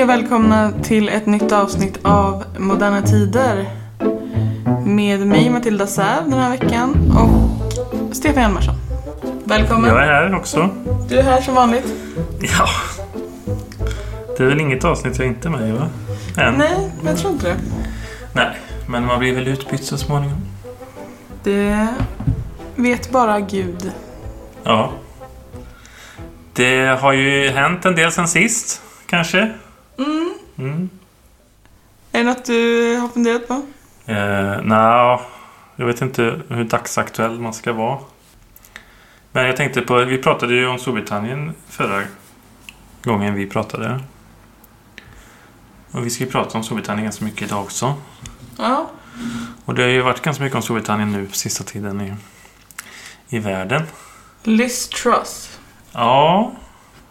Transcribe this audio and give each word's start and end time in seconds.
Hej 0.00 0.04
och 0.04 0.10
välkomna 0.10 0.72
till 0.82 1.08
ett 1.08 1.26
nytt 1.26 1.52
avsnitt 1.52 1.98
av 2.02 2.44
Moderna 2.58 3.02
Tider. 3.02 3.66
Med 4.86 5.26
mig 5.26 5.50
Matilda 5.50 5.86
Säv 5.86 6.22
den 6.24 6.38
här 6.38 6.50
veckan 6.50 7.12
och 7.16 8.16
Stefan 8.16 8.42
Hjalmarsson. 8.42 8.74
Välkommen. 9.44 9.90
Jag 9.90 10.02
är 10.02 10.06
här 10.06 10.34
också. 10.34 10.70
Du 11.08 11.18
är 11.18 11.22
här 11.22 11.40
som 11.40 11.54
vanligt. 11.54 11.94
Ja. 12.40 12.68
Det 14.36 14.42
är 14.42 14.48
väl 14.48 14.60
inget 14.60 14.84
avsnitt 14.84 15.18
jag 15.18 15.26
inte 15.26 15.48
är 15.48 15.50
med 15.50 15.68
i 15.68 15.72
va? 15.72 15.88
Än. 16.38 16.54
Nej, 16.54 16.90
jag 17.04 17.18
tror 17.18 17.32
inte 17.32 17.48
det. 17.48 17.56
Nej, 18.32 18.56
men 18.86 19.06
man 19.06 19.18
blir 19.18 19.34
väl 19.34 19.48
utbytt 19.48 19.84
så 19.84 19.98
småningom. 19.98 20.40
Det 21.42 21.88
vet 22.76 23.10
bara 23.10 23.40
Gud. 23.40 23.92
Ja. 24.62 24.92
Det 26.52 27.00
har 27.00 27.12
ju 27.12 27.48
hänt 27.48 27.84
en 27.84 27.94
del 27.94 28.12
sen 28.12 28.28
sist, 28.28 28.82
kanske. 29.06 29.52
Mm. 30.00 30.34
Mm. 30.58 30.90
Är 32.12 32.18
det 32.18 32.24
något 32.24 32.44
du 32.44 32.96
har 32.96 33.08
funderat 33.08 33.48
på? 33.48 33.62
Eh, 34.06 34.62
Nja, 34.62 35.20
jag 35.76 35.86
vet 35.86 36.02
inte 36.02 36.40
hur 36.48 36.64
dagsaktuell 36.64 37.40
man 37.40 37.54
ska 37.54 37.72
vara. 37.72 37.98
Men 39.32 39.46
jag 39.46 39.56
tänkte 39.56 39.80
på, 39.80 40.04
vi 40.04 40.18
pratade 40.18 40.54
ju 40.54 40.66
om 40.66 40.78
Storbritannien 40.78 41.54
förra 41.68 42.02
gången 43.02 43.34
vi 43.34 43.46
pratade. 43.46 44.00
Och 45.90 46.06
vi 46.06 46.10
ska 46.10 46.24
ju 46.24 46.30
prata 46.30 46.58
om 46.58 46.64
Storbritannien 46.64 47.04
ganska 47.04 47.24
mycket 47.24 47.42
idag 47.42 47.62
också. 47.62 47.94
Ja. 48.58 48.90
Och 49.64 49.74
det 49.74 49.82
har 49.82 49.88
ju 49.88 50.02
varit 50.02 50.22
ganska 50.22 50.44
mycket 50.44 50.56
om 50.56 50.62
Storbritannien 50.62 51.12
nu 51.12 51.28
sista 51.32 51.64
tiden 51.64 52.00
i, 52.00 52.14
i 53.28 53.38
världen. 53.38 53.82
Liz 54.42 54.88
Truss. 54.88 55.58
Ja, 55.92 56.52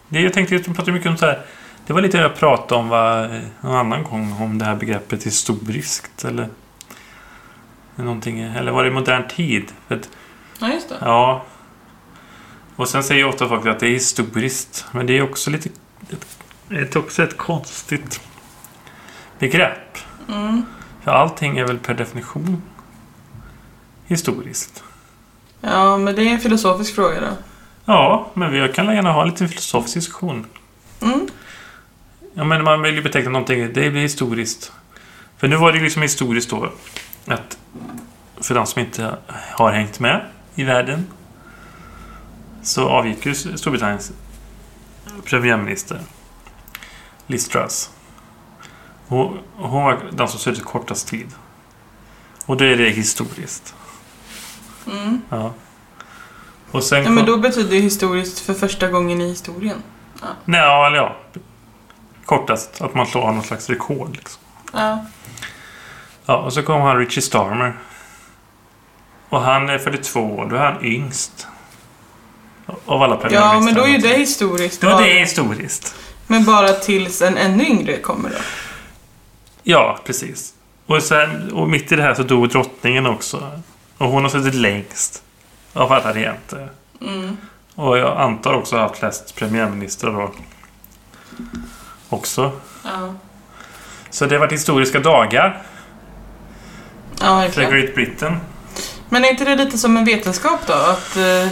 det, 0.09 0.21
jag 0.21 0.34
tänkte 0.34 0.55
att 0.55 0.67
vi 0.67 0.73
pratade 0.73 0.91
mycket 0.91 1.09
om 1.09 1.17
så 1.17 1.26
här. 1.26 1.45
Det 1.89 1.93
var 1.93 2.02
lite 2.02 2.17
det 2.17 2.23
jag 2.23 2.35
pratade 2.35 2.81
om 2.81 2.89
va, 2.89 3.26
en 3.26 3.51
annan 3.62 4.04
gång 4.04 4.41
om 4.41 4.57
det 4.57 4.65
här 4.65 4.76
begreppet 4.76 5.26
historiskt 5.26 6.26
eller 6.26 6.49
någonting. 7.96 8.40
Eller 8.40 8.71
var 8.71 8.84
det 8.84 8.91
modern 8.91 9.27
tid? 9.27 9.71
Att, 9.87 10.09
Ja, 10.59 10.73
just 10.73 10.90
det. 10.90 10.96
ja. 11.01 11.46
Och 12.76 12.90
sen 12.90 13.04
säger 13.04 13.26
ofta 13.26 13.48
folk 13.48 13.65
att 13.65 13.79
det 13.79 13.87
är 13.87 13.91
historiskt. 13.91 14.85
Men 14.91 15.05
det 15.05 15.18
är 15.18 15.21
också 15.21 15.49
lite 15.49 15.70
det 16.68 16.96
är 16.96 16.98
också 16.98 17.23
ett 17.23 17.37
konstigt 17.37 18.21
begrepp. 19.40 19.98
Mm. 20.27 20.65
För 21.03 21.12
allting 21.12 21.57
är 21.57 21.68
väl 21.68 21.79
per 21.79 21.93
definition 21.93 22.62
historiskt. 24.05 24.84
Ja, 25.62 25.98
men 25.98 26.15
det 26.15 26.21
är 26.21 26.31
en 26.34 26.40
filosofisk 26.40 26.96
fråga 26.96 27.21
då. 27.21 27.27
Ja, 27.85 28.31
men 28.34 28.51
vi 28.51 28.74
kan 28.74 28.96
gärna 28.96 29.12
ha 29.12 29.26
lite 29.26 29.48
filosofisk 29.48 29.93
diskussion. 29.93 30.46
Mm. 31.01 31.27
Ja, 32.34 32.44
men 32.44 32.63
man 32.63 32.82
vill 32.82 32.96
ju 32.96 33.02
beteckna 33.02 33.32
någonting, 33.32 33.74
det 33.74 33.91
blir 33.91 34.02
historiskt. 34.02 34.72
För 35.38 35.48
nu 35.48 35.55
var 35.55 35.72
det 35.72 35.80
liksom 35.80 36.02
historiskt 36.02 36.49
då 36.49 36.71
att 37.26 37.58
för 38.41 38.55
de 38.55 38.66
som 38.66 38.82
inte 38.82 39.18
har 39.52 39.71
hängt 39.71 39.99
med 39.99 40.26
i 40.55 40.63
världen 40.63 41.08
så 42.63 42.90
avgick 42.90 43.26
ju 43.26 43.36
Storbritanniens 43.36 44.12
premiärminister 45.26 46.02
Liz 47.27 47.48
Truss. 47.48 47.90
Hon, 49.08 49.40
hon 49.55 49.84
var 49.84 50.02
den 50.12 50.27
som 50.27 50.40
suttit 50.40 50.66
kortast 50.66 51.08
tid. 51.08 51.27
Och 52.46 52.58
då 52.58 52.66
är 52.66 52.77
det 52.77 52.90
historiskt. 52.90 53.76
Mm. 54.88 55.21
Ja. 55.30 55.54
Och 56.71 56.84
sen 56.84 57.04
Ja, 57.04 57.10
men 57.10 57.26
då 57.26 57.38
betyder 57.38 57.70
det 57.70 57.80
historiskt 57.80 58.40
för 58.40 58.54
första 58.54 58.88
gången 58.88 59.21
i 59.21 59.30
historien. 59.30 59.84
Nej, 60.46 60.62
ja, 60.62 60.88
eller 60.88 60.98
ja. 60.98 61.16
Kortast. 62.30 62.82
Att 62.82 62.96
man 62.96 63.08
slår 63.08 63.32
någon 63.32 63.44
slags 63.44 63.70
rekord. 63.70 64.16
Liksom. 64.16 64.41
Ja. 64.74 65.06
Ja, 66.25 66.38
och 66.38 66.53
så 66.53 66.63
kom 66.63 66.81
han 66.81 66.97
Richie 66.97 67.22
Starmer. 67.22 67.74
Och 69.30 69.42
han 69.42 69.70
är 69.70 69.78
42 69.78 70.20
år. 70.22 70.46
Då 70.50 70.56
är 70.56 70.59
han 70.59 70.86
yngst. 70.86 71.48
Av 72.86 73.03
alla 73.03 73.16
Ja, 73.16 73.22
premiärministrar. 73.22 73.62
men 73.62 73.74
då 73.74 73.81
är 73.84 73.88
ju 73.88 73.98
det 73.98 74.18
historiskt. 74.18 74.84
Ja, 74.84 74.90
bara. 74.90 75.02
det 75.02 75.12
är 75.12 75.20
historiskt. 75.20 75.96
Men 76.28 76.46
bara 76.46 76.68
tills 76.74 77.22
en 77.22 77.38
ännu 77.38 77.64
yngre 77.66 77.98
kommer 77.98 78.30
då. 78.30 78.36
Ja, 79.64 80.00
precis. 80.06 80.53
Och, 80.86 81.03
sen, 81.03 81.52
och 81.52 81.70
mitt 81.70 81.92
i 81.92 81.96
det 81.96 82.03
här 82.03 82.14
så 82.14 82.24
dog 82.24 82.50
drottningen 82.50 83.06
också. 83.06 83.62
Och 83.98 84.08
hon 84.08 84.24
har 84.24 84.30
suttit 84.30 84.53
längst. 84.56 85.24
Av 85.74 85.92
alla 85.92 86.14
regenter. 86.14 86.70
Mm. 87.02 87.38
Och 87.76 87.98
jag 87.98 88.18
antar 88.18 88.53
också 88.53 88.78
haft 88.78 88.98
flest 88.98 89.36
premiärministrar 89.36 90.12
då. 90.12 90.32
Också. 92.09 92.52
Ja, 92.84 93.16
Så 94.09 94.25
det 94.25 94.36
har 94.36 94.40
varit 94.40 94.52
historiska 94.52 95.00
dagar 95.00 95.62
ja 97.20 97.47
för. 97.52 97.72
Great 97.72 97.96
Britain. 97.96 98.38
Men 99.09 99.25
är 99.25 99.30
inte 99.30 99.46
det 99.46 99.56
lite 99.56 99.78
som 99.78 99.97
en 99.97 100.06
vetenskap 100.06 100.59
då? 100.68 100.74
Att 100.74 101.18
eh, 101.18 101.47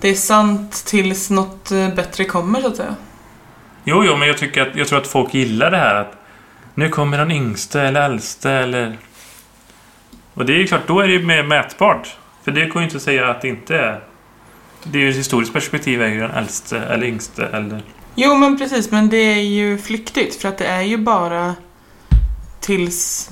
det 0.00 0.08
är 0.08 0.14
sant 0.14 0.84
tills 0.86 1.30
något 1.30 1.70
eh, 1.70 1.94
bättre 1.94 2.24
kommer 2.24 2.60
så 2.60 2.68
att 2.68 2.76
säga? 2.76 2.94
Jo, 3.84 4.04
jo, 4.04 4.16
men 4.16 4.28
jag, 4.28 4.38
tycker 4.38 4.62
att, 4.62 4.76
jag 4.76 4.88
tror 4.88 4.98
att 4.98 5.06
folk 5.06 5.34
gillar 5.34 5.70
det 5.70 5.76
här 5.76 5.94
att 5.94 6.16
nu 6.74 6.88
kommer 6.88 7.18
den 7.18 7.30
yngste 7.30 7.80
eller 7.82 8.02
äldste 8.02 8.50
eller... 8.50 8.98
Och 10.34 10.46
det 10.46 10.52
är 10.52 10.56
ju 10.56 10.66
klart, 10.66 10.86
då 10.86 11.00
är 11.00 11.06
det 11.06 11.12
ju 11.12 11.26
mer 11.26 11.42
mätbart. 11.42 12.16
För 12.44 12.50
det 12.52 12.66
går 12.66 12.82
ju 12.82 12.84
inte 12.84 12.96
att 12.96 13.02
säga 13.02 13.30
att 13.30 13.42
det 13.42 13.48
inte 13.48 13.76
är... 13.76 14.00
Det 14.82 14.98
är 14.98 15.02
ju 15.02 15.10
ett 15.10 15.16
historiskt 15.16 15.52
perspektiv 15.52 16.02
är 16.02 16.08
ju 16.08 16.20
den 16.20 16.30
äldste 16.30 16.78
eller 16.78 17.06
yngste 17.06 17.46
eller... 17.46 17.82
Jo, 18.14 18.34
men 18.34 18.58
precis. 18.58 18.90
Men 18.90 19.08
det 19.08 19.16
är 19.16 19.42
ju 19.42 19.78
flyktigt 19.78 20.34
för 20.34 20.48
att 20.48 20.58
det 20.58 20.66
är 20.66 20.82
ju 20.82 20.96
bara 20.96 21.54
tills 22.60 23.30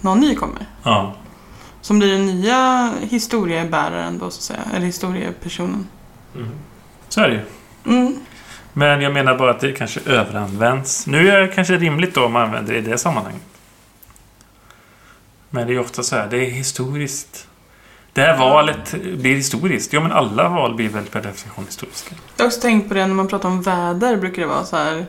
någon 0.00 0.20
ny 0.20 0.34
kommer. 0.34 0.66
Ja. 0.82 1.14
Som 1.80 1.98
blir 1.98 2.12
den 2.12 2.26
nya 2.26 2.92
historiebäraren 3.00 4.18
då 4.18 4.30
så 4.30 4.38
att 4.38 4.42
säga. 4.42 4.76
Eller 4.76 4.86
historiepersonen. 4.86 5.88
Så 7.08 7.20
är 7.20 7.28
det 7.28 7.34
ju. 7.34 7.42
Mm. 7.96 8.16
Men 8.72 9.00
jag 9.00 9.12
menar 9.12 9.38
bara 9.38 9.50
att 9.50 9.60
det 9.60 9.72
kanske 9.72 10.00
överanvänds. 10.06 11.06
Nu 11.06 11.30
är 11.30 11.40
det 11.40 11.48
kanske 11.48 11.76
rimligt 11.76 12.14
då 12.14 12.24
om 12.24 12.32
man 12.32 12.42
använder 12.42 12.72
det 12.72 12.78
i 12.78 12.82
det 12.82 12.98
sammanhanget. 12.98 13.42
Men 15.50 15.66
det 15.66 15.72
är 15.72 15.74
ju 15.74 15.80
ofta 15.80 16.02
så 16.02 16.16
här, 16.16 16.28
det 16.30 16.36
är 16.36 16.50
historiskt. 16.50 17.48
Det 18.14 18.20
här 18.20 18.38
valet 18.38 18.94
blir 19.02 19.34
historiskt. 19.36 19.92
Ja, 19.92 20.00
men 20.00 20.12
alla 20.12 20.48
val 20.48 20.74
blir 20.74 20.88
väl 20.88 21.04
per 21.04 21.20
definition 21.22 21.64
historiska. 21.66 22.14
Jag 22.36 22.44
har 22.44 22.46
också 22.48 22.60
tänkt 22.60 22.88
på 22.88 22.94
det 22.94 23.06
när 23.06 23.14
man 23.14 23.28
pratar 23.28 23.48
om 23.48 23.62
väder 23.62 24.16
brukar 24.16 24.42
det 24.42 24.48
vara 24.48 24.64
så 24.64 24.76
här. 24.76 25.06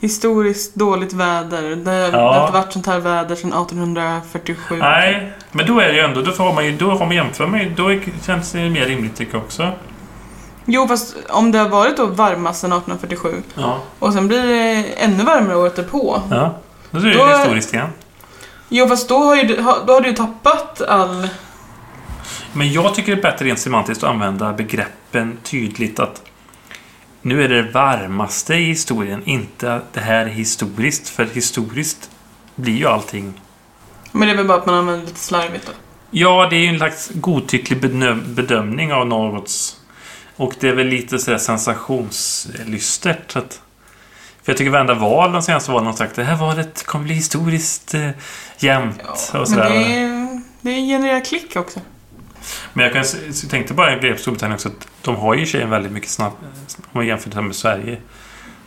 Historiskt 0.00 0.74
dåligt 0.74 1.12
väder. 1.12 1.62
Det, 1.62 1.76
det 1.84 1.90
har 2.18 2.40
inte 2.40 2.52
varit 2.52 2.72
sånt 2.72 2.86
här 2.86 2.98
väder 3.00 3.34
sedan 3.36 3.52
1847. 3.52 4.76
Nej, 4.78 5.32
men 5.52 5.66
då 5.66 5.80
är 5.80 5.88
det 5.88 5.94
ju 5.94 6.00
ändå, 6.00 6.20
då 6.22 6.32
får 6.32 6.52
man 6.52 6.66
ju, 6.66 6.76
då 6.76 6.90
har 6.90 6.98
man 7.06 7.14
jämför 7.16 7.46
med, 7.46 7.72
då 7.76 7.98
känns 8.26 8.52
det 8.52 8.70
mer 8.70 8.84
rimligt 8.86 9.16
tycker 9.16 9.34
jag 9.34 9.42
också. 9.42 9.70
Jo, 10.64 10.88
fast 10.88 11.16
om 11.28 11.52
det 11.52 11.58
har 11.58 11.68
varit 11.68 11.96
då 11.96 12.06
varmast 12.06 12.60
sedan 12.60 12.72
1847 12.72 13.42
Ja. 13.54 13.78
och 13.98 14.12
sen 14.12 14.28
blir 14.28 14.42
det 14.42 14.84
ännu 14.84 15.24
varmare 15.24 15.56
året 15.56 15.76
därpå. 15.76 16.22
Ja, 16.30 16.54
då 16.90 16.98
är 16.98 17.02
det 17.04 17.12
Då- 17.18 17.26
historiskt 17.26 17.74
igen. 17.74 17.88
Jo, 18.68 18.88
fast 18.88 19.08
då 19.08 19.18
har, 19.18 19.36
ju, 19.36 19.56
då 19.86 19.92
har 19.92 20.00
du 20.00 20.08
ju 20.08 20.14
tappat 20.16 20.82
all... 20.82 21.28
Men 22.52 22.72
jag 22.72 22.94
tycker 22.94 23.16
det 23.16 23.20
är 23.20 23.22
bättre 23.22 23.44
rent 23.46 23.58
semantiskt 23.58 24.04
att 24.04 24.10
använda 24.10 24.52
begreppen 24.52 25.38
tydligt 25.42 25.98
att 25.98 26.22
nu 27.22 27.42
är 27.44 27.48
det 27.48 27.62
det 27.62 27.70
varmaste 27.72 28.54
i 28.54 28.64
historien, 28.64 29.22
inte 29.24 29.74
att 29.74 29.92
det 29.92 30.00
här 30.00 30.26
är 30.26 30.30
historiskt. 30.30 31.08
För 31.08 31.24
historiskt 31.24 32.10
blir 32.54 32.76
ju 32.76 32.86
allting... 32.86 33.40
Men 34.12 34.28
det 34.28 34.34
är 34.34 34.36
väl 34.36 34.46
bara 34.46 34.58
att 34.58 34.66
man 34.66 34.74
använder 34.74 35.06
lite 35.06 35.20
slarvigt 35.20 35.66
då. 35.66 35.72
Ja, 36.10 36.46
det 36.50 36.56
är 36.56 36.60
ju 36.60 36.66
en 36.68 36.76
slags 36.78 37.10
godtycklig 37.14 37.80
bedö- 37.84 38.34
bedömning 38.34 38.92
av 38.92 39.06
någots... 39.06 39.74
Och 40.36 40.54
det 40.60 40.68
är 40.68 40.74
väl 40.74 40.86
lite 40.86 41.18
sådär 41.18 41.38
sensationslystert. 41.38 43.30
så 43.32 43.38
Att, 43.38 43.60
för 44.42 44.52
jag 44.52 44.56
tycker 44.56 44.70
varenda 44.70 44.94
val 44.94 45.32
de 45.32 45.42
senaste 45.42 45.70
valen 45.70 45.86
har 45.86 45.92
sagt 45.92 46.14
det 46.16 46.24
här 46.24 46.36
valet 46.36 46.86
kommer 46.86 47.04
bli 47.04 47.14
historiskt 47.14 47.94
eh, 47.94 48.10
jämnt. 48.58 49.02
Ja, 49.04 49.10
och 49.12 49.34
men 49.38 49.46
sådär. 49.46 49.70
det, 49.70 49.76
är- 49.76 50.42
det 50.60 50.70
genererar 50.86 51.24
klick 51.24 51.56
också. 51.56 51.80
Men 52.72 52.84
jag 52.84 52.92
kan, 52.92 53.04
jag 53.26 53.50
tänkte 53.50 53.74
bara 53.74 53.90
en 53.90 54.00
grej 54.00 54.12
på 54.12 54.18
Storbritannien 54.18 54.54
också 54.54 54.68
att 54.68 54.88
de 55.02 55.16
har 55.16 55.34
ju 55.34 55.42
i 55.42 55.46
sig 55.46 55.62
en 55.62 55.70
väldigt 55.70 55.92
mycket 55.92 56.10
snabb... 56.10 56.32
Om 56.76 56.90
man 56.92 57.06
jämför 57.06 57.40
med 57.40 57.56
Sverige. 57.56 57.98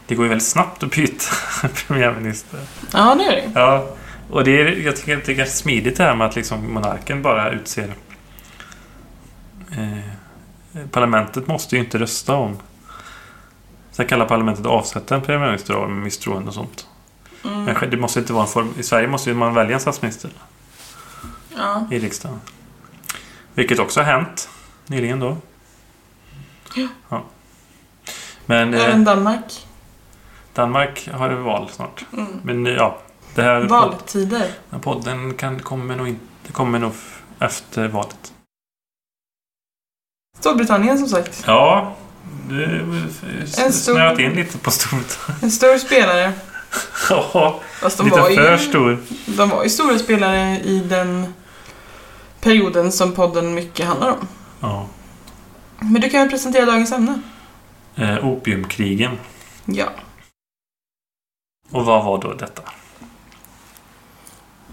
Det 0.07 0.15
går 0.15 0.25
ju 0.25 0.29
väldigt 0.29 0.47
snabbt 0.47 0.83
att 0.83 0.95
byta 0.95 1.25
premiärminister. 1.88 2.59
Ja, 2.94 3.15
det 3.15 3.23
är 3.23 3.31
det. 3.31 3.51
Ja, 3.56 3.95
och 4.29 4.44
det 4.44 4.62
är, 4.62 4.85
jag 4.85 4.95
tycker 4.95 5.18
att 5.18 5.25
det 5.25 5.31
är 5.31 5.35
ganska 5.35 5.56
smidigt 5.56 5.97
det 5.97 6.03
här 6.03 6.15
med 6.15 6.27
att 6.27 6.35
liksom 6.35 6.73
monarken 6.73 7.21
bara 7.21 7.51
utser... 7.51 7.94
Eh, 9.71 10.83
parlamentet 10.91 11.47
måste 11.47 11.75
ju 11.75 11.81
inte 11.81 12.00
rösta 12.00 12.35
om... 12.35 12.57
Sen 13.91 14.07
kallar 14.07 14.25
parlamentet 14.25 14.65
avsätta 14.65 15.15
en 15.15 15.21
premiärminister 15.21 15.74
av 15.74 15.91
misstroende 15.91 16.47
och 16.47 16.53
sånt. 16.53 16.88
Mm. 17.44 17.63
Men 17.63 17.89
det 17.89 17.97
måste 17.97 18.19
inte 18.19 18.33
vara 18.33 18.44
en 18.44 18.50
form... 18.50 18.74
I 18.79 18.83
Sverige 18.83 19.07
måste 19.07 19.29
ju 19.29 19.35
man 19.35 19.53
välja 19.53 19.74
en 19.75 19.81
statsminister 19.81 20.31
Ja. 21.57 21.88
i 21.91 22.00
riksdagen. 22.00 22.39
Vilket 23.53 23.80
också 23.80 24.00
har 24.00 24.06
hänt 24.06 24.50
nyligen 24.88 25.19
då. 25.19 25.38
Ja. 27.09 27.24
Men 28.45 28.74
eh, 28.74 28.86
Även 28.86 29.03
Danmark. 29.03 29.68
Danmark 30.53 31.09
har 31.13 31.30
det 31.30 31.36
val 31.36 31.69
snart. 31.71 32.06
Mm. 32.13 32.27
Men 32.44 32.68
eh, 32.68 32.74
ja, 32.74 32.98
det 33.36 33.42
här 33.42 33.62
Valtider. 33.62 34.48
här 34.71 34.80
podden 34.80 35.33
kan, 35.33 35.59
kommer, 35.59 35.95
nog 35.95 36.07
inte, 36.07 36.51
kommer 36.51 36.80
nog 36.80 36.92
efter 37.39 37.88
valet. 37.88 38.33
Storbritannien 40.39 40.98
som 40.98 41.07
sagt. 41.07 41.44
Ja, 41.48 41.95
det 42.50 42.65
En 43.63 43.74
stor- 43.74 43.94
snöat 43.94 44.19
in 44.19 44.31
lite 44.33 44.57
på 44.57 44.71
stort. 44.71 45.19
En 45.42 45.51
stor 45.51 45.77
spelare. 45.77 46.33
Ja, 47.09 47.59
Fast 47.81 47.98
de 47.98 48.03
lite 48.06 48.21
var, 48.21 48.30
för 48.30 48.51
ju, 48.51 48.57
stor. 48.57 48.98
de 49.25 49.50
var 49.50 49.63
ju 49.63 49.69
stora 49.69 50.00
spelare 50.00 50.59
i 50.59 50.80
den 50.80 51.33
perioden 52.41 52.91
som 52.91 53.11
podden 53.11 53.53
mycket 53.53 53.85
handlar 53.85 54.11
om. 54.11 54.27
Ja. 54.59 54.88
Men 55.79 56.01
du 56.01 56.09
kan 56.09 56.19
väl 56.19 56.29
presentera 56.29 56.65
dagens 56.65 56.91
ämne? 56.91 57.21
Eh, 57.95 58.25
opiumkrigen. 58.27 59.17
Ja. 59.65 59.85
Och 61.71 61.85
vad 61.85 62.05
var 62.05 62.21
då 62.21 62.33
detta? 62.33 62.61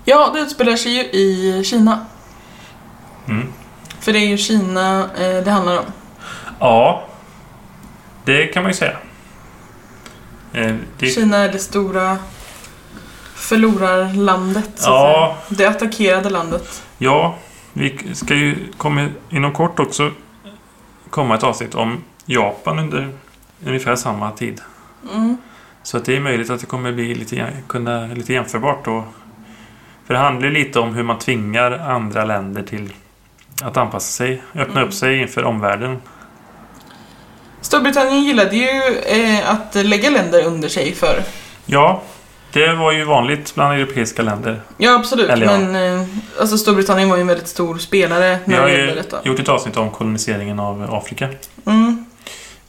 Ja, 0.04 0.30
det 0.34 0.40
utspelar 0.40 0.76
sig 0.76 0.92
ju 0.92 1.02
i 1.02 1.64
Kina. 1.64 2.06
Mm. 3.28 3.52
För 4.00 4.12
det 4.12 4.18
är 4.18 4.26
ju 4.26 4.38
Kina 4.38 5.10
eh, 5.18 5.44
det 5.44 5.50
handlar 5.50 5.78
om. 5.78 5.84
Ja, 6.60 7.04
det 8.24 8.46
kan 8.46 8.62
man 8.62 8.72
ju 8.72 8.76
säga. 8.76 8.96
Eh, 10.52 10.74
det, 10.98 11.06
Kina 11.06 11.36
är 11.36 11.52
det 11.52 11.58
stora 11.58 12.18
förlorarlandet, 13.34 14.70
så 14.74 14.90
att 14.90 14.94
ja. 14.94 15.36
Det 15.48 15.66
attackerade 15.66 16.30
landet. 16.30 16.82
ja, 16.98 17.38
vi 17.78 18.14
ska 18.14 18.34
ju 18.34 18.56
komma 18.76 19.08
inom 19.30 19.52
kort 19.52 19.80
också 19.80 20.12
komma 21.10 21.34
ett 21.34 21.42
avsnitt 21.42 21.74
om 21.74 22.04
Japan 22.26 22.78
under 22.78 23.12
ungefär 23.66 23.96
samma 23.96 24.30
tid. 24.30 24.60
Mm. 25.14 25.36
Så 25.82 25.96
att 25.96 26.04
det 26.04 26.16
är 26.16 26.20
möjligt 26.20 26.50
att 26.50 26.60
det 26.60 26.66
kommer 26.66 26.92
bli 26.92 27.14
lite, 27.14 27.52
kunna, 27.66 28.06
lite 28.06 28.32
jämförbart 28.32 28.84
då. 28.84 29.04
För 30.06 30.14
det 30.14 30.20
handlar 30.20 30.48
ju 30.48 30.54
lite 30.54 30.80
om 30.80 30.94
hur 30.94 31.02
man 31.02 31.18
tvingar 31.18 31.70
andra 31.72 32.24
länder 32.24 32.62
till 32.62 32.92
att 33.62 33.76
anpassa 33.76 34.12
sig, 34.12 34.42
öppna 34.54 34.80
Mm. 34.80 34.88
upp 34.88 34.94
sig 34.94 35.20
inför 35.20 35.44
omvärlden. 35.44 35.98
Storbritannien 37.60 38.24
gillade 38.24 38.56
ju 38.56 38.98
eh, 39.06 39.50
att 39.50 39.74
lägga 39.74 40.10
länder 40.10 40.46
under 40.46 40.68
sig 40.68 40.94
för. 40.94 41.22
Ja, 41.66 42.02
det 42.58 42.74
var 42.74 42.92
ju 42.92 43.04
vanligt 43.04 43.54
bland 43.54 43.74
europeiska 43.74 44.22
länder. 44.22 44.60
Ja, 44.76 44.94
absolut. 44.98 45.30
Eller 45.30 45.46
ja. 45.46 45.58
Men 45.58 46.00
eh, 46.00 46.06
alltså 46.40 46.58
Storbritannien 46.58 47.08
var 47.08 47.16
ju 47.16 47.20
en 47.20 47.26
väldigt 47.26 47.48
stor 47.48 47.78
spelare 47.78 48.38
Vi 48.44 48.52
när 48.52 48.60
har 48.60 48.66
det 48.66 48.72
gällde 48.72 48.88
ju 48.88 48.94
detta. 48.94 49.20
gjort 49.24 49.38
ett 49.40 49.48
avsnitt 49.48 49.76
om 49.76 49.90
koloniseringen 49.90 50.60
av 50.60 50.94
Afrika. 50.94 51.28
Mm. 51.66 52.04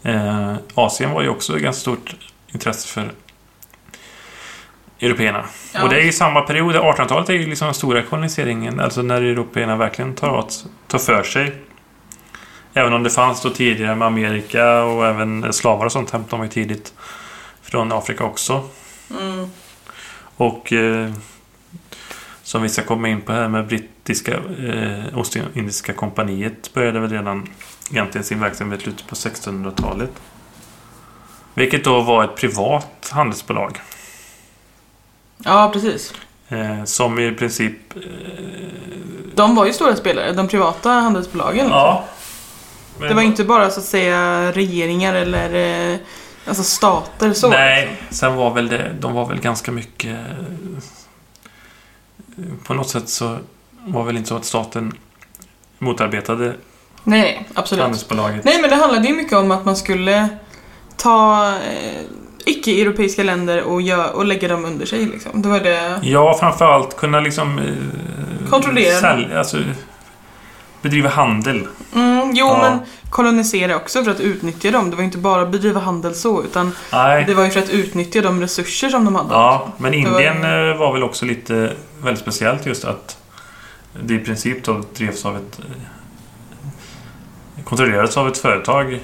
Eh, 0.03 0.55
Asien 0.75 1.11
var 1.11 1.21
ju 1.21 1.29
också 1.29 1.55
ett 1.55 1.61
ganska 1.61 1.81
stort 1.81 2.15
intresse 2.53 2.87
för 2.87 3.11
européerna. 4.99 5.45
Ja. 5.73 5.83
Och 5.83 5.89
det 5.89 5.95
är 5.95 6.05
i 6.05 6.11
samma 6.11 6.41
period, 6.41 6.75
1800-talet 6.75 7.29
är 7.29 7.33
ju 7.33 7.47
liksom 7.47 7.65
den 7.65 7.73
stora 7.73 8.01
koloniseringen, 8.01 8.79
alltså 8.79 9.01
när 9.01 9.21
européerna 9.21 9.75
verkligen 9.75 10.15
tar, 10.15 10.37
åt, 10.37 10.65
tar 10.87 10.99
för 10.99 11.23
sig. 11.23 11.55
Även 12.73 12.93
om 12.93 13.03
det 13.03 13.09
fanns 13.09 13.41
då 13.41 13.49
tidigare 13.49 13.95
med 13.95 14.05
Amerika 14.05 14.83
och 14.83 15.05
även 15.05 15.53
slavar 15.53 15.85
och 15.85 15.91
sånt 15.91 16.11
hämtade 16.11 16.37
man 16.37 16.47
ju 16.47 16.51
tidigt 16.53 16.93
från 17.61 17.91
Afrika 17.91 18.23
också. 18.23 18.63
Mm. 19.19 19.49
Och 20.39 20.73
eh, 20.73 21.11
som 22.43 22.61
vi 22.61 22.69
ska 22.69 22.83
komma 22.83 23.07
in 23.09 23.21
på 23.21 23.31
här 23.31 23.47
med 23.47 23.67
brittiska 23.67 24.33
eh, 24.37 25.17
Ostindiska 25.19 25.93
kompaniet 25.93 26.73
började 26.73 26.99
väl 26.99 27.09
redan 27.09 27.49
egentligen 27.91 28.25
sin 28.25 28.39
verksamhet 28.39 28.79
i 28.79 28.83
slutet 28.83 29.07
på 29.07 29.15
1600-talet. 29.15 30.11
Vilket 31.53 31.83
då 31.83 32.01
var 32.01 32.23
ett 32.23 32.35
privat 32.35 33.09
handelsbolag. 33.11 33.79
Ja, 35.37 35.69
precis. 35.73 36.13
Eh, 36.49 36.83
som 36.83 37.19
i 37.19 37.31
princip... 37.31 37.95
Eh, 37.95 38.01
De 39.35 39.55
var 39.55 39.65
ju 39.65 39.73
stora 39.73 39.95
spelare, 39.95 40.31
de 40.33 40.47
privata 40.47 40.89
handelsbolagen. 40.89 41.67
ja. 41.69 42.05
Det 42.99 43.13
var 43.13 43.21
inte 43.21 43.43
bara 43.43 43.69
så 43.69 43.79
att 43.79 43.85
säga 43.85 44.51
regeringar 44.51 45.13
eller 45.13 45.53
eh, 45.93 45.97
alltså 46.49 46.63
stater 46.63 47.33
så. 47.33 47.49
Nej, 47.49 47.97
sen 48.09 48.35
var 48.35 48.53
väl 48.53 48.67
det... 48.67 48.95
De 48.99 49.13
var 49.13 49.25
väl 49.25 49.39
ganska 49.39 49.71
mycket... 49.71 50.17
På 52.63 52.73
något 52.73 52.89
sätt 52.89 53.09
så 53.09 53.37
var 53.85 54.03
väl 54.03 54.17
inte 54.17 54.29
så 54.29 54.35
att 54.35 54.45
staten 54.45 54.93
motarbetade 55.79 56.53
Nej, 57.03 57.47
absolut. 57.53 57.81
handelsbolaget. 57.81 58.43
Nej, 58.43 58.61
men 58.61 58.69
det 58.69 58.75
handlade 58.75 59.07
ju 59.07 59.15
mycket 59.15 59.33
om 59.33 59.51
att 59.51 59.65
man 59.65 59.75
skulle 59.75 60.27
ta 60.97 61.47
eh, 61.47 62.01
icke-europeiska 62.45 63.23
länder 63.23 63.61
och, 63.63 63.81
gö- 63.81 64.11
och 64.11 64.25
lägga 64.25 64.47
dem 64.47 64.65
under 64.65 64.85
sig. 64.85 65.05
Liksom. 65.05 65.41
Det 65.41 65.49
var 65.49 65.59
det... 65.59 65.99
Ja, 66.03 66.37
framförallt 66.39 66.97
kunna 66.97 67.19
liksom... 67.19 67.59
Eh, 67.59 68.49
Kontrollera. 68.49 68.99
Sälja, 68.99 69.37
alltså, 69.39 69.57
bedriva 70.81 71.09
handel. 71.09 71.67
Mm, 71.95 72.31
jo, 72.35 72.45
Ja. 72.47 72.57
men 72.61 72.79
kolonisera 73.09 73.75
också 73.75 74.03
för 74.03 74.11
att 74.11 74.19
utnyttja 74.19 74.71
dem. 74.71 74.89
Det 74.89 74.95
var 74.95 75.03
inte 75.03 75.17
bara 75.17 75.45
bedriva 75.45 75.79
handel 75.79 76.15
så, 76.15 76.43
utan 76.43 76.75
Nej. 76.91 77.23
det 77.27 77.33
var 77.33 77.43
ju 77.43 77.49
för 77.49 77.59
att 77.59 77.69
utnyttja 77.69 78.21
de 78.21 78.41
resurser 78.41 78.89
som 78.89 79.05
de 79.05 79.15
hade. 79.15 79.33
Ja, 79.33 79.67
men 79.77 79.93
Indien 79.93 80.41
var... 80.41 80.75
var 80.77 80.93
väl 80.93 81.03
också 81.03 81.25
lite 81.25 81.73
väldigt 82.01 82.21
speciellt 82.21 82.65
just 82.65 82.85
att 82.85 83.17
det 84.03 84.13
i 84.13 84.19
princip 84.19 84.63
då 84.63 84.81
drevs 84.97 85.25
av 85.25 85.35
ett... 85.37 85.59
eh, 85.59 87.63
Kontrollerades 87.63 88.17
av 88.17 88.27
ett 88.27 88.37
företag 88.37 88.99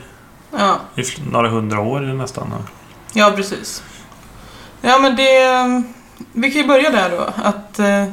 Ja, 0.58 0.80
i 0.96 1.04
några 1.32 1.50
hundra 1.50 1.80
år 1.80 2.00
nästan. 2.00 2.54
ja 3.14 3.34
precis. 3.36 3.84
Ja, 4.82 5.00
men 5.00 5.16
det... 5.16 5.84
Vi 6.34 6.52
kan 6.52 6.62
ju 6.62 6.68
börja 6.68 6.90
där 6.90 7.10
då. 7.10 7.30
Att 7.44 7.80
eh, 7.80 8.06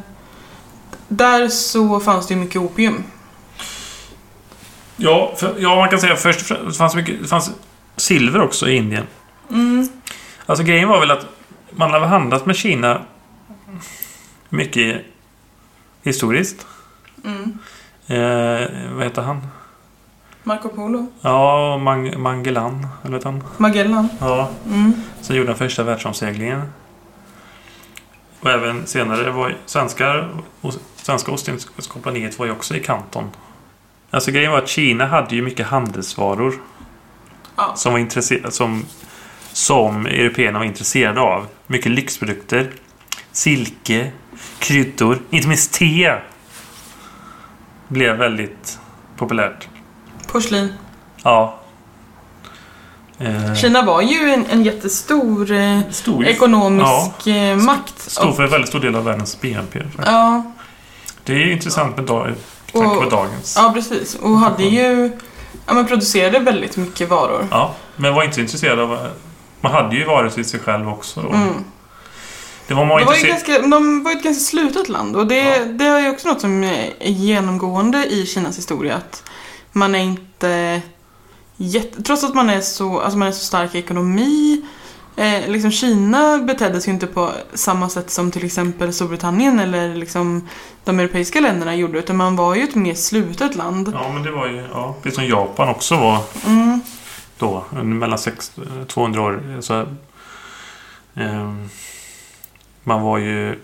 där 1.09 1.49
så 1.49 2.01
fanns 2.01 2.27
det 2.27 2.35
ju 2.35 2.41
mycket 2.41 2.61
opium. 2.61 3.05
Ja, 4.97 5.33
för, 5.37 5.55
ja 5.59 5.77
man 5.77 5.89
kan 5.89 6.01
säga 6.01 6.17
först 6.17 6.49
det 6.49 6.73
fanns, 6.73 6.95
mycket, 6.95 7.23
det 7.23 7.29
fanns 7.29 7.51
silver 7.97 8.41
också 8.41 8.69
i 8.69 8.77
Indien. 8.77 9.07
Mm. 9.51 9.89
Alltså 10.47 10.65
grejen 10.65 10.89
var 10.89 11.01
väl 11.01 11.11
att 11.11 11.27
man 11.71 11.91
hade 11.91 12.07
handlat 12.07 12.47
med 12.47 12.57
Kina 12.57 13.03
mycket 14.49 15.03
historiskt. 16.03 16.67
Mm. 17.25 17.59
Eh, 18.07 18.93
vad 18.95 19.05
heter 19.05 19.23
han? 19.23 19.47
Marco 20.43 20.69
Polo. 20.69 21.13
Ja, 21.21 21.79
Mang 21.79 22.21
Magellan, 22.23 22.87
eller 23.05 23.15
vet 23.17 23.25
han? 23.25 23.45
Magellan. 23.57 24.09
Ja, 24.21 24.51
Mm. 24.67 24.93
som 25.21 25.37
gjorde 25.37 25.49
den 25.49 25.57
första 25.59 25.83
världsomseglingen. 25.83 26.63
Och 28.41 28.51
även 28.51 28.87
senare 28.87 29.31
var 29.31 29.57
svenskar, 29.67 30.29
och 30.61 30.75
Svenska 30.97 31.33
Ostindieskompaniet 31.33 32.39
var 32.39 32.47
ju 32.47 32.53
också 32.53 32.77
i 32.77 32.81
Kanton. 32.81 33.31
Alltså 34.15 34.31
grejen 34.31 34.51
var 34.53 34.59
att 34.59 34.69
Kina 34.69 35.07
hade 35.07 35.35
ju 35.37 35.43
mycket 35.43 35.67
handelsvaror 35.67 36.55
Ja. 37.57 37.73
som, 37.77 37.93
var 37.93 37.99
intresse- 38.01 38.51
som, 38.51 38.85
som 39.53 40.07
européerna 40.07 40.59
var 40.59 40.67
intresserade 40.67 41.21
av. 41.21 41.47
Mycket 41.67 41.93
lyxprodukter, 41.93 42.71
silke, 43.33 44.13
kryddor, 44.59 45.19
inte 45.31 45.49
minst 45.49 45.73
te. 45.73 46.15
Blev 47.89 48.17
väldigt 48.17 48.79
populärt. 49.17 49.69
Porslin. 50.27 50.73
Ja. 51.23 51.59
Eh, 53.19 53.55
Kina 53.55 53.83
var 53.85 54.03
ju 54.03 54.31
en, 54.31 54.47
en 54.47 54.63
jättestor 54.65 55.51
eh, 55.53 55.81
Stor, 55.91 56.25
ekonomisk 56.27 57.27
eh, 57.27 57.57
makt. 57.57 57.99
Stod 57.99 58.37
för 58.37 58.43
en 58.43 58.51
väldigt 58.51 58.69
stor 58.69 58.81
del 58.81 58.95
av 58.97 59.05
världens 59.05 59.41
BNP. 59.41 59.79
faktiskt. 59.81 59.99
Ja, 60.07 60.53
Det 61.25 61.33
är 61.35 61.51
intressant 61.53 61.97
med 61.97 62.05
dag, 62.07 62.33
tanke 62.81 63.05
på 63.05 63.11
dagens. 63.11 63.55
ja, 63.57 63.71
precis. 63.75 64.15
Och 64.15 64.39
hade 64.39 64.65
ju... 64.65 65.11
Ja, 65.67 65.75
men 65.75 65.87
producerade 65.87 66.39
väldigt 66.39 66.77
mycket 66.77 67.09
varor. 67.09 67.49
Ja, 67.51 67.75
men 67.97 68.15
var 68.15 68.23
inte 68.23 68.41
intresserad 68.41 68.79
av... 68.79 69.09
Man 69.61 69.73
hade 69.73 69.97
ju 69.97 70.05
varor 70.05 70.29
till 70.29 70.45
sig 70.45 70.61
själv 70.61 70.89
också. 70.89 71.23
Då. 71.23 71.29
Mm. 71.29 71.65
Det 72.67 72.75
var 72.75 72.85
man 72.85 72.99
Det 72.99 73.05
var 73.05 73.15
ju 73.15 73.27
ganska, 73.27 73.59
de 73.59 74.03
var 74.03 74.13
ett 74.13 74.23
ganska 74.23 74.45
slutet 74.45 74.89
land 74.89 75.17
och 75.17 75.27
det, 75.27 75.57
Ja. 75.57 75.65
det 75.65 75.85
är 75.85 76.11
också 76.11 76.29
något 76.29 76.41
som 76.41 76.65
är 76.65 76.93
genomgående 77.01 78.07
i 78.07 78.27
Kinas 78.27 78.59
historia. 78.59 78.97
Att 78.97 79.23
man 79.73 79.95
är 79.95 79.99
inte 79.99 80.81
jätte, 81.57 82.03
Trots 82.03 82.25
att 82.25 82.35
man 82.35 82.51
är 82.51 82.61
så, 82.61 83.01
alltså 83.01 83.19
man 83.19 83.29
är 83.29 83.33
så 83.33 83.45
stark 83.45 83.75
i 83.75 83.79
ekonomi 83.79 84.63
eh, 85.17 85.49
liksom 85.49 85.71
Kina 85.71 86.39
betedde 86.39 86.81
sig 86.81 86.93
inte 86.93 87.07
på 87.07 87.31
samma 87.55 87.89
sätt 87.89 88.11
som 88.11 88.31
till 88.31 88.45
exempel 88.45 88.93
Storbritannien 88.93 89.59
eller 89.59 89.95
liksom 89.95 90.49
de 90.85 91.01
europeiska 91.01 91.41
länderna 91.41 91.75
gjorde 91.77 91.99
utan 91.99 92.17
man 92.17 92.37
var 92.37 92.55
ju 92.55 92.63
ett 92.63 92.75
mer 92.75 92.95
slutet 92.95 93.55
land. 93.55 93.91
Ja, 93.95 94.13
men 94.13 94.23
det 94.23 94.31
var 94.31 94.47
ju... 94.47 94.65
Ja, 94.73 94.97
precis 95.03 95.17
som 95.17 95.27
Japan 95.29 95.69
också 95.69 95.97
var 95.97 96.23
Mm. 96.47 96.81
då. 97.39 97.65
Mellan 97.83 98.19
sex, 98.19 98.53
200 98.89 99.21
år. 99.23 99.43
Så, 99.61 99.87
ehm, 101.15 101.69
man 102.85 103.03
var 103.03 103.19
ju 103.19 103.59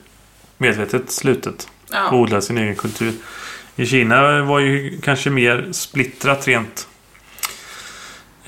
medvetet 0.58 1.10
slutet. 1.10 1.68
Ja. 1.92 2.10
odla 2.12 2.40
sin 2.40 2.58
egen 2.58 2.74
kultur. 2.76 3.12
I 3.76 3.86
Kina 3.86 4.42
var 4.42 4.58
ju 4.58 5.00
kanske 5.00 5.30
mer 5.30 5.68
splittrat 5.72 6.48
rent 6.48 6.88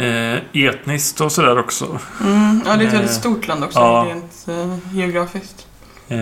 Eh, 0.04 0.42
etniskt 0.52 1.20
och 1.20 1.32
sådär 1.32 1.58
också. 1.58 1.98
Mm. 2.24 2.62
Ja, 2.66 2.76
det 2.76 2.84
är 2.84 2.88
ett 2.88 2.92
väldigt 2.94 3.10
Eh, 3.10 3.16
stort 3.16 3.46
land 3.46 3.64
också, 3.64 3.78
ja. 3.78 4.06
rent 4.08 4.46
eh, 4.48 4.96
geografiskt. 4.96 5.66
Eh, 6.08 6.18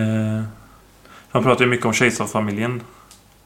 man 1.31 1.43
pratar 1.43 1.65
ju 1.65 1.69
mycket 1.69 1.85
om 1.85 1.93
kejsarfamiljen. 1.93 2.81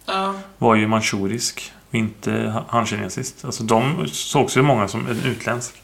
Ja. 0.06 0.34
Var 0.58 0.76
ju 0.76 0.88
manchurisk, 0.88 1.72
och 1.90 1.96
inte 1.96 2.32
ha- 2.32 2.66
hankinesiskt. 2.70 3.46
Alltså 3.46 3.64
de 3.64 4.08
sågs 4.08 4.58
ju 4.58 4.62
många 4.62 4.88
som 4.88 5.08
en 5.08 5.22
utländsk 5.26 5.82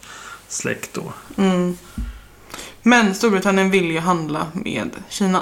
släkt 0.48 0.94
då. 0.94 1.04
Mm. 1.44 1.78
Men 2.82 3.16
Storbritannien 3.16 3.72
vill 3.72 3.92
ju 3.92 4.00
handla 4.00 4.48
med 4.54 4.90
Kina. 5.10 5.42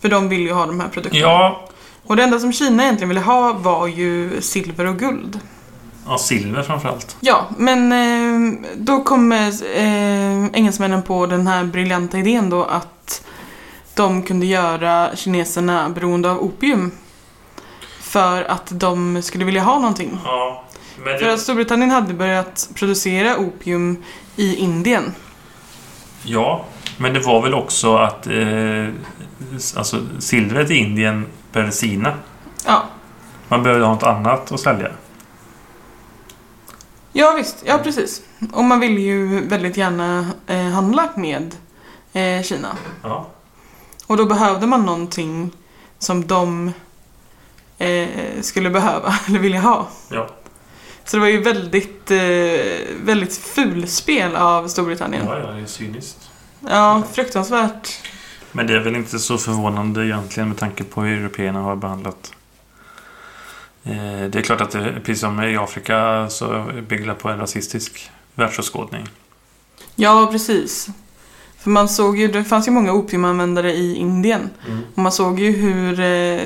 För 0.00 0.08
de 0.08 0.28
vill 0.28 0.40
ju 0.40 0.52
ha 0.52 0.66
de 0.66 0.80
här 0.80 0.88
produkterna. 0.88 1.22
Ja, 1.22 1.68
Och 2.02 2.16
det 2.16 2.22
enda 2.22 2.38
som 2.38 2.52
Kina 2.52 2.82
egentligen 2.82 3.08
ville 3.08 3.20
ha 3.20 3.52
var 3.52 3.86
ju 3.86 4.40
silver 4.42 4.84
och 4.84 4.98
guld. 4.98 5.40
Ja 6.06 6.18
silver 6.18 6.62
framförallt. 6.62 7.16
Ja, 7.20 7.46
men 7.56 7.92
eh, 7.92 8.68
då 8.76 9.02
kommer 9.02 9.48
eh, 9.76 10.46
engelsmännen 10.52 11.02
på 11.02 11.26
den 11.26 11.46
här 11.46 11.64
briljanta 11.64 12.18
idén 12.18 12.50
då 12.50 12.64
att 12.64 13.24
de 13.94 14.22
kunde 14.22 14.46
göra 14.46 15.16
kineserna 15.16 15.88
beroende 15.88 16.30
av 16.30 16.42
opium. 16.42 16.90
För 18.00 18.42
att 18.42 18.66
de 18.70 19.22
skulle 19.22 19.44
vilja 19.44 19.62
ha 19.62 19.78
någonting. 19.78 20.18
Ja, 20.24 20.64
men 21.04 21.18
För 21.18 21.28
att 21.28 21.40
Storbritannien 21.40 21.90
hade 21.90 22.14
börjat 22.14 22.68
producera 22.74 23.36
opium 23.36 24.02
i 24.36 24.56
Indien. 24.56 25.14
Ja, 26.22 26.64
men 26.98 27.14
det 27.14 27.20
var 27.20 27.42
väl 27.42 27.54
också 27.54 27.96
att 27.96 28.26
eh, 28.26 28.88
alltså, 29.76 30.00
silvret 30.18 30.70
i 30.70 30.74
Indien 30.74 31.26
behövde 31.52 31.72
sina. 31.72 32.12
Ja, 32.66 32.82
Man 33.48 33.62
behövde 33.62 33.84
ha 33.84 33.94
något 33.94 34.02
annat 34.02 34.52
att 34.52 34.60
sälja. 34.60 34.88
Ja 37.14 37.34
visst. 37.36 37.62
Ja, 37.66 37.78
precis. 37.78 38.22
Och 38.52 38.64
man 38.64 38.80
ville 38.80 39.00
ju 39.00 39.46
väldigt 39.46 39.76
gärna 39.76 40.30
eh, 40.46 40.62
handla 40.62 41.08
med 41.16 41.54
eh, 42.12 42.42
Kina. 42.42 42.76
Ja. 43.02 43.26
Och 44.06 44.16
då 44.16 44.26
behövde 44.26 44.66
man 44.66 44.86
någonting 44.86 45.50
som 45.98 46.26
de 46.26 46.72
eh, 47.78 48.08
skulle 48.40 48.70
behöva, 48.70 49.14
eller 49.28 49.38
vilja 49.38 49.60
ha. 49.60 49.88
Ja. 50.08 50.28
Så 51.04 51.16
det 51.16 51.20
var 51.20 51.28
ju 51.28 51.42
väldigt, 51.42 52.10
eh, 52.10 52.18
väldigt 53.04 53.36
fulspel 53.36 54.36
av 54.36 54.68
Storbritannien. 54.68 55.26
ja, 55.26 55.38
ja, 55.38 55.46
det 55.46 55.60
är 55.62 55.66
cyniskt. 55.66 56.30
Ja, 56.60 57.02
fruktansvärt. 57.12 57.88
Men 58.52 58.66
det 58.66 58.74
är 58.74 58.80
väl 58.80 58.96
inte 58.96 59.18
så 59.18 59.38
förvånande 59.38 60.06
egentligen 60.06 60.48
med 60.48 60.58
tanke 60.58 60.84
på 60.84 61.02
hur 61.02 61.18
européerna 61.18 61.60
har 61.60 61.76
behandlat. 61.76 62.32
Eh, 63.84 64.30
det 64.30 64.38
är 64.38 64.42
klart 64.42 64.60
att 64.60 64.70
det, 64.70 65.00
precis 65.04 65.20
som 65.20 65.42
i 65.42 65.56
Afrika 65.56 66.28
så 66.30 66.64
bygger 66.88 67.06
det 67.06 67.14
på 67.14 67.28
en 67.28 67.38
rasistisk 67.38 68.10
världsåskådning. 68.34 69.08
Ja, 69.94 70.28
precis. 70.32 70.88
För 71.58 71.70
man 71.70 71.88
såg 71.88 72.18
ju, 72.18 72.28
det 72.28 72.44
fanns 72.44 72.68
ju 72.68 72.72
många 72.72 72.92
opiumanvändare 72.92 73.72
i 73.72 73.94
Indien. 73.96 74.50
Och 74.94 75.02
man 75.02 75.12
såg 75.12 75.40
ju 75.40 75.50
hur, 75.50 76.00
eh, 76.00 76.40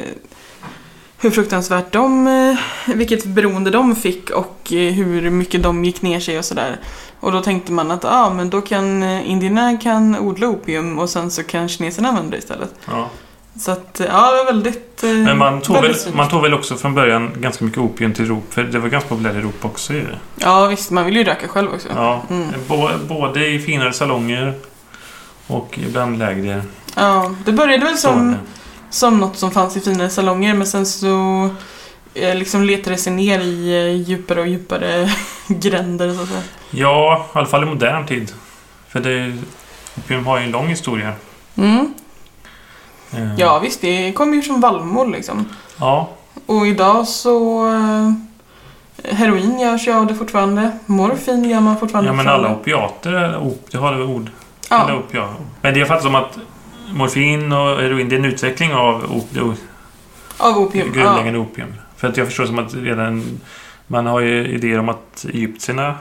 hur 1.18 1.30
fruktansvärt 1.30 1.92
de, 1.92 2.26
eh, 2.26 2.58
vilket 2.94 3.24
beroende 3.24 3.70
de 3.70 3.96
fick 3.96 4.30
och 4.30 4.58
hur 4.70 5.30
mycket 5.30 5.62
de 5.62 5.84
gick 5.84 6.02
ner 6.02 6.20
sig 6.20 6.38
och 6.38 6.44
sådär. 6.44 6.80
Och 7.20 7.32
då 7.32 7.42
tänkte 7.42 7.72
man 7.72 7.90
att 7.90 8.04
ja, 8.04 8.32
men 8.34 8.50
då 8.50 8.60
kan 8.60 9.02
indierna 9.02 9.76
kan 9.76 10.18
odla 10.18 10.48
opium 10.48 10.98
och 10.98 11.10
sen 11.10 11.30
så 11.30 11.42
kan 11.42 11.68
kineserna 11.68 12.08
använda 12.08 12.30
det 12.30 12.38
istället. 12.38 12.74
Ja. 12.86 13.10
Så 13.58 13.70
att, 13.70 14.00
ja, 14.08 14.30
det 14.30 14.36
var 14.36 14.44
väldigt... 14.44 15.04
eh, 15.04 15.10
Men 15.10 15.38
man 15.38 15.60
tog, 15.60 15.76
väl, 15.82 15.94
man 16.12 16.28
tog 16.28 16.42
väl 16.42 16.54
också 16.54 16.76
från 16.76 16.94
början 16.94 17.30
ganska 17.36 17.64
mycket 17.64 17.78
opium 17.80 18.14
till 18.14 18.24
Europa. 18.24 18.46
För 18.50 18.62
det 18.62 18.78
var 18.78 18.88
ganska 18.88 19.08
populärt 19.08 19.34
i 19.34 19.38
Europa 19.38 19.68
också 19.68 19.92
ju. 19.92 20.06
Ja, 20.36 20.66
visst, 20.66 20.90
man 20.90 21.04
vill 21.04 21.16
ju 21.16 21.24
röka 21.24 21.48
själv 21.48 21.72
också. 21.74 21.88
Ja, 21.96 22.22
Mm. 22.30 22.48
Bå- 22.68 23.06
både 23.08 23.46
i 23.46 23.58
finare 23.58 23.92
salonger 23.92 24.54
och 25.46 25.78
ibland 25.82 26.18
lägre. 26.18 26.62
Ja, 26.96 27.34
det 27.44 27.52
började 27.52 27.84
väl 27.84 27.98
som, 27.98 28.36
som 28.90 29.18
något 29.20 29.36
som 29.36 29.50
fanns 29.50 29.76
i 29.76 29.80
finare 29.80 30.10
salonger 30.10 30.54
men 30.54 30.66
sen 30.66 30.86
så 30.86 31.48
eh, 32.14 32.34
liksom 32.34 32.62
letade 32.64 32.90
det 32.96 33.00
sig 33.00 33.12
ner 33.12 33.40
i 33.40 33.70
eh, 33.86 34.08
djupare 34.08 34.40
och 34.40 34.48
djupare 34.48 35.10
gränder 35.48 36.14
så 36.14 36.22
att 36.22 36.28
säga. 36.28 36.42
Ja, 36.70 37.26
i 37.34 37.38
alla 37.38 37.46
fall 37.46 37.62
i 37.62 37.66
modern 37.66 38.06
tid. 38.06 38.32
För 38.88 39.00
det, 39.00 39.36
opium 39.98 40.26
har 40.26 40.38
ju 40.38 40.44
en 40.44 40.50
lång 40.50 40.66
historia. 40.68 41.12
Mm. 41.56 41.94
Eh, 43.12 43.34
Ja 43.36 43.58
visst, 43.58 43.80
det 43.80 44.12
kommer 44.12 44.36
ju 44.36 44.42
från 44.42 44.60
vallmor 44.60 45.06
liksom. 45.06 45.44
Ja, 45.80 46.08
Och 46.46 46.66
idag 46.66 47.08
så... 47.08 47.66
Eh, 47.68 48.12
heroin 49.16 49.58
görs 49.60 49.86
ju 49.88 49.92
av 49.92 50.06
det 50.06 50.14
fortfarande. 50.14 50.70
Morfin 50.86 51.44
gör 51.44 51.60
man 51.60 51.78
fortfarande. 51.78 52.10
ja 52.10 52.14
men 52.14 52.28
alla 52.28 52.52
opiater, 52.54 53.12
är 53.12 53.36
op, 53.46 53.66
det 53.70 53.78
har 53.78 53.92
det 53.94 54.04
ord. 54.04 54.30
Ja. 54.70 54.84
Eller 54.84 54.98
opia. 54.98 55.28
Men 55.62 55.74
det 55.74 55.80
är 55.80 55.84
faktiskt 55.84 56.04
som 56.04 56.14
att 56.14 56.38
morfin 56.92 57.52
och 57.52 57.76
heroin 57.76 58.08
det 58.08 58.14
är 58.14 58.18
en 58.18 58.24
utveckling 58.24 58.74
av 58.74 59.04
op, 59.16 59.28
Av 60.38 60.58
opium. 60.58 60.92
Ja. 60.94 61.02
grundläggande 61.02 61.38
opium. 61.38 61.74
För 61.96 62.08
att 62.08 62.16
jag 62.16 62.26
förstår 62.26 62.44
som 62.46 62.58
att 62.58 62.74
redan 62.74 63.40
man 63.86 64.06
har 64.06 64.20
ju 64.20 64.46
idéer 64.48 64.78
om 64.78 64.88
att 64.88 65.26
egyptierna 65.28 65.94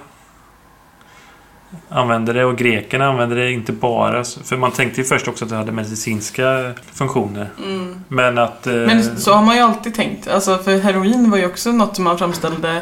använder 1.90 2.34
det 2.34 2.46
och 2.46 2.58
grekerna 2.58 3.06
använder 3.08 3.36
det 3.36 3.52
inte 3.52 3.72
bara. 3.72 4.24
För 4.24 4.58
man 4.58 4.72
tänkte 4.72 5.02
ju 5.02 5.08
först 5.08 5.28
också 5.28 5.46
att 5.46 5.50
det 5.52 5.58
hade 5.58 5.72
medicinska 5.72 6.74
funktioner. 6.94 7.50
Mm. 7.64 8.04
Men 8.08 8.38
att... 8.38 8.68
eh, 8.68 8.74
Men 8.74 9.18
så 9.20 9.34
har 9.34 9.44
man 9.44 9.56
ju 9.56 9.62
alltid 9.62 9.96
tänkt. 9.96 10.28
Alltså 10.28 10.58
för 10.58 10.80
heroin 10.80 11.32
var 11.32 11.38
ju 11.38 11.46
också 11.46 11.72
något 11.72 11.96
som 11.96 12.04
man 12.04 12.18
framställde 12.18 12.82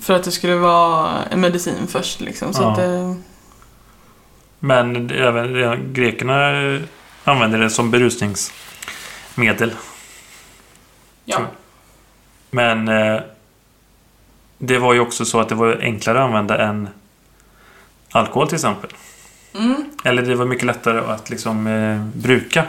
för 0.00 0.14
att 0.14 0.24
det 0.24 0.30
skulle 0.30 0.54
vara 0.56 1.10
en 1.30 1.40
medicin 1.40 1.86
först 1.88 2.20
liksom. 2.20 2.52
Så 2.54 2.62
Ja. 2.62 2.72
att, 2.72 2.78
eh, 2.78 3.14
Men 4.58 5.06
det- 5.08 5.14
även 5.14 5.92
grekerna 5.92 6.34
använde 7.24 7.58
det 7.58 7.70
som 7.70 7.90
berusningsmedel. 7.90 9.72
ja. 11.24 11.38
Men 12.50 12.88
eh, 12.88 13.20
det 14.58 14.78
var 14.78 14.94
ju 14.94 15.00
också 15.00 15.24
så 15.24 15.40
att 15.40 15.48
det 15.48 15.54
var 15.54 15.78
enklare 15.80 16.18
att 16.18 16.24
använda 16.26 16.58
än 16.58 16.88
alkohol 18.14 18.48
till 18.48 18.54
exempel. 18.54 18.90
Mm. 19.54 19.84
Eller 20.04 20.22
det 20.22 20.34
var 20.34 20.46
mycket 20.46 20.66
lättare 20.66 21.00
att 21.12 21.30
liksom 21.30 21.66
eh, 21.66 22.04
bruka. 22.22 22.64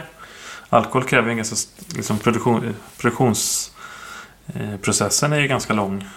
Alkohol 0.68 1.04
kräver 1.04 1.26
ju 1.26 1.30
en 1.30 1.36
ganska 1.36 1.56
liksom 1.96 2.18
produktion, 2.18 2.74
produktionsprocessen 2.98 5.32
är 5.32 5.38
ju 5.40 5.48
ganska 5.48 5.72
lång. 5.72 6.08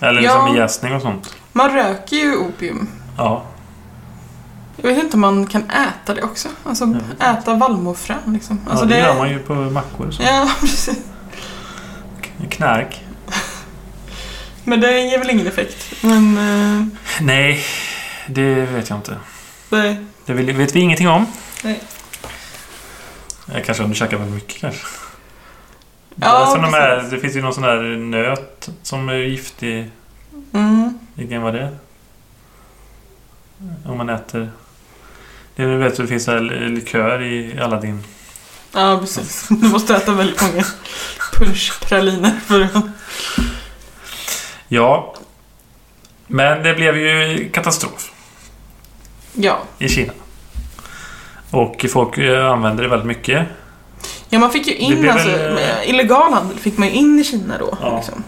Eller 0.00 0.20
liksom 0.20 0.38
Ja. 0.40 0.46
med 0.48 0.56
jäsning 0.56 0.94
och 0.94 1.02
sånt. 1.02 1.36
Man 1.52 1.72
röker 1.74 2.16
ju 2.16 2.36
opium. 2.36 2.88
Ja. 3.16 3.44
Jag 4.76 4.88
vet 4.88 4.98
inte 5.04 5.16
om 5.16 5.20
man 5.20 5.46
kan 5.46 5.62
äta 5.70 6.14
det 6.14 6.22
också. 6.22 6.48
Alltså 6.64 6.84
inte. 6.84 7.24
äta 7.24 7.54
vallmofrön 7.54 8.18
liksom. 8.32 8.60
Alltså, 8.70 8.84
ja, 8.84 8.88
det, 8.88 8.98
gör 8.98 9.14
man 9.18 9.30
ju 9.30 9.38
på 9.38 9.54
mackor 9.54 10.06
och 10.06 10.14
så. 10.14 10.22
Ja, 10.22 10.50
precis. 10.60 10.98
Knark. 12.50 13.04
Men 14.64 14.80
det 14.80 15.00
ger 15.00 15.18
väl 15.18 15.30
ingen 15.30 15.46
effekt. 15.46 15.86
Men 16.02 16.38
eh, 16.38 16.84
Nej, 17.20 17.64
det 18.28 18.54
vet 18.54 18.88
jag 18.88 18.98
inte. 18.98 19.16
det, 19.70 19.96
Det 20.26 20.32
vet 20.34 20.76
vi 20.76 20.80
ingenting 20.80 21.08
om. 21.08 21.26
Nej. 21.64 21.80
Ja, 23.46 23.60
kanske 23.64 23.82
om 23.82 23.90
du 23.90 23.96
käkar 23.96 24.16
väldigt 24.16 24.34
mycket 24.34 24.60
kanske. 24.60 24.86
Ja, 26.14 26.56
det, 26.56 26.66
här, 26.66 27.08
det 27.10 27.18
finns 27.18 27.36
ju 27.36 27.42
någon 27.42 27.54
sån 27.54 27.62
där 27.62 27.82
nöt 27.96 28.68
som 28.82 29.08
är 29.08 29.14
giftig. 29.14 29.90
mm. 30.52 30.98
Vilken 31.14 31.42
var 31.42 31.52
det? 31.52 31.76
Om 33.86 33.96
man 33.96 34.08
äter... 34.08 34.50
Det 35.56 35.62
är, 35.62 35.66
du 35.66 35.76
vet, 35.76 35.96
det 35.96 36.06
finns 36.06 36.24
så 36.24 36.30
här 36.30 36.40
likör 36.68 37.22
i 37.22 37.60
Aladdin. 37.60 38.04
Ja, 38.72 38.98
precis. 39.00 39.48
Du 39.50 39.68
måste 39.68 39.96
äta 39.96 40.12
väldigt 40.12 40.42
många 40.42 40.64
punschpraliner 41.32 42.40
för 42.46 42.60
att... 42.60 42.84
Ja. 44.68 45.14
Men 46.26 46.62
det 46.62 46.74
blev 46.74 46.96
ju 46.96 47.48
katastrof 47.50 48.12
Ja. 49.40 49.58
i 49.78 49.88
Kina. 49.88 50.12
Och 51.50 51.86
folk 51.92 52.18
eh, 52.18 52.52
använder 52.52 52.82
det 52.82 52.88
väldigt 52.88 53.06
mycket. 53.06 53.46
Ja, 54.28 54.38
man 54.38 54.50
fick 54.50 54.66
ju 54.66 54.74
in 54.74 55.10
alltså, 55.10 55.28
väl, 55.28 55.58
illegal 55.84 56.32
handel 56.32 56.58
fick 56.58 56.78
man 56.78 56.88
ju 56.88 56.94
in 56.94 57.18
i 57.18 57.24
Kina 57.24 57.58
då. 57.58 57.78
Ja. 57.80 57.96
Liksom. 57.96 58.24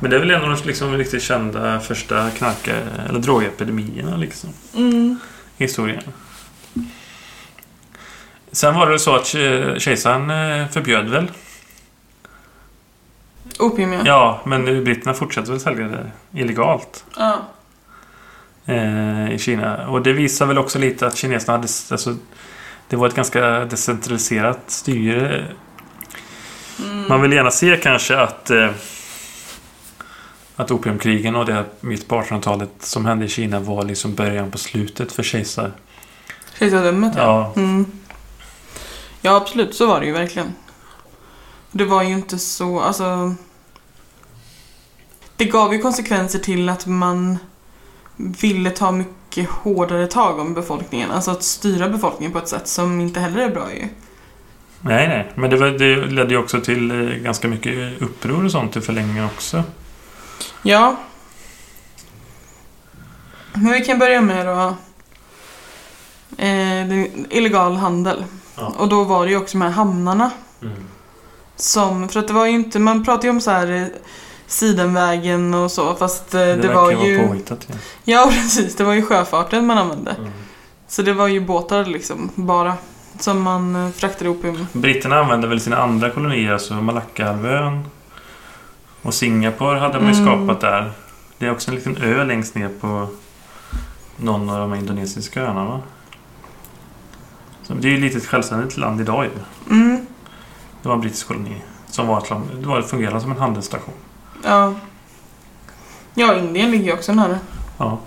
Men 0.00 0.10
det 0.10 0.16
är 0.16 0.20
väl 0.20 0.30
en 0.30 0.42
av 0.42 0.48
de 0.56 0.66
liksom 0.66 0.96
riktigt 0.96 1.22
kända 1.22 1.80
första 1.80 2.30
knark 2.30 2.68
eller 3.08 3.18
drogepidemierna 3.18 4.16
liksom. 4.16 4.50
Mm. 4.74 5.18
historien. 5.56 6.02
Sen 8.52 8.74
var 8.74 8.90
det 8.90 8.98
så 8.98 9.14
att 9.14 9.24
ke- 9.24 9.78
kejsaren 9.78 10.30
eh, 10.30 10.68
förbjöd 10.68 11.08
väl. 11.08 11.30
Opium, 13.58 13.92
ja. 13.92 14.00
Ja, 14.04 14.40
men 14.44 14.84
britterna 14.84 15.14
fortsatte 15.14 15.50
väl 15.50 15.60
sälja 15.60 15.88
det 15.88 16.10
illegalt 16.40 17.04
ja. 17.16 17.38
Eh, 18.66 19.32
i 19.32 19.38
Kina. 19.38 19.88
Och 19.88 20.02
det 20.02 20.12
visar 20.12 20.46
väl 20.46 20.58
också 20.58 20.78
lite 20.78 21.06
att 21.06 21.16
kineserna 21.16 21.52
hade... 21.52 21.68
Alltså, 21.90 22.16
det 22.88 22.96
var 22.96 23.08
ett 23.08 23.14
ganska 23.14 23.64
decentraliserat 23.64 24.60
styre. 24.66 25.44
Mm. 26.84 27.08
Man 27.08 27.22
vill 27.22 27.32
gärna 27.32 27.50
se 27.50 27.76
kanske 27.76 28.16
att... 28.16 28.50
Eh, 28.50 28.70
att 30.56 30.70
opiumkrigen 30.70 31.36
och 31.36 31.46
det 31.46 31.64
mitt 31.80 32.08
på 32.08 32.20
1800-talet 32.20 32.70
som 32.78 33.06
hände 33.06 33.24
i 33.24 33.28
Kina 33.28 33.60
var 33.60 33.84
liksom 33.84 34.14
början 34.14 34.50
på 34.50 34.58
slutet 34.58 35.12
för 35.12 35.22
kejsar. 35.22 35.72
Kejsardömet 36.58 37.12
Ja. 37.16 37.52
Mm. 37.56 37.86
Ja, 39.20 39.36
absolut. 39.36 39.74
Så 39.74 39.86
var 39.86 40.00
det 40.00 40.06
ju 40.06 40.12
verkligen. 40.12 40.54
Det 41.72 41.84
var 41.84 42.02
ju 42.02 42.12
inte 42.12 42.38
så, 42.38 42.80
alltså... 42.80 43.34
Det 45.36 45.44
gav 45.44 45.72
ju 45.72 45.82
konsekvenser 45.82 46.38
till 46.38 46.68
att 46.68 46.86
man 46.86 47.38
ville 48.16 48.70
ta 48.70 48.92
mycket 48.92 49.50
hårdare 49.50 50.06
tag 50.06 50.38
om 50.38 50.54
befolkningen. 50.54 51.10
Alltså 51.10 51.30
att 51.30 51.42
styra 51.42 51.88
befolkningen 51.88 52.32
på 52.32 52.38
ett 52.38 52.48
sätt 52.48 52.68
som 52.68 53.00
inte 53.00 53.20
heller 53.20 53.40
är 53.40 53.50
bra 53.50 53.74
ju. 53.74 53.88
Nej, 54.80 55.08
nej. 55.08 55.32
Men 55.34 55.50
det, 55.50 55.56
var, 55.56 55.66
det 55.66 55.96
ledde 55.96 56.30
ju 56.30 56.38
också 56.38 56.60
till 56.60 56.90
eh, 56.90 57.16
ganska 57.16 57.48
mycket 57.48 58.02
uppror 58.02 58.44
och 58.44 58.50
sånt 58.50 58.76
i 58.76 58.80
förlängningen 58.80 59.24
också. 59.24 59.62
Ja. 60.62 60.96
Men 63.52 63.72
vi 63.72 63.84
kan 63.84 63.98
börja 63.98 64.20
med 64.20 64.46
då... 64.46 64.76
Eh, 66.38 67.04
illegal 67.30 67.76
handel. 67.76 68.24
Ja. 68.56 68.72
Och 68.78 68.88
då 68.88 69.04
var 69.04 69.24
det 69.24 69.30
ju 69.30 69.36
också 69.36 69.58
de 69.58 69.64
här 69.64 69.70
hamnarna 69.70 70.30
Som, 71.56 72.08
för 72.08 72.20
att 72.20 72.28
det 72.28 72.34
var 72.34 72.46
ju 72.46 72.52
inte, 72.52 72.78
man 72.78 73.04
pratar 73.04 73.24
ju 73.24 73.30
om 73.30 73.40
så 73.40 73.50
här 73.50 73.72
eh, 73.72 73.86
Sidenvägen 74.46 75.54
och 75.54 75.70
så 75.70 75.94
fast 75.94 76.34
eh, 76.34 76.40
det, 76.40 76.54
Det, 76.56 76.74
var 76.74 76.90
ju... 76.90 77.16
vara 77.18 77.28
påhittat. 77.28 77.66
Ja. 77.70 77.74
Ja 78.04 78.30
precis, 78.32 78.76
det 78.76 78.84
var 78.84 78.92
ju 78.94 79.02
sjöfarten 79.02 79.66
man 79.66 79.78
använde. 79.78 80.10
Mm. 80.18 80.30
Så 80.88 81.02
det 81.02 81.12
var 81.12 81.26
ju 81.26 81.40
båtar 81.40 81.84
liksom, 81.84 82.30
bara. 82.34 82.74
Som 83.18 83.42
man 83.42 83.76
eh, 83.86 83.90
fraktade 83.90 84.30
opium. 84.30 84.66
Britterna 84.72 85.18
använde 85.18 85.46
väl 85.46 85.60
sina 85.60 85.76
andra 85.76 86.10
kolonier, 86.10 86.52
alltså 86.52 86.74
Malackahalvön 86.74 87.84
och 89.02 89.14
Singapore 89.14 89.78
hade 89.78 90.00
man 90.00 90.12
ju 90.14 90.20
Mm. 90.22 90.26
skapat 90.46 90.60
där. 90.60 90.92
Det 91.38 91.46
är 91.46 91.50
också 91.52 91.70
en 91.70 91.74
liten 91.74 91.96
ö 92.02 92.24
längst 92.24 92.54
ner 92.54 92.68
på 92.80 93.08
någon 94.16 94.50
av 94.50 94.58
de 94.58 94.74
indonesiska 94.78 95.42
öarna 95.42 95.64
va? 95.64 95.80
Så 97.62 97.74
det 97.74 97.88
är 97.88 97.90
ju 97.90 97.96
ett 97.96 98.02
litet 98.14 98.26
självständigt 98.28 98.76
land 98.76 99.00
idag 99.00 99.24
ju. 99.24 99.30
Mm, 99.76 100.06
Det 100.82 100.88
var 100.88 100.94
en 100.94 101.00
brittisk 101.00 101.28
koloni. 101.28 101.62
Som 101.90 102.06
var, 102.06 102.18
ett- 102.18 102.60
det 102.62 102.66
var 102.68 102.82
fungerade 102.82 103.20
som 103.20 103.30
en 103.32 103.38
handelsstation. 103.38 103.94
Ja. 104.46 104.74
Ja, 106.14 106.34
Indien 106.38 106.70
ligger 106.70 106.84
ju 106.84 106.92
också 106.92 107.12
nära. 107.12 107.38
Ja. 107.78 107.98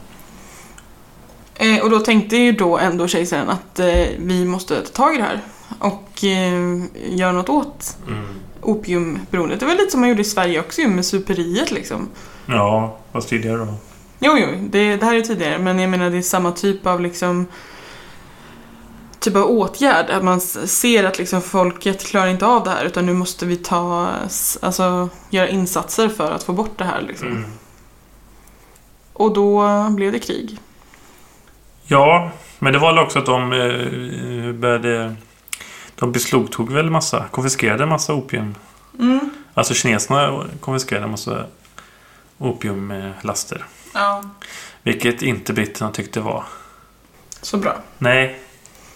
Eh, 1.55 1.79
och 1.83 1.89
då 1.89 1.99
tänkte 1.99 2.37
ju 2.37 2.51
då 2.51 2.77
ändå 2.77 3.07
kejsaren 3.07 3.49
att 3.49 3.79
eh, 3.79 4.05
vi 4.17 4.45
måste 4.45 4.81
ta 4.81 4.87
tag 5.03 5.15
i 5.15 5.17
det 5.17 5.23
här. 5.23 5.41
Och 5.79 6.23
eh, 6.23 6.83
göra 7.17 7.31
något 7.31 7.49
åt 7.49 7.97
Mm. 8.07 8.25
opiumberoendet. 8.61 9.59
Det 9.59 9.65
var 9.65 9.73
lite 9.75 9.91
som 9.91 9.99
man 9.99 10.09
gjorde 10.09 10.21
i 10.21 10.25
Sverige 10.25 10.59
också 10.59 10.81
med 10.81 11.05
superiet 11.05 11.71
liksom. 11.71 12.09
Ja, 12.45 12.97
fast 13.11 13.29
tidigare 13.29 13.57
då. 13.57 13.73
Jo, 14.19 14.37
jo, 14.37 14.47
det, 14.69 14.95
det 14.95 15.05
här 15.05 15.15
är 15.15 15.21
tidigare, 15.21 15.57
men 15.59 15.79
jag 15.79 15.89
menar 15.89 16.09
det 16.09 16.17
är 16.17 16.21
samma 16.21 16.51
typ 16.51 16.85
av 16.87 17.01
liksom 17.01 17.45
typ 19.19 19.35
av 19.35 19.43
åtgärd. 19.43 20.09
Att 20.09 20.23
man 20.23 20.41
ser 20.41 21.03
att 21.03 21.17
liksom 21.17 21.41
folket 21.41 22.05
klarar 22.05 22.27
inte 22.27 22.45
av 22.45 22.63
det 22.63 22.69
här 22.69 22.85
utan 22.85 23.05
nu 23.05 23.13
måste 23.13 23.45
vi 23.45 23.55
ta, 23.55 24.13
alltså 24.61 25.09
göra 25.29 25.47
insatser 25.47 26.09
för 26.09 26.31
att 26.31 26.43
få 26.43 26.53
bort 26.53 26.77
det 26.77 26.83
här 26.83 27.01
liksom. 27.01 27.27
Mm. 27.27 27.45
Och 29.13 29.33
då 29.33 29.65
blev 29.89 30.11
det 30.11 30.19
krig. 30.19 30.59
Ja, 31.83 32.31
men 32.59 32.73
det 32.73 32.79
var 32.79 32.93
väl 32.93 33.03
också 33.03 33.19
att 33.19 33.25
de 33.25 33.53
eh, 33.53 34.53
började... 34.53 35.15
De 35.95 36.11
beslagtog 36.11 36.71
väl 36.71 36.89
massa, 36.89 37.25
konfiskerade 37.31 37.85
massa 37.85 38.13
opium. 38.13 38.55
Mm. 38.99 39.29
Alltså 39.53 39.73
kineserna 39.73 40.45
konfiskerade 40.59 41.07
massa 41.07 41.45
opiumlaster. 42.37 43.65
Ja. 43.93 44.23
Vilket 44.83 45.21
inte 45.21 45.53
britterna 45.53 45.91
tyckte 45.91 46.19
var. 46.19 46.43
Så 47.41 47.57
bra. 47.57 47.77
Nej. 47.97 48.39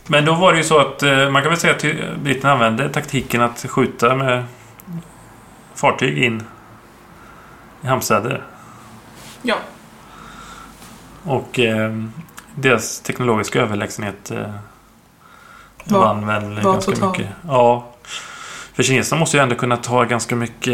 Men 0.07 0.25
då 0.25 0.33
var 0.33 0.51
det 0.51 0.57
ju 0.57 0.63
så 0.63 0.79
att 0.79 1.03
eh, 1.03 1.29
man 1.29 1.41
kan 1.41 1.51
väl 1.51 1.59
säga 1.59 1.73
att 1.75 2.17
britterna 2.23 2.53
använde 2.53 2.89
taktiken 2.89 3.41
att 3.41 3.65
skjuta 3.69 4.15
med 4.15 4.43
fartyg 5.75 6.17
in 6.23 6.43
i 7.83 7.87
hamnstäder. 7.87 8.43
Ja. 9.41 9.55
Och 11.23 11.59
eh, 11.59 11.93
deras 12.55 12.99
teknologiska 12.99 13.61
överlägsenhet 13.61 14.31
eh, 14.31 14.37
Var- 15.85 15.99
vann 15.99 16.27
väl 16.27 16.61
var 16.61 16.73
ganska 16.73 16.91
total. 16.91 17.09
mycket. 17.11 17.27
Ja. 17.47 17.87
För 18.73 18.83
kineserna 18.83 19.19
måste 19.19 19.37
ju 19.37 19.43
ändå 19.43 19.55
kunna 19.55 19.77
ta 19.77 20.03
ganska 20.03 20.35
mycket 20.35 20.73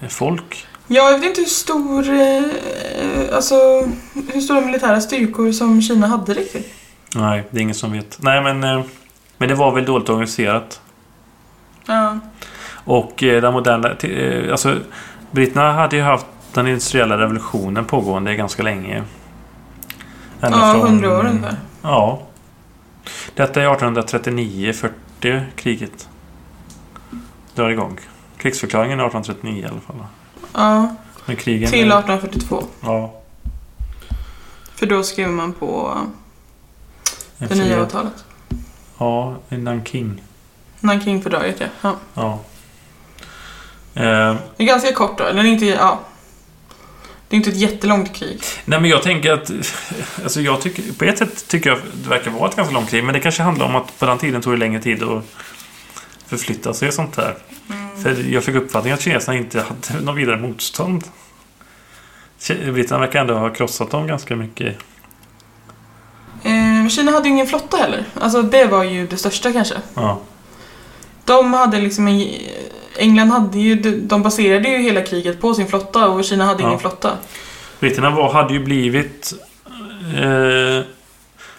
eh, 0.00 0.08
folk. 0.08 0.66
Jag 0.86 1.12
vet 1.18 1.24
inte 1.24 1.40
hur 1.40 1.48
stor, 1.48 2.08
eh, 2.10 3.36
alltså 3.36 3.54
hur 4.32 4.40
stora 4.40 4.60
militära 4.60 5.00
styrkor 5.00 5.52
som 5.52 5.82
Kina 5.82 6.06
hade 6.06 6.34
riktigt. 6.34 6.74
Nej, 7.14 7.44
det 7.50 7.58
är 7.58 7.62
ingen 7.62 7.74
som 7.74 7.92
vet. 7.92 8.18
Nej, 8.22 8.42
men, 8.42 8.64
eh, 8.64 8.82
men 9.38 9.48
det 9.48 9.54
var 9.54 9.72
väl 9.74 9.84
dåligt 9.84 10.08
organiserat. 10.08 10.80
Ja. 11.86 12.18
Och 12.84 13.22
eh, 13.22 13.42
den 13.42 13.52
moderna... 13.52 13.90
eh, 13.92 14.50
Alltså, 14.50 14.76
britterna 15.30 15.72
hade 15.72 15.96
ju 15.96 16.02
haft 16.02 16.26
den 16.52 16.66
industriella 16.66 17.18
revolutionen 17.18 17.84
pågående 17.84 18.34
ganska 18.34 18.62
länge. 18.62 19.02
Ända 20.40 20.58
Ja, 20.58 20.86
hundra 20.86 21.18
år 21.18 21.26
ungefär. 21.26 21.56
Ja. 21.82 22.22
Detta 23.34 23.62
är 23.62 23.66
1839-40 23.68 25.44
kriget. 25.56 26.08
Drar 27.54 27.68
igång. 27.70 27.98
Krigsförklaringen 28.36 29.00
är 29.00 29.04
1839 29.06 29.62
i 29.62 29.66
alla 29.66 29.80
fall. 29.80 29.96
Ja, 30.54 30.94
Men 31.26 31.36
krigen... 31.36 31.70
till 31.70 31.78
1842. 31.92 32.62
Ja. 32.80 33.14
För 34.74 34.86
då 34.86 35.02
skrev 35.02 35.28
man 35.28 35.52
på 35.52 35.98
det 37.38 37.54
nya 37.54 37.82
avtalet. 37.82 38.24
Ja, 38.98 39.36
Nanking. 39.48 40.22
Nanking-fördraget 40.80 41.56
ja. 41.60 41.66
ja. 41.80 41.96
Ja. 42.14 42.38
Eh, 44.02 44.36
Det 44.56 44.62
är 44.62 44.66
ganska 44.66 44.92
kort 44.92 45.18
då, 45.18 45.24
eller 45.24 45.44
inte, 45.44 45.66
ja. 45.66 46.00
Det 47.28 47.36
är 47.36 47.38
inte 47.38 47.50
ett 47.50 47.56
jättelångt 47.56 48.14
krig. 48.14 48.40
nej 48.64 48.80
men 48.80 48.90
jag 48.90 49.02
tänker 49.02 49.32
att... 49.32 49.50
Alltså 50.22 50.40
jag 50.40 50.60
tycker, 50.60 50.92
på 50.92 51.04
ett 51.04 51.18
sätt 51.18 51.48
tycker 51.48 51.70
jag 51.70 51.78
det 51.92 52.08
verkar 52.08 52.30
vara 52.30 52.48
ett 52.48 52.56
ganska 52.56 52.74
långt 52.74 52.90
krig. 52.90 53.04
Men 53.04 53.14
det 53.14 53.20
kanske 53.20 53.42
handlar 53.42 53.66
om 53.66 53.76
att 53.76 53.98
på 53.98 54.06
den 54.06 54.18
tiden 54.18 54.42
tog 54.42 54.52
det 54.52 54.56
längre 54.58 54.82
tid 54.82 55.02
att 55.02 55.24
förflytta 56.26 56.74
sig 56.74 56.88
och 56.88 56.94
sånt 56.94 57.16
där. 57.16 57.34
För 58.02 58.32
jag 58.32 58.44
fick 58.44 58.54
uppfattningen 58.54 58.94
att 58.94 59.00
kineserna 59.02 59.38
inte 59.38 59.60
hade 59.62 60.00
något 60.04 60.16
vidare 60.16 60.36
motstånd. 60.36 61.04
Britterna 62.48 62.98
verkar 63.00 63.20
ändå 63.20 63.34
ha 63.34 63.50
krossat 63.50 63.90
dem 63.90 64.06
ganska 64.06 64.36
mycket. 64.36 64.76
Eh, 66.42 66.88
Kina 66.88 67.10
hade 67.12 67.28
ju 67.28 67.34
ingen 67.34 67.46
flotta 67.46 67.76
heller. 67.76 68.04
Alltså 68.14 68.42
det 68.42 68.64
var 68.64 68.84
ju 68.84 69.06
det 69.06 69.16
största 69.16 69.52
kanske. 69.52 69.74
Ja. 69.94 70.20
De 71.24 71.52
hade 71.54 71.78
liksom 71.80 72.08
en, 72.08 72.32
England 72.96 73.30
hade 73.30 73.58
ju, 73.58 73.74
de 74.00 74.22
baserade 74.22 74.68
ju 74.68 74.78
hela 74.78 75.02
kriget 75.02 75.40
på 75.40 75.54
sin 75.54 75.66
flotta 75.68 76.08
och 76.08 76.24
Kina 76.24 76.44
hade 76.44 76.62
Ja. 76.62 76.68
ingen 76.68 76.80
flotta. 76.80 77.10
Britterna 77.80 78.10
var, 78.10 78.32
hade 78.32 78.52
ju 78.54 78.60
blivit 78.64 79.32
eh, 80.16 80.86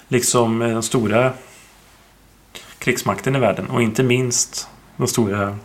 liksom 0.08 0.60
den 0.60 0.84
stora 0.84 1.34
krigsmakten 2.80 3.36
i 3.36 3.40
världen. 3.40 3.70
Och 3.70 3.82
inte 3.82 4.04
minst 4.04 4.68
den 4.98 5.08
stora 5.08 5.58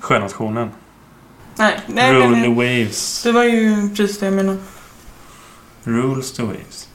sjönationen. 0.00 0.70
Nej, 1.56 1.80
nej 1.86 2.12
Rule 2.14 2.42
the 2.42 2.48
waves. 2.48 3.22
det 3.22 3.32
var 3.32 3.44
ju 3.44 3.88
precis 3.96 4.18
det 4.18 4.26
jag 4.26 4.34
menade. 4.34 4.58
Rules 5.84 6.32
the 6.32 6.42
waves. 6.42 6.85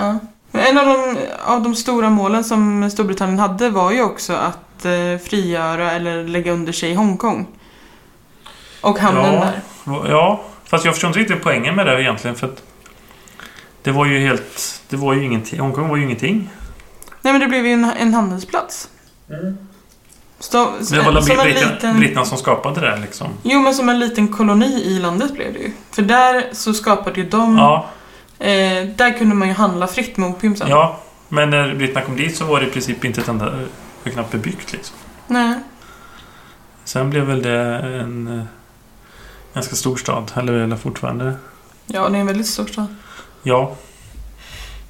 Ja. 0.00 0.18
En 0.52 0.78
av 0.78 0.86
de, 0.86 1.16
av 1.44 1.62
de 1.62 1.74
stora 1.74 2.10
målen 2.10 2.44
som 2.44 2.90
Storbritannien 2.90 3.38
hade 3.38 3.70
var 3.70 3.90
ju 3.92 4.02
också 4.02 4.32
att 4.32 4.84
eh, 4.84 5.18
frigöra 5.28 5.90
eller 5.92 6.24
lägga 6.24 6.52
under 6.52 6.72
sig 6.72 6.94
Hongkong. 6.94 7.46
Och 8.80 8.98
hamnen 8.98 9.34
Ja. 9.34 9.40
där. 9.40 10.10
Ja, 10.10 10.40
fast 10.64 10.84
jag 10.84 10.94
förstår 10.94 11.08
inte 11.08 11.20
riktigt 11.20 11.42
poängen 11.42 11.74
med 11.74 11.86
det 11.86 12.02
egentligen. 12.02 12.36
För 12.36 12.46
att 12.46 12.62
det 13.82 13.90
var 13.90 14.06
ju 14.06 14.18
helt... 14.18 14.82
Det 14.88 14.96
var 14.96 15.14
ju 15.14 15.24
ingenting. 15.24 15.60
Hongkong 15.60 15.88
var 15.88 15.96
ju 15.96 16.02
ingenting. 16.04 16.50
Nej 17.22 17.32
men 17.32 17.40
det 17.40 17.46
blev 17.46 17.66
ju 17.66 17.72
en, 17.72 17.84
en 17.84 18.14
handelsplats. 18.14 18.88
Så, 20.38 20.70
Det 20.90 21.00
var 21.00 21.08
en 21.08 21.14
britterna, 21.14 21.44
liten... 21.44 21.98
britterna 22.00 22.24
som 22.24 22.38
skapade 22.38 22.80
det 22.80 22.96
liksom. 22.96 23.26
Jo 23.42 23.60
men 23.60 23.74
som 23.74 23.88
en 23.88 23.98
liten 23.98 24.28
koloni 24.28 24.82
i 24.84 24.98
landet 24.98 25.34
blev 25.34 25.52
det 25.52 25.58
ju. 25.58 25.72
För 25.90 26.02
där 26.02 26.44
så 26.52 26.74
skapade 26.74 27.20
ju 27.20 27.28
de... 27.28 27.56
Ja, 27.56 27.86
Eh, 28.40 28.86
där 28.96 29.18
kunde 29.18 29.34
man 29.34 29.48
ju 29.48 29.54
handla 29.54 29.86
fritt 29.86 30.16
med 30.16 30.28
opium 30.28 30.56
sen. 30.56 30.68
ja. 30.68 31.00
Men 31.28 31.50
när 31.50 31.74
britterna 31.74 32.00
kom 32.00 32.16
dit 32.16 32.36
så 32.36 32.44
var 32.44 32.60
det 32.60 32.66
i 32.66 32.70
princip 32.70 33.04
inte 33.04 33.20
ett 33.20 33.28
enda... 33.28 33.50
Var 34.04 34.12
knappt 34.12 34.32
bebyggt 34.32 34.72
liksom. 34.72 34.96
Nej. 35.26 35.54
Sen 36.84 37.10
blev 37.10 37.24
väl 37.24 37.42
det 37.42 37.78
en 37.78 38.38
eh, 38.38 38.44
ganska 39.54 39.76
stor 39.76 39.96
stad. 39.96 40.32
Eller, 40.36 40.52
eller 40.52 40.76
fortfarande. 40.76 41.34
Ja, 41.86 42.08
det 42.08 42.16
är 42.16 42.20
en 42.20 42.26
väldigt 42.26 42.46
stor 42.46 42.66
stad. 42.66 42.96
Ja. 43.42 43.76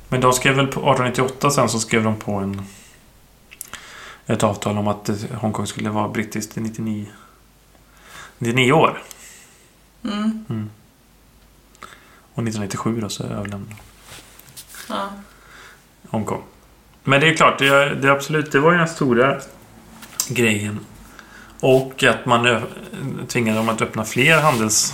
Men 0.08 0.20
de 0.20 0.32
skrev 0.32 0.54
väl 0.54 0.66
på 0.66 0.80
1898 0.80 1.50
sen 1.50 1.68
så 1.68 1.78
skrev 1.78 2.04
de 2.04 2.16
på 2.16 2.32
en 2.32 2.62
ett 4.26 4.42
avtal 4.42 4.78
om 4.78 4.88
att 4.88 5.08
eh, 5.08 5.16
Hongkong 5.34 5.66
skulle 5.66 5.90
vara 5.90 6.08
brittiskt 6.08 6.56
i 6.56 6.60
99 6.60 7.06
99 8.38 8.72
år. 8.72 9.02
Mm. 10.04 10.70
Och 12.34 12.42
1997 12.42 13.00
då 13.00 13.08
så 13.08 13.22
överlämnade 13.24 13.74
Ja. 14.88 15.08
Hongkong. 16.08 16.42
Men 17.04 17.20
det 17.20 17.28
är 17.28 17.34
klart, 17.34 17.58
det 17.58 17.68
är, 17.68 17.90
det 17.94 18.08
är 18.08 18.12
absolut, 18.12 18.52
det 18.52 18.58
var 18.60 18.72
ju 18.72 18.78
den 18.78 18.88
stora 18.88 19.40
grejen. 20.28 20.80
Och 21.60 22.04
att 22.04 22.26
man 22.26 22.60
tvingade 23.28 23.58
dem 23.58 23.68
att 23.68 23.82
öppna 23.82 24.04
fler 24.04 24.40
handels... 24.40 24.92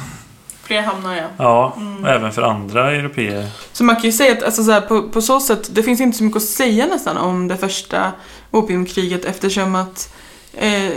Fler 0.62 0.82
hamnar 0.82 1.16
ja. 1.16 1.26
Ja, 1.38 1.74
Mm. 1.76 2.04
och 2.04 2.10
även 2.10 2.32
för 2.32 2.42
andra 2.42 2.90
europeer. 2.92 3.48
Så 3.72 3.84
man 3.84 3.96
kan 3.96 4.04
ju 4.04 4.12
säga 4.12 4.32
att 4.32 4.42
alltså, 4.42 4.64
så 4.64 4.70
här, 4.70 4.80
på, 4.80 5.08
på 5.08 5.22
så 5.22 5.40
sätt, 5.40 5.68
det 5.74 5.82
finns 5.82 6.00
inte 6.00 6.18
så 6.18 6.24
mycket 6.24 6.36
att 6.36 6.48
säga 6.48 6.86
nästan 6.86 7.16
om 7.16 7.48
det 7.48 7.56
första 7.56 8.12
opiumkriget 8.50 9.24
eftersom 9.24 9.74
att 9.74 10.14
eh, 10.52 10.92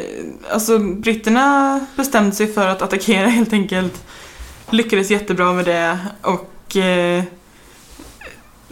alltså, 0.51 0.79
britterna 0.79 1.79
bestämde 1.95 2.35
sig 2.35 2.53
för 2.53 2.67
att 2.67 2.81
attackera 2.81 3.27
helt 3.39 3.53
enkelt. 3.53 4.03
Lyckades 4.71 5.11
jättebra 5.11 5.53
med 5.53 5.65
det 5.65 5.99
och 6.21 6.77
eh, 6.77 7.23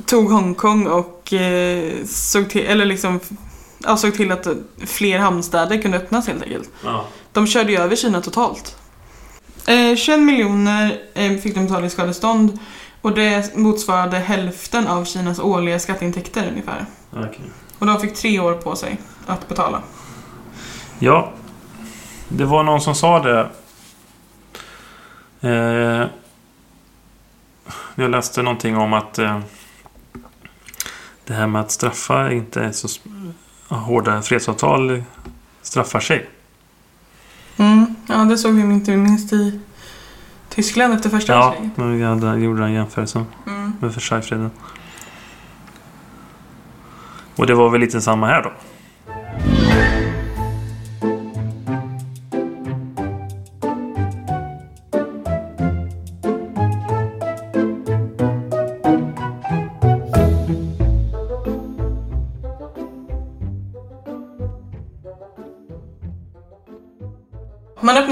tog 0.06 0.32
Hongkong 0.32 0.88
och 0.88 1.34
eh, 1.34 1.94
såg 2.06 2.50
till, 2.50 2.66
eller 2.66 2.86
liksom, 2.86 3.20
ja, 3.84 3.98
såg 3.98 4.16
till 4.16 4.32
att 4.32 4.48
fler 4.86 5.20
hamnstäder 5.20 5.82
kunde 5.82 5.98
öppnas 5.98 6.28
helt 6.28 6.44
enkelt. 6.44 6.70
Ja. 6.84 7.06
De 7.34 7.48
körde 7.48 7.72
ju 7.72 7.78
över 7.78 7.96
Kina 7.96 8.22
totalt. 8.22 8.78
Eh, 9.68 9.96
21 9.96 10.20
miljoner 10.20 11.02
eh, 11.14 11.38
fick 11.38 11.56
de 11.56 11.66
betala 11.66 11.86
i 11.86 11.90
skadestånd 11.90 12.60
och 13.02 13.12
det 13.12 13.56
motsvarade 13.56 14.18
hälften 14.18 14.88
av 14.88 15.06
Kinas 15.06 15.40
årliga 15.40 15.80
skatteintäkter 15.80 16.48
ungefär. 16.52 16.86
Okej. 17.12 17.42
Och 17.80 17.86
de 17.86 18.00
fick 18.00 18.14
tre 18.14 18.40
år 18.40 18.54
på 18.54 18.76
sig 18.76 18.98
att 19.26 19.50
betala. 19.50 19.82
Ja, 21.00 21.32
det 22.30 22.46
var 22.46 22.64
någon 22.64 22.82
som 22.82 22.96
sa 22.96 23.20
det. 23.20 23.50
Eh, 25.42 26.08
jag 27.96 28.12
läste 28.12 28.42
någonting 28.42 28.78
om 28.78 28.94
att 28.94 29.20
eh, 29.20 29.40
det 31.26 31.34
här 31.34 31.48
med 31.48 31.62
att 31.62 31.72
straffa 31.72 32.32
inte 32.32 32.62
är 32.64 32.72
så 32.72 32.88
hårda 33.68 34.22
fredsavtal 34.22 35.04
straffar 35.62 36.00
sig. 36.00 36.30
Mm. 37.58 37.96
Ja, 38.08 38.16
det 38.16 38.38
såg 38.38 38.54
vi 38.54 38.62
inte 38.62 38.92
minst 38.98 39.34
i 39.34 39.60
Tyskland 40.50 40.94
efter 40.94 41.10
första 41.10 41.34
Ja, 41.34 41.50
världskriget. 41.50 42.00
jag 42.02 42.10
hade- 42.16 42.40
gjorde 42.40 42.62
den 42.62 42.74
jämförelsen 42.74 43.26
Mm. 43.48 43.74
med 43.80 43.94
Versaillesfreden. 43.94 44.52
Och 47.36 47.48
det 47.48 47.54
var 47.56 47.70
väl 47.70 47.82
lite 47.82 48.02
samma 48.02 48.28
här 48.28 48.44
då. 48.44 48.52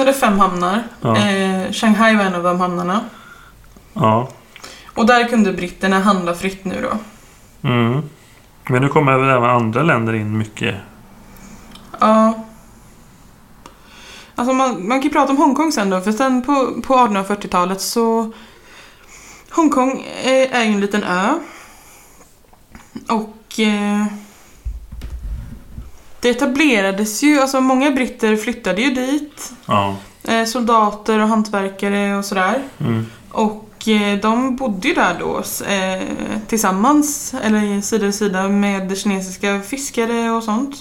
Man 0.06 0.14
öppnade 0.14 0.32
fem 0.32 0.40
hamnar. 0.40 0.84
Ja. 1.02 1.18
Eh, 1.18 1.72
Shanghai 1.72 2.16
var 2.16 2.24
en 2.24 2.36
av 2.36 2.44
de 2.44 2.60
hamnarna. 2.60 3.06
Ja. 3.94 4.30
Och 4.94 5.06
där 5.06 5.28
kunde 5.28 5.54
britterna 5.54 6.00
handla 6.00 6.36
fritt 6.36 6.66
nu 6.66 6.82
då. 6.82 6.98
Mm. 7.70 8.02
Men 8.70 8.82
nu 8.82 8.90
kommer 8.90 9.18
väl 9.18 9.30
även 9.30 9.50
andra 9.50 9.84
länder 9.84 10.14
in 10.14 10.38
mycket. 10.38 10.76
Ja. 12.00 12.46
Alltså 14.36 14.54
man, 14.54 14.88
man 14.88 15.00
kan 15.00 15.08
ju 15.08 15.10
prata 15.10 15.32
om 15.32 15.38
Hongkong 15.38 15.72
sen 15.72 15.90
då, 15.90 16.02
för 16.02 16.12
sen 16.12 16.42
på, 16.42 16.82
på 16.82 16.94
1840-talet 16.94 17.82
så... 17.82 18.32
Hongkong 19.52 20.06
är, 20.24 20.48
är 20.52 20.64
ju 20.64 20.72
en 20.72 20.82
liten 20.82 21.04
ö. 21.04 21.34
Och... 23.10 23.60
Eh, 23.60 24.06
det 26.26 26.30
etablerades 26.30 27.24
ju, 27.24 27.40
alltså 27.40 27.62
många 27.62 27.92
britter 27.92 28.36
flyttade 28.36 28.82
ju 28.82 28.90
dit. 28.90 29.54
Ja. 29.66 29.96
Eh, 30.24 30.46
soldater 30.46 31.20
och 31.20 31.28
hantverkare 31.28 32.18
och 32.18 32.26
sådär. 32.26 32.64
Mm. 32.80 33.06
Och 33.32 33.88
eh, 33.88 34.20
de 34.20 34.56
bodde 34.56 34.88
ju 34.88 34.94
där 34.94 35.16
då 35.20 35.38
eh, 35.66 36.04
tillsammans, 36.48 37.34
eller 37.44 37.82
sida 37.82 38.06
vid 38.06 38.16
sida 38.16 38.48
med 38.48 38.98
kinesiska 38.98 39.62
fiskare 39.62 40.32
och 40.32 40.44
sånt. 40.44 40.76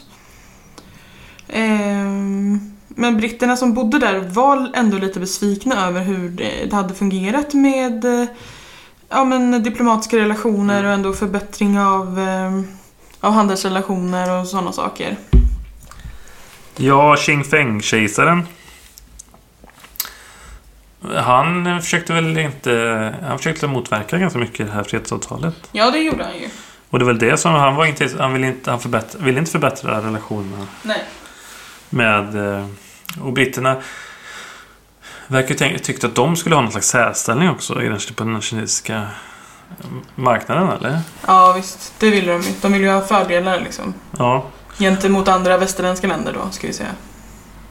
Ehm, 1.48 2.72
men 2.88 3.16
britterna 3.16 3.56
som 3.56 3.74
bodde 3.74 3.98
där 3.98 4.20
var 4.20 4.70
ändå 4.74 4.98
lite 4.98 5.20
besvikna 5.20 5.86
över 5.86 6.00
hur 6.00 6.28
det 6.28 6.70
det 6.70 6.76
hade 6.76 6.94
fungerat 6.94 7.54
med 7.54 8.04
eh, 8.04 8.28
ja, 9.08 9.24
men 9.24 9.62
diplomatiska 9.62 10.16
relationer 10.16 10.84
och 10.84 10.92
ändå 10.92 11.12
förbättring 11.12 11.78
av, 11.78 12.18
eh, 12.18 12.60
av 13.20 13.32
handelsrelationer 13.32 14.40
och 14.40 14.46
sådana 14.46 14.72
saker. 14.72 15.16
Ja, 16.76 17.16
Xing 17.16 17.44
Feng-kejsaren. 17.44 18.46
Han 21.16 21.80
försökte 21.82 22.12
väl 22.12 22.38
inte... 22.38 23.14
Han 23.28 23.38
försökte 23.38 23.66
motverka 23.66 24.18
ganska 24.18 24.38
mycket 24.38 24.66
det 24.66 24.72
här 24.72 24.82
fredsavtalet. 24.82 25.54
Ja, 25.72 25.90
det 25.90 25.98
gjorde 25.98 26.24
han 26.24 26.34
ju. 26.38 26.48
Och 26.90 26.98
det 26.98 27.02
är 27.04 27.06
väl 27.06 27.18
det 27.18 27.36
som 27.36 27.52
han 27.54 27.74
var 27.74 27.86
inte... 27.86 28.08
Han 28.18 28.32
ville 28.32 28.46
inte, 28.46 28.70
han 28.70 28.80
förbättra, 28.80 29.20
ville 29.20 29.38
inte 29.38 29.50
förbättra 29.50 29.98
relationerna 30.06 30.66
Nej. 30.82 31.04
med... 31.90 32.54
eh, 32.58 32.66
Och 33.22 33.32
britterna 33.32 33.76
verkar 35.26 35.66
ju 35.66 35.78
tyckte 35.78 36.06
att 36.06 36.14
de 36.14 36.36
skulle 36.36 36.54
ha 36.54 36.62
någon 36.62 36.70
slags 36.70 36.88
särställning 36.88 37.50
också 37.50 37.82
i 37.82 37.88
den, 37.88 37.98
på 38.16 38.24
den 38.24 38.40
kinesiska 38.40 38.94
eh, 38.96 39.86
marknaden, 40.14 40.68
eller? 40.68 41.00
Ja, 41.26 41.52
visst. 41.52 41.94
Det 41.98 42.10
ville 42.10 42.32
de 42.32 42.42
ju. 42.42 42.52
De 42.62 42.72
ville 42.72 42.84
ju 42.84 42.90
ha 42.92 43.00
fördelar 43.00 43.60
liksom. 43.60 43.94
Ja. 44.18 44.46
Gentemot 44.78 45.28
andra 45.28 45.58
västerländska 45.58 46.06
länder 46.06 46.32
då, 46.32 46.50
ska 46.50 46.66
vi 46.66 46.72
säga. 46.72 46.90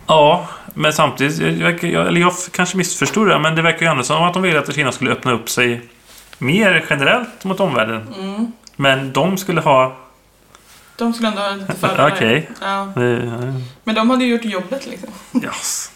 Ja, 0.08 0.48
men 0.74 0.94
samtidigt, 0.94 1.60
jag, 1.60 1.84
jag, 1.84 2.08
eller 2.08 2.22
jag 2.22 2.34
kanske 2.52 2.78
missförstod 2.78 3.28
det, 3.28 3.39
men 3.39 3.56
det 3.56 3.62
verkar 3.62 3.86
ju 3.86 3.92
ändå 3.92 4.04
som 4.04 4.24
att 4.24 4.34
de 4.34 4.42
ville 4.44 4.60
att 4.60 4.76
Kina 4.76 4.92
skulle 4.92 5.12
öppna 5.12 5.32
upp 5.32 5.50
sig 5.50 5.89
mer 6.38 6.86
generellt 6.89 7.44
mot 7.44 7.60
omvärlden. 7.60 8.13
Mm. 8.20 8.52
Men 8.76 9.12
de 9.13 9.38
skulle 9.38 9.62
ha... 9.62 9.98
De 10.96 11.13
skulle 11.13 11.30
ändå 11.30 11.42
ha 11.42 11.50
lite 11.52 11.74
fördelar. 11.80 12.12
Okej. 12.16 12.50
Ja. 12.62 12.82
eh, 12.82 13.54
Men 13.84 13.96
de 13.96 14.10
hade 14.10 14.24
ju 14.26 14.32
gjort 14.32 14.46
jobbet 14.46 14.86
liksom. 14.86 15.10
Yes. 15.44 15.89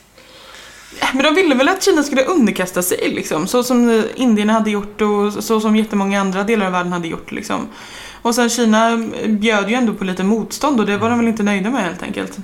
Men 1.14 1.24
de 1.24 1.36
ville 1.36 1.56
väl 1.56 1.70
att 1.70 1.84
Kina 1.84 2.04
skulle 2.04 2.24
underkasta 2.24 2.82
sig 2.82 3.12
liksom. 3.16 3.48
Så 3.48 3.64
som 3.64 4.04
indierna 4.16 4.54
hade 4.54 4.70
gjort 4.72 5.02
och 5.02 5.44
så 5.44 5.60
som 5.62 5.76
jättemånga 5.76 6.22
andra 6.22 6.44
delar 6.44 6.66
av 6.66 6.72
världen 6.72 6.94
hade 6.94 7.08
gjort 7.08 7.32
liksom. 7.32 7.68
Och 8.28 8.36
sen 8.36 8.50
Kina 8.50 8.98
bjöd 9.28 9.70
ju 9.70 9.76
ändå 9.76 9.94
på 9.94 10.04
lite 10.04 10.24
motstånd 10.24 10.80
och 10.80 10.86
det 10.86 10.98
var 10.98 11.10
de 11.10 11.20
väl 11.20 11.28
inte 11.28 11.44
nöjda 11.44 11.70
med 11.70 11.84
helt 11.84 12.04
enkelt. 12.04 12.38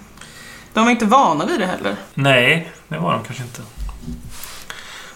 De 0.74 0.86
var 0.86 0.92
inte 0.92 1.06
vana 1.06 1.46
vid 1.46 1.60
det 1.60 1.66
heller. 1.66 1.96
Nej, 2.14 2.72
det 2.88 2.98
var 2.98 3.14
de 3.14 3.24
kanske 3.24 3.44
inte. 3.44 3.62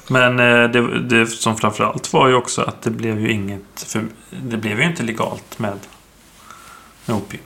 Men 0.07 0.39
eh, 0.39 0.69
det, 0.69 1.01
det 1.01 1.27
som 1.27 1.57
framförallt 1.57 2.13
var 2.13 2.27
ju 2.27 2.33
också 2.33 2.61
att 2.61 2.81
det 2.81 2.89
blev 2.89 3.19
ju 3.19 3.31
inget... 3.31 3.85
För, 3.87 4.05
det 4.29 4.57
blev 4.57 4.79
ju 4.79 4.85
inte 4.85 5.03
legalt 5.03 5.59
med, 5.59 5.79
med 7.05 7.17
opium. 7.17 7.43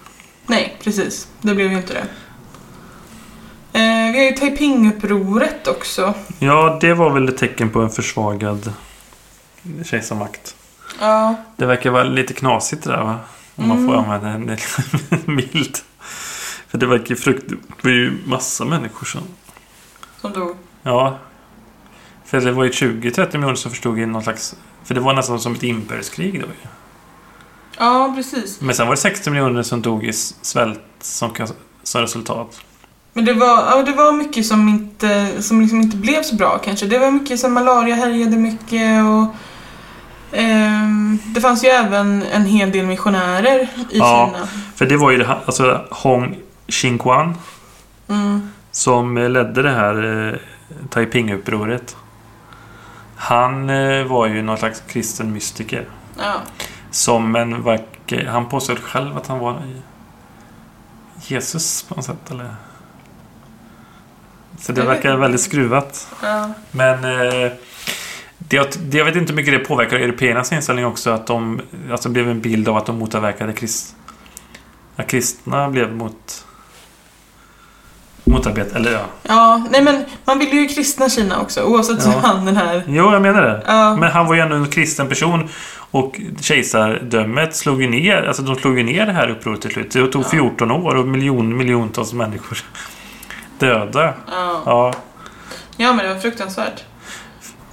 Nej, 0.47 0.77
precis. 0.83 1.27
Det 1.41 1.55
blev 1.55 1.71
ju 1.71 1.77
inte 1.77 1.93
det. 1.93 2.05
Eh, 3.79 4.11
vi 4.11 4.17
har 4.17 4.25
ju 4.25 4.31
Taiping-upproret 4.31 5.67
också. 5.67 6.13
Ja, 6.39 6.77
det 6.81 6.93
var 6.93 7.09
väl 7.09 7.29
ett 7.29 7.37
tecken 7.37 7.69
på 7.69 7.81
en 7.81 7.89
försvagad 7.89 8.73
kejsarmakt. 9.83 10.55
Ja, 10.99 11.35
Det 11.57 11.65
verkar 11.65 11.89
vara 11.89 12.03
lite 12.03 12.33
knasigt 12.33 12.83
det 12.83 12.89
där 12.89 13.03
va? 13.03 13.19
Om 13.55 13.67
man 13.67 13.77
får 13.87 13.93
Mm. 13.97 14.09
använda 14.11 14.27
en 14.29 14.57
mild. 15.35 15.77
För 16.67 16.77
det 16.77 16.85
verkar 16.85 17.09
ju 17.09 17.15
frukt... 17.15 17.43
Det 17.47 17.55
var 17.83 17.91
ju 17.91 18.17
massa 18.25 18.65
människor 18.65 19.05
som... 19.05 19.21
som 20.21 20.33
dog. 20.33 20.55
Ja. 20.83 21.17
För 22.25 22.41
det 22.41 22.51
var 22.51 22.63
ju 22.63 22.69
20-30 22.69 23.33
miljoner 23.33 23.55
som 23.55 23.71
förstod 23.71 23.99
i 23.99 24.05
någon 24.05 24.23
slags... 24.23 24.55
För 24.83 24.93
det 24.93 25.01
var 25.01 25.13
nästan 25.13 25.39
som 25.39 25.53
ett 25.53 25.63
inbördeskrig 25.63 26.33
då 26.33 26.47
ju. 26.47 26.67
Ja, 27.77 28.13
precis. 28.15 28.61
Men 28.61 28.75
sen 28.75 28.87
var 28.87 28.95
det 28.95 29.01
60 29.01 29.29
miljoner 29.29 29.63
som 29.63 29.81
dog 29.81 30.03
i 30.05 30.13
svält 30.41 30.79
som, 31.01 31.31
som 31.83 32.01
resultat. 32.01 32.61
Men 33.13 33.25
det 33.25 33.33
var, 33.33 33.47
ja, 33.47 33.83
det 33.83 33.91
var 33.91 34.11
mycket 34.11 34.45
som 34.45 34.69
inte, 34.69 35.41
som 35.41 35.61
liksom 35.61 35.81
inte 35.81 35.97
blev 35.97 36.23
så 36.23 36.35
bra 36.35 36.57
kanske. 36.57 36.85
Det 36.85 36.99
var 36.99 37.11
mycket 37.11 37.39
som 37.39 37.53
malaria 37.53 37.95
härjade 37.95 38.37
mycket 38.37 39.03
och 39.03 39.35
det 41.35 41.41
fanns 41.41 41.63
ju 41.63 41.67
även 41.67 42.23
en 42.23 42.45
hel 42.45 42.71
del 42.71 42.85
missionärer 42.85 43.59
i 43.89 43.97
Ja. 43.97 44.31
Kina. 44.33 44.47
För 44.75 44.85
det 44.85 44.97
var 44.97 45.11
ju 45.11 45.17
det 45.17 45.25
här, 45.25 45.39
alltså 45.45 45.85
Hong 45.91 46.37
Xinquan 46.67 47.37
Mm. 48.07 48.49
som 48.71 49.17
ledde 49.17 49.61
det 49.61 49.69
här 49.71 50.27
eh, 50.33 50.39
Taiping-upproret. 50.89 51.95
Han 53.15 53.69
eh, 53.69 54.03
var 54.05 54.25
ju 54.27 54.41
någon 54.41 54.57
slags 54.57 54.83
kristen 54.87 55.33
mystiker. 55.33 55.85
Ja. 56.17 56.33
Som 56.91 57.35
en 57.35 57.63
vacker... 57.63 58.25
Han 58.25 58.49
påstod 58.49 58.79
själv 58.79 59.17
att 59.17 59.27
han 59.27 59.39
var 59.39 59.61
Jesus 61.27 61.83
på 61.83 61.95
något 61.95 62.05
sätt, 62.05 62.31
eller? 62.31 62.55
Så 64.59 64.71
det 64.71 64.81
verkar 64.81 65.15
väldigt 65.15 65.41
skruvat. 65.41 66.07
Ja. 66.23 66.49
Men 66.71 67.03
eh, 67.05 67.51
det, 68.51 68.91
det, 68.91 68.97
jag 68.97 69.05
vet 69.05 69.15
inte 69.15 69.31
hur 69.33 69.37
mycket 69.37 69.53
det 69.53 69.59
påverkar 69.59 69.97
européernas 69.97 70.51
inställning 70.51 70.85
också. 70.85 71.09
Att 71.09 71.27
de 71.27 71.61
alltså 71.91 72.09
blev 72.09 72.29
en 72.29 72.41
bild 72.41 72.69
av 72.69 72.77
att 72.77 72.85
de 72.85 72.99
motverkade 72.99 73.53
krist, 73.53 73.95
att 74.95 75.07
kristna 75.07 75.69
blev 75.69 75.95
mot 75.95 76.45
motarbet 78.23 78.75
eller 78.75 78.91
ja. 78.91 78.99
ja, 79.23 79.63
nej 79.71 79.83
men 79.83 80.05
man 80.25 80.39
vill 80.39 80.53
ju 80.53 80.67
kristna 80.67 81.09
Kina 81.09 81.41
också 81.41 81.63
oavsett 81.63 82.05
Ja. 82.05 82.19
han 82.23 82.45
den 82.45 82.57
här... 82.57 82.83
Jo, 82.87 83.11
jag 83.13 83.21
menar 83.21 83.41
det. 83.41 83.63
Ja, 83.67 83.95
Men 83.95 84.11
han 84.11 84.25
var 84.25 84.35
ju 84.35 84.41
ändå 84.41 84.55
en 84.55 84.67
kristen 84.67 85.07
person. 85.09 85.49
Och 85.91 86.19
kejsardömet 86.41 87.55
slog 87.55 87.81
ju 87.81 87.89
ner, 87.89 88.23
alltså 88.23 88.41
de 88.43 88.55
slog 88.55 88.77
ju 88.77 88.83
ner 88.83 89.05
det 89.05 89.11
här 89.11 89.29
upproret 89.29 89.61
till 89.61 89.71
slut. 89.71 89.91
Det 89.91 90.07
tog 90.07 90.23
Ja. 90.23 90.29
14 90.29 90.71
år 90.71 90.95
och 90.95 91.07
miljon, 91.07 91.57
miljontals 91.57 92.13
människor 92.13 92.57
döda. 93.59 94.13
ja. 94.27 94.61
Ja, 94.65 94.93
ja, 95.77 95.93
men 95.93 96.05
det 96.07 96.13
var 96.13 96.19
fruktansvärt. 96.19 96.83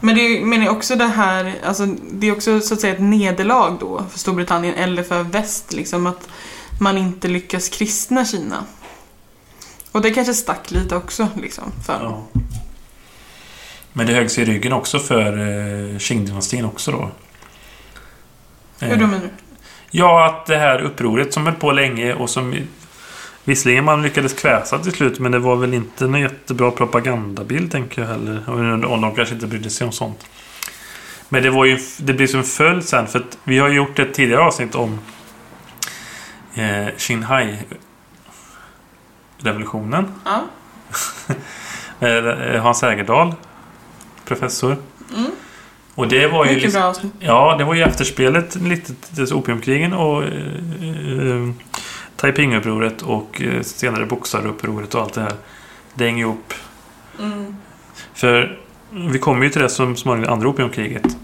Men 0.00 0.14
det 0.14 0.40
men 0.40 0.60
det 0.60 0.66
är 0.66 0.70
också 0.70 0.96
det 0.96 1.06
här, 1.06 1.54
alltså 1.64 1.86
det 2.12 2.26
är 2.26 2.32
också 2.32 2.60
så 2.60 2.74
att 2.74 2.80
säga 2.80 2.94
ett 2.94 3.00
nederlag 3.00 3.76
då 3.80 4.04
för 4.10 4.18
Storbritannien 4.18 4.74
eller 4.74 5.02
för 5.02 5.22
väst 5.22 5.72
liksom 5.72 6.06
att 6.06 6.28
man 6.80 6.98
inte 6.98 7.28
lyckas 7.28 7.68
kristna 7.68 8.24
Kina. 8.24 8.64
Och 9.92 10.02
det 10.02 10.10
kanske 10.10 10.34
stack 10.34 10.70
lite 10.70 10.96
också 10.96 11.28
liksom 11.42 11.72
för 11.86 12.00
ja. 12.02 12.26
Men 13.92 14.06
det 14.06 14.12
högg 14.12 14.30
sig 14.30 14.42
i 14.42 14.46
ryggen 14.46 14.72
också 14.72 14.98
för 14.98 15.32
eh, 15.32 15.98
Qing-dynastin 15.98 16.66
också 16.66 16.90
då. 16.90 17.10
Hur 18.78 18.96
då 18.96 19.06
menar 19.06 19.20
du? 19.20 19.30
Ja, 19.90 20.26
att 20.26 20.46
det 20.46 20.56
här 20.56 20.80
upproret 20.80 21.32
som 21.32 21.46
höll 21.46 21.54
på 21.54 21.72
länge 21.72 22.14
och 22.14 22.30
som 22.30 22.54
Visserligen 23.48 23.84
man 23.84 24.02
lyckades 24.02 24.32
kväsa 24.32 24.78
till 24.78 24.92
slut 24.92 25.18
men 25.18 25.32
det 25.32 25.38
var 25.38 25.56
väl 25.56 25.74
inte 25.74 26.06
någon 26.06 26.20
jättebra 26.20 26.70
propagandabild 26.70 27.72
tänker 27.72 28.02
jag 28.02 28.08
heller. 28.08 28.50
Om 28.86 29.00
de 29.00 29.14
kanske 29.14 29.34
inte 29.34 29.46
brydde 29.46 29.70
sig 29.70 29.86
om 29.86 29.92
sånt. 29.92 30.26
Men 31.28 31.42
det 31.42 31.50
var 31.50 31.64
ju 31.64 31.78
Det 31.98 32.12
blev 32.12 32.26
som 32.26 32.40
en 32.40 32.46
följd 32.46 32.84
sen 32.84 33.06
för 33.06 33.18
att 33.18 33.38
vi 33.44 33.58
har 33.58 33.68
gjort 33.68 33.98
ett 33.98 34.14
tidigare 34.14 34.42
avsnitt 34.42 34.74
om 34.74 34.98
eh, 36.54 36.86
Xinhai 36.96 37.58
revolutionen. 39.38 40.14
Ja. 40.24 40.44
Eh, 42.00 42.62
Hans 42.62 42.82
Ägerdal 42.82 43.34
professor. 44.24 44.76
Mm. 45.16 45.30
Och 45.94 46.08
det 46.08 46.26
var 46.26 46.44
ju 46.44 46.50
Mycket 46.50 46.62
liksom, 46.62 46.80
bra 46.80 46.88
avsnitt. 46.88 47.12
Ja, 47.18 47.54
det 47.58 47.64
var 47.64 47.74
ju 47.74 47.82
efterspelet 47.82 48.54
lite 48.54 48.94
till 48.94 49.34
opiumkrigen 49.34 49.92
och 49.92 50.22
eh, 50.22 50.30
eh, 50.82 51.48
Taiping-upproret 52.20 53.02
och 53.02 53.42
eh, 53.42 53.62
senare 53.62 54.06
Boxarupproret 54.06 54.94
och 54.94 55.02
allt 55.02 55.14
det 55.14 55.20
här. 55.20 55.34
Det 55.94 56.04
hänger 56.04 56.20
ihop. 56.20 56.54
Mm. 57.18 57.56
För 58.14 58.58
vi 58.90 59.18
kommer 59.18 59.44
ju 59.44 59.50
till 59.50 59.62
det 59.62 59.68
som 59.68 59.96
småningom 59.96 60.32
andra 60.32 60.48
opiumkriget. 60.48 61.16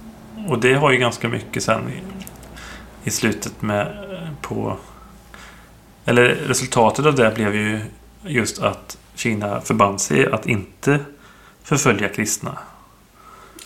Och 0.48 0.58
det 0.58 0.74
har 0.74 0.90
ju 0.90 0.98
ganska 0.98 1.28
mycket 1.28 1.62
sen 1.62 1.80
i, 1.88 2.02
i 3.04 3.10
slutet 3.10 3.62
med 3.62 3.86
eh, 3.86 4.28
på... 4.40 4.76
Eller 6.04 6.24
resultatet 6.24 7.06
av 7.06 7.14
det 7.14 7.34
blev 7.34 7.54
ju 7.54 7.80
just 8.22 8.62
att 8.62 8.98
Kina 9.14 9.60
förband 9.60 10.00
sig 10.00 10.26
att 10.26 10.46
inte 10.46 11.00
förfölja 11.62 12.08
kristna. 12.08 12.58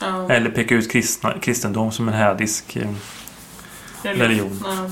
Ja. 0.01 0.31
Eller 0.31 0.51
peka 0.51 0.75
ut 0.75 0.93
kristna, 0.93 1.39
kristendom 1.39 1.93
som 1.93 2.09
en 2.09 2.15
hädisk... 2.15 2.77
eh, 2.77 2.89
religion. 4.03 4.63
Ja. 4.65 4.91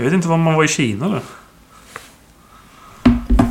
Jag 0.00 0.04
vet 0.04 0.14
inte 0.14 0.28
var 0.28 0.36
man 0.36 0.54
var 0.54 0.64
i 0.64 0.68
Kina 0.68 1.08
då. 1.08 1.20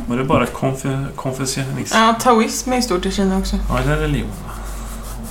Var 0.06 0.16
det 0.18 0.24
bara 0.24 0.44
konf- 0.46 1.14
konfucianism? 1.16 1.96
ja, 1.96 2.16
taoism 2.20 2.72
är 2.72 2.76
ju 2.76 2.82
stort 2.82 3.06
i 3.06 3.10
Kina 3.12 3.38
också. 3.38 3.56
Ja, 3.68 3.80
det 3.86 3.92
är 3.92 3.96
religion. 3.96 4.30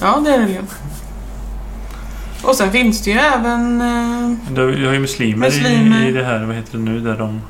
Ja, 0.01 0.21
det 0.25 0.29
är 0.33 0.39
religion. 0.39 0.67
Och 2.43 2.55
sen 2.55 2.71
finns 2.71 3.01
det 3.03 3.11
ju 3.11 3.17
även... 3.17 3.81
Eh, 3.81 4.53
Det 4.53 4.61
har 4.61 4.93
ju 4.93 4.99
muslimer, 4.99 5.45
Muslimer. 5.47 6.05
I, 6.05 6.09
i 6.09 6.11
det 6.11 6.23
här, 6.23 6.45
vad 6.45 6.55
heter 6.55 6.71
det 6.77 6.83
nu, 6.83 6.99
där 6.99 7.17
de 7.17 7.41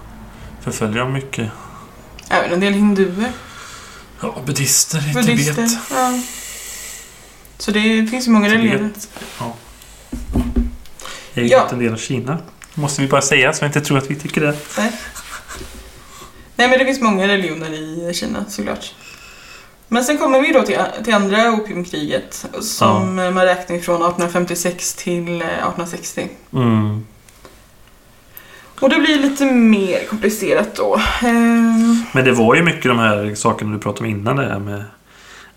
förföljer 0.62 0.99
dem 0.99 1.13
mycket. 1.13 1.51
även 2.29 2.51
en 2.51 2.60
del 2.60 2.73
hinduer, 2.73 3.32
Ja, 4.21 4.36
buddhister 4.45 5.10
i 5.10 5.13
buddister. 5.13 5.53
Tibet. 5.53 5.71
Ja. 5.91 6.19
Så 7.58 7.71
det 7.71 8.08
finns 8.12 8.27
ju 8.27 8.32
många 8.32 8.49
religioner. 8.49 8.89
Ja. 9.39 9.53
Det 11.34 11.41
är 11.41 11.45
ju 11.45 11.51
Ja. 11.51 11.62
inte 11.63 11.75
en 11.75 11.79
del 11.79 11.93
av 11.93 11.97
Kina. 11.97 12.38
Måste 12.73 13.01
vi 13.01 13.08
bara 13.08 13.21
säga 13.21 13.53
så 13.53 13.63
jag 13.63 13.69
inte 13.69 13.82
tror 13.82 13.97
att 13.97 14.12
vi 14.12 14.15
tycker 14.15 14.41
det. 14.41 14.55
Nej. 14.77 14.91
Nej, 16.55 16.69
men 16.69 16.79
det 16.79 16.86
finns 16.86 17.01
många 17.01 17.27
religioner 17.27 17.73
i 17.73 18.13
Kina 18.13 18.45
såklart. 18.49 18.93
Men 19.88 20.03
sen 20.03 20.17
kommer 20.17 20.41
vi 20.41 20.51
då 20.51 20.62
till, 20.62 20.77
till 21.03 21.13
andra 21.13 21.51
opiumkriget 21.51 22.45
som 22.62 23.15
man 23.15 23.45
räknar 23.45 23.75
ifrån 23.75 23.95
1856 23.95 24.93
till 24.93 25.41
eh, 25.41 25.47
1860. 25.47 26.27
Mm. 26.53 27.05
Och 28.79 28.89
det 28.89 28.99
blir 28.99 29.19
lite 29.19 29.45
mer 29.45 30.05
komplicerat 30.10 30.75
då. 30.75 31.01
Ehm, 31.21 32.03
Men 32.12 32.25
det 32.25 32.32
var 32.32 32.55
ju 32.55 32.63
mycket 32.63 32.84
de 32.84 32.99
här 32.99 33.36
sakerna 33.36 33.73
du 33.73 33.79
pratade 33.79 34.05
om 34.05 34.15
innan 34.15 34.36
det 34.36 34.45
här 34.45 34.60
med 34.60 34.84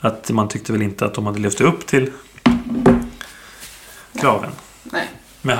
att 0.01 0.31
man 0.31 0.48
tyckte 0.48 0.72
väl 0.72 0.83
inte 0.83 1.05
att 1.05 1.14
de 1.14 1.27
hade 1.27 1.38
levt 1.38 1.61
upp 1.61 1.87
till 1.87 2.11
kraven. 4.20 4.51
nej. 4.83 5.09
Med 5.42 5.57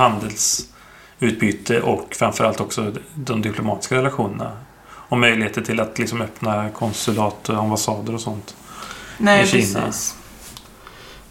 handelsutbyte 1.23 1.81
och 1.81 2.15
framförallt 2.15 2.61
också 2.61 2.93
de 3.15 3.43
diplomatiska 3.43 3.97
relationerna. 3.97 4.53
Och 5.09 5.19
möjligheter 5.19 5.63
till 5.63 5.81
att 5.81 5.99
liksom 5.99 6.21
öppna 6.21 6.71
konsulat 6.71 7.49
och 7.49 7.57
ambassader 7.57 8.15
och 8.15 8.21
sånt. 8.21 8.57
Nej, 9.19 9.45
I 9.45 9.47
Kina. 9.47 9.81
precis. 9.81 10.15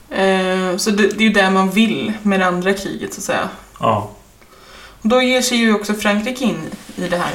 Ehm, 0.09 0.79
så 0.79 0.91
det, 0.91 1.07
det 1.07 1.23
är 1.23 1.27
ju 1.27 1.33
det 1.33 1.49
man 1.49 1.69
vill 1.69 2.13
med 2.23 2.39
det 2.39 2.45
andra 2.45 2.73
kriget 2.73 3.13
så 3.13 3.19
att 3.19 3.23
säga. 3.23 3.49
Ja. 3.79 4.11
Och 5.01 5.09
då 5.09 5.21
ger 5.21 5.41
sig 5.41 5.57
ju 5.57 5.73
också 5.73 5.93
Frankrike 5.93 6.43
in 6.43 6.59
i 6.95 7.07
det 7.07 7.17
här. 7.17 7.31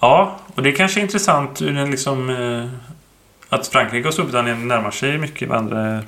Ja, 0.00 0.40
och 0.54 0.62
det 0.62 0.68
är 0.68 0.76
kanske 0.76 1.00
är 1.00 1.02
intressant 1.02 1.62
ur 1.62 1.76
en 1.76 1.90
liksom 1.90 2.30
eh, 2.30 2.90
att 3.50 3.66
Frankrike 3.66 4.08
och 4.08 4.14
Storbritannien 4.14 4.68
närmar 4.68 4.90
sig 4.90 5.18
mycket 5.18 5.48
varandra 5.48 6.02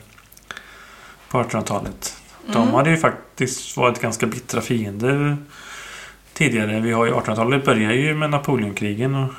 på 1.28 1.38
1800-talet. 1.42 2.16
De 2.46 2.62
Mm. 2.62 2.74
hade 2.74 2.90
ju 2.90 2.96
faktiskt 2.96 3.76
varit 3.76 4.00
ganska 4.00 4.26
bittra 4.26 4.61
fiender 4.61 5.37
tidigare. 6.33 6.81
Vi 6.81 6.92
har 6.92 7.07
ju 7.07 7.12
1800-talet 7.12 7.64
börjar 7.64 7.92
ju 7.92 8.14
med 8.14 8.31
Napoleonkrigen 8.31 9.14
och 9.14 9.31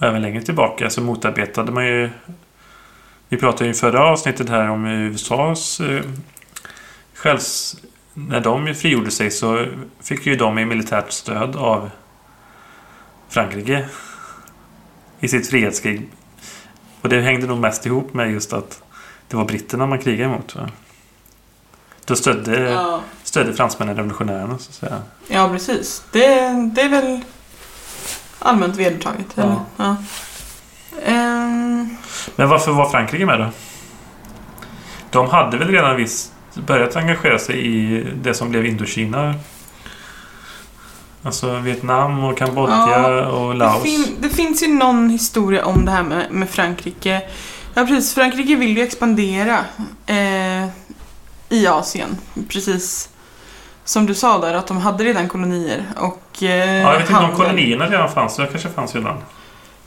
även 0.00 0.22
längre 0.22 0.42
tillbaka 0.42 0.90
så 0.90 1.02
motarbetade 1.02 1.72
man 1.72 1.86
ju 1.86 2.10
Vi 3.28 3.36
pratade 3.36 3.64
ju 3.64 3.70
i 3.70 3.74
förra 3.74 4.04
avsnittet 4.04 4.48
här 4.48 4.70
om 4.70 4.86
USAs 4.86 5.80
eh, 5.80 6.02
självs... 7.14 7.76
När 8.14 8.40
de 8.40 8.74
frigjorde 8.74 9.10
sig 9.10 9.30
så 9.30 9.66
fick 10.00 10.26
ju 10.26 10.36
de 10.36 10.58
i 10.58 10.64
militärt 10.64 11.12
stöd 11.12 11.56
av 11.56 11.90
Frankrike 13.28 13.88
i 15.20 15.28
sitt 15.28 15.50
frihetskrig. 15.50 16.08
Och 17.00 17.08
det 17.08 17.20
hängde 17.20 17.46
nog 17.46 17.58
mest 17.58 17.86
ihop 17.86 18.14
med 18.14 18.30
just 18.30 18.52
att 18.52 18.82
det 19.28 19.36
var 19.36 19.44
britterna 19.44 19.86
man 19.86 19.98
krigade 19.98 20.30
emot. 20.30 20.56
Va? 20.56 20.68
Då 22.04 22.16
stödde, 22.16 22.60
Ja. 22.70 23.00
stödde 23.22 23.54
fransmännen 23.54 23.96
revolutionärerna 23.96 24.58
så 24.58 24.68
att 24.70 24.74
säga. 24.74 25.02
ja, 25.28 25.48
precis. 25.48 26.02
Det, 26.12 26.20
det 26.74 26.80
är 26.82 26.88
väl 26.88 27.20
allmänt 28.38 28.76
vedertaget. 28.76 29.26
Ja. 29.34 29.42
Eller? 29.42 29.56
Ja. 29.76 29.96
Ehm, 31.04 31.96
Men 32.36 32.48
varför 32.48 32.72
var 32.72 32.90
Frankrike 32.90 33.26
med 33.26 33.38
då? 33.40 33.46
De 35.10 35.30
hade 35.30 35.56
väl 35.58 35.68
redan 35.68 35.96
visst 35.96 36.32
börjat 36.54 36.96
engagera 36.96 37.38
sig 37.38 37.66
i 37.66 38.06
det 38.22 38.34
som 38.34 38.50
blev 38.50 38.66
Indokina. 38.66 39.34
Alltså 41.22 41.56
Vietnam 41.58 42.24
och 42.24 42.38
Kambodja 42.38 42.74
Ja, 42.76 43.26
och 43.26 43.52
det, 43.52 43.58
Laos. 43.58 43.82
fin, 43.82 44.16
det 44.20 44.28
finns 44.28 44.62
ju 44.62 44.66
någon 44.68 45.10
historia 45.10 45.64
om 45.64 45.84
det 45.84 45.90
här 45.90 46.02
med, 46.02 46.26
med 46.30 46.50
Frankrike. 46.50 47.22
Ja, 47.74 47.84
precis. 47.86 48.14
Frankrike 48.14 48.56
vill 48.56 48.76
ju 48.76 48.82
expandera 48.82 49.58
eh, 50.06 50.68
i 51.48 51.66
Asien. 51.66 52.18
Precis 52.48 53.08
som 53.84 54.06
du 54.06 54.14
sa 54.14 54.38
där, 54.38 54.54
att 54.54 54.66
de 54.66 54.76
hade 54.76 55.04
redan 55.04 55.28
kolonier. 55.28 55.84
Och, 55.96 56.42
eh, 56.42 56.48
Ja, 56.82 56.92
jag 56.92 56.98
vet 56.98 57.10
inte 57.10 57.22
om 57.22 57.36
kolonierna 57.36 57.86
redan 57.86 58.08
fanns. 58.12 58.36
Det 58.36 58.46
kanske 58.46 58.68
fanns 58.68 58.94
redan. 58.94 59.16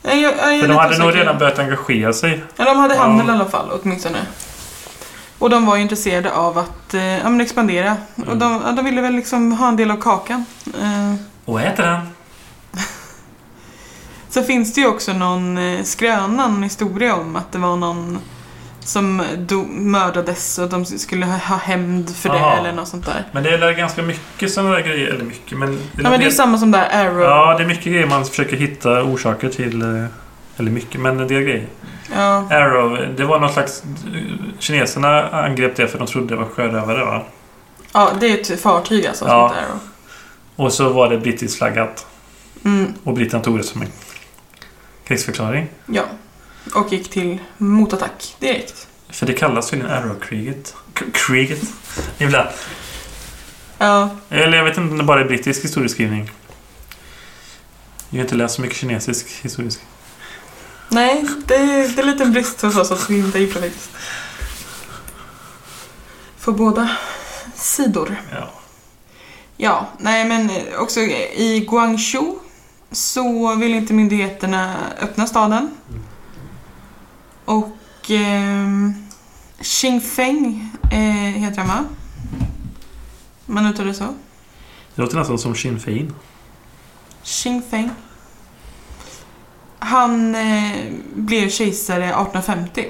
Ja, 0.02 0.10
jag, 0.12 0.32
jag 0.38 0.54
är 0.54 0.60
För 0.60 0.68
de 0.68 0.74
hade 0.76 0.98
nog 0.98 1.14
redan 1.16 1.38
börjat 1.38 1.58
engagera 1.58 2.12
sig. 2.12 2.42
Ja, 2.56 2.64
de 2.64 2.76
hade 2.78 2.94
Ja. 2.94 3.00
handel 3.00 3.28
i 3.28 3.30
alla 3.30 3.44
fall 3.48 3.66
åtminstone. 3.82 4.18
Och 5.42 5.50
de 5.50 5.66
var 5.66 5.76
ju 5.76 5.82
intresserade 5.82 6.32
av 6.32 6.58
att 6.58 6.94
eh, 6.94 7.18
ja, 7.18 7.42
expandera. 7.42 7.96
Och 8.16 8.22
Mm. 8.26 8.38
de, 8.38 8.62
ja, 8.64 8.72
de 8.72 8.84
ville 8.84 9.00
väl 9.00 9.14
liksom 9.14 9.52
ha 9.52 9.68
en 9.68 9.76
del 9.76 9.90
av 9.90 9.96
kakan. 9.96 10.44
Eh, 10.82 11.14
Och 11.44 11.60
heter 11.60 11.82
den? 11.82 12.00
så 14.28 14.42
finns 14.42 14.74
det 14.74 14.80
ju 14.80 14.86
också 14.86 15.12
någon 15.12 15.58
eh, 15.58 15.82
skröna, 15.82 16.48
någon 16.48 16.62
historia 16.62 17.14
om 17.14 17.36
att 17.36 17.52
det 17.52 17.58
var 17.58 17.76
någon 17.76 18.18
som 18.80 19.22
do, 19.38 19.64
mördades 19.70 20.58
och 20.58 20.68
de 20.68 20.84
skulle 20.84 21.26
ha, 21.26 21.36
ha 21.36 21.56
hämnd 21.56 22.16
för 22.16 22.28
det 22.28 22.34
Aha. 22.34 22.56
eller 22.56 22.72
något 22.72 22.88
sånt 22.88 23.06
där. 23.06 23.24
Men 23.32 23.42
det 23.42 23.50
är 23.50 23.72
ganska 23.72 24.02
mycket 24.02 24.52
sådana 24.52 24.70
där 24.70 24.80
grejer. 24.80 25.08
Eller 25.08 25.24
mycket, 25.24 25.58
men... 25.58 25.78
Ja, 26.02 26.10
men 26.10 26.20
det 26.20 26.26
är 26.26 26.30
samma 26.30 26.58
som 26.58 26.70
där 26.70 26.88
Arrow. 26.92 27.22
Ja, 27.22 27.54
det 27.58 27.64
är 27.64 27.68
mycket 27.68 27.84
grejer 27.84 28.06
man 28.06 28.24
försöker 28.24 28.56
hitta 28.56 29.02
orsaker 29.02 29.48
till. 29.48 29.82
Eller 30.56 30.70
mycket, 30.70 31.00
men 31.00 31.20
en 31.20 31.28
del 31.28 31.42
grejer. 31.42 31.66
Ja. 32.14 32.46
Arrow, 32.50 33.14
det 33.16 33.24
var 33.24 33.40
någon 33.40 33.52
slags... 33.52 33.82
Kineserna 34.58 35.28
angrep 35.30 35.76
det 35.76 35.88
för 35.88 35.98
de 35.98 36.06
trodde 36.06 36.26
det 36.26 36.36
var 36.36 36.46
sjörövare 36.48 37.04
va? 37.04 37.22
Ja, 37.92 38.10
det 38.20 38.26
är 38.48 38.52
ett 38.54 38.60
fartyg 38.60 39.06
alltså 39.06 39.24
som 39.24 39.34
Ja. 39.34 39.48
heter 39.48 39.60
Arrow. 39.62 39.78
Och 40.56 40.72
så 40.72 40.88
var 40.88 41.10
det 41.10 41.18
brittiskt 41.18 41.58
flaggat. 41.58 42.06
Mm, 42.64 42.94
Och 43.04 43.14
britterna 43.14 43.42
tog 43.42 43.58
det 43.58 43.64
som 43.64 43.82
en 43.82 43.88
krigsförklaring. 45.04 45.68
ja. 45.86 46.02
Och 46.74 46.92
gick 46.92 47.10
till 47.10 47.38
motattack 47.58 48.36
direkt. 48.38 48.88
För 49.10 49.26
det 49.26 49.32
kallas 49.32 49.70
tydligen 49.70 49.92
Arrow-kriget. 49.96 50.74
Kriget? 51.12 51.60
Ibland. 52.18 52.48
Ja, 53.78 54.10
Eller 54.28 54.56
jag 54.58 54.64
vet 54.64 54.76
inte 54.78 54.90
om 54.92 54.98
det 54.98 55.04
bara 55.04 55.20
är 55.20 55.24
brittisk 55.24 55.64
historieskrivning. 55.64 56.30
Jag 58.10 58.18
har 58.18 58.22
inte 58.24 58.34
läst 58.34 58.54
så 58.54 58.62
mycket 58.62 58.76
kinesisk 58.76 59.26
historieskrivning. 59.42 59.92
Nej, 60.92 61.24
det, 61.46 61.56
det 61.96 62.02
är 62.02 62.06
lite 62.06 62.24
en 62.24 62.32
brist 62.32 62.62
hos 62.62 62.76
oss 62.76 62.90
att 62.90 63.10
vi 63.10 63.18
inte 63.18 63.38
det 63.38 63.46
faktiskt. 63.46 63.90
För 66.36 66.52
båda 66.52 66.88
sidor. 67.54 68.16
Ja. 68.32 68.50
Ja, 69.56 69.86
nej 69.98 70.24
men 70.24 70.50
också 70.78 71.00
i 71.00 71.66
Guangzhou 71.70 72.38
så 72.90 73.54
vill 73.54 73.74
inte 73.74 73.94
myndigheterna 73.94 74.76
öppna 75.00 75.26
staden. 75.26 75.70
Och 77.44 77.76
ehm, 78.08 78.94
Xingfeng 79.60 80.70
eh, 80.92 80.98
heter 81.42 81.58
han 81.58 81.68
va? 81.68 81.84
Man 83.46 83.66
uttalar 83.66 83.88
det 83.88 83.94
så? 83.94 84.14
Det 84.94 85.02
låter 85.02 85.16
nästan 85.16 85.38
som 85.38 85.54
Sinn 85.54 85.80
Fein. 85.80 86.14
Xingfeng. 87.22 87.90
Han 89.84 90.34
eh, 90.34 90.72
blev 91.14 91.48
kejsare 91.48 92.04
1850. 92.04 92.86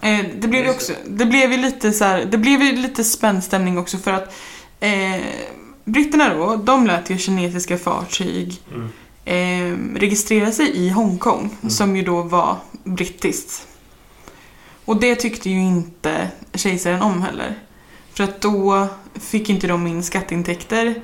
Eh, 0.00 0.18
det 0.40 0.48
blev 0.48 0.64
ju 0.64 0.70
också, 0.70 0.92
det 1.06 1.26
blev 1.26 1.52
ju 1.52 1.58
lite 1.58 1.92
så 1.92 2.04
här, 2.04 2.24
det 2.24 2.38
blev 2.38 2.62
ju 2.62 2.72
lite 2.76 3.04
spänd 3.04 3.44
stämning 3.44 3.78
också 3.78 3.98
för 3.98 4.12
att 4.12 4.34
eh, 4.80 5.20
britterna 5.84 6.34
då, 6.34 6.56
de 6.56 6.86
lät 6.86 7.10
ju 7.10 7.18
kinesiska 7.18 7.78
fartyg 7.78 8.60
Mm. 8.74 8.90
eh, 9.24 9.98
registrera 10.00 10.52
sig 10.52 10.76
i 10.76 10.88
Hongkong, 10.90 11.50
Mm. 11.60 11.70
som 11.70 11.96
ju 11.96 12.02
då 12.02 12.22
var 12.22 12.56
brittiskt. 12.84 13.66
Och 14.84 15.00
det 15.00 15.14
tyckte 15.14 15.50
ju 15.50 15.60
inte 15.60 16.28
kejsaren 16.54 17.02
om 17.02 17.22
heller. 17.22 17.54
För 18.14 18.24
att 18.24 18.40
då 18.40 18.86
fick 19.14 19.50
inte 19.50 19.66
de 19.66 19.86
in 19.86 20.02
skatteintäkter 20.02 20.94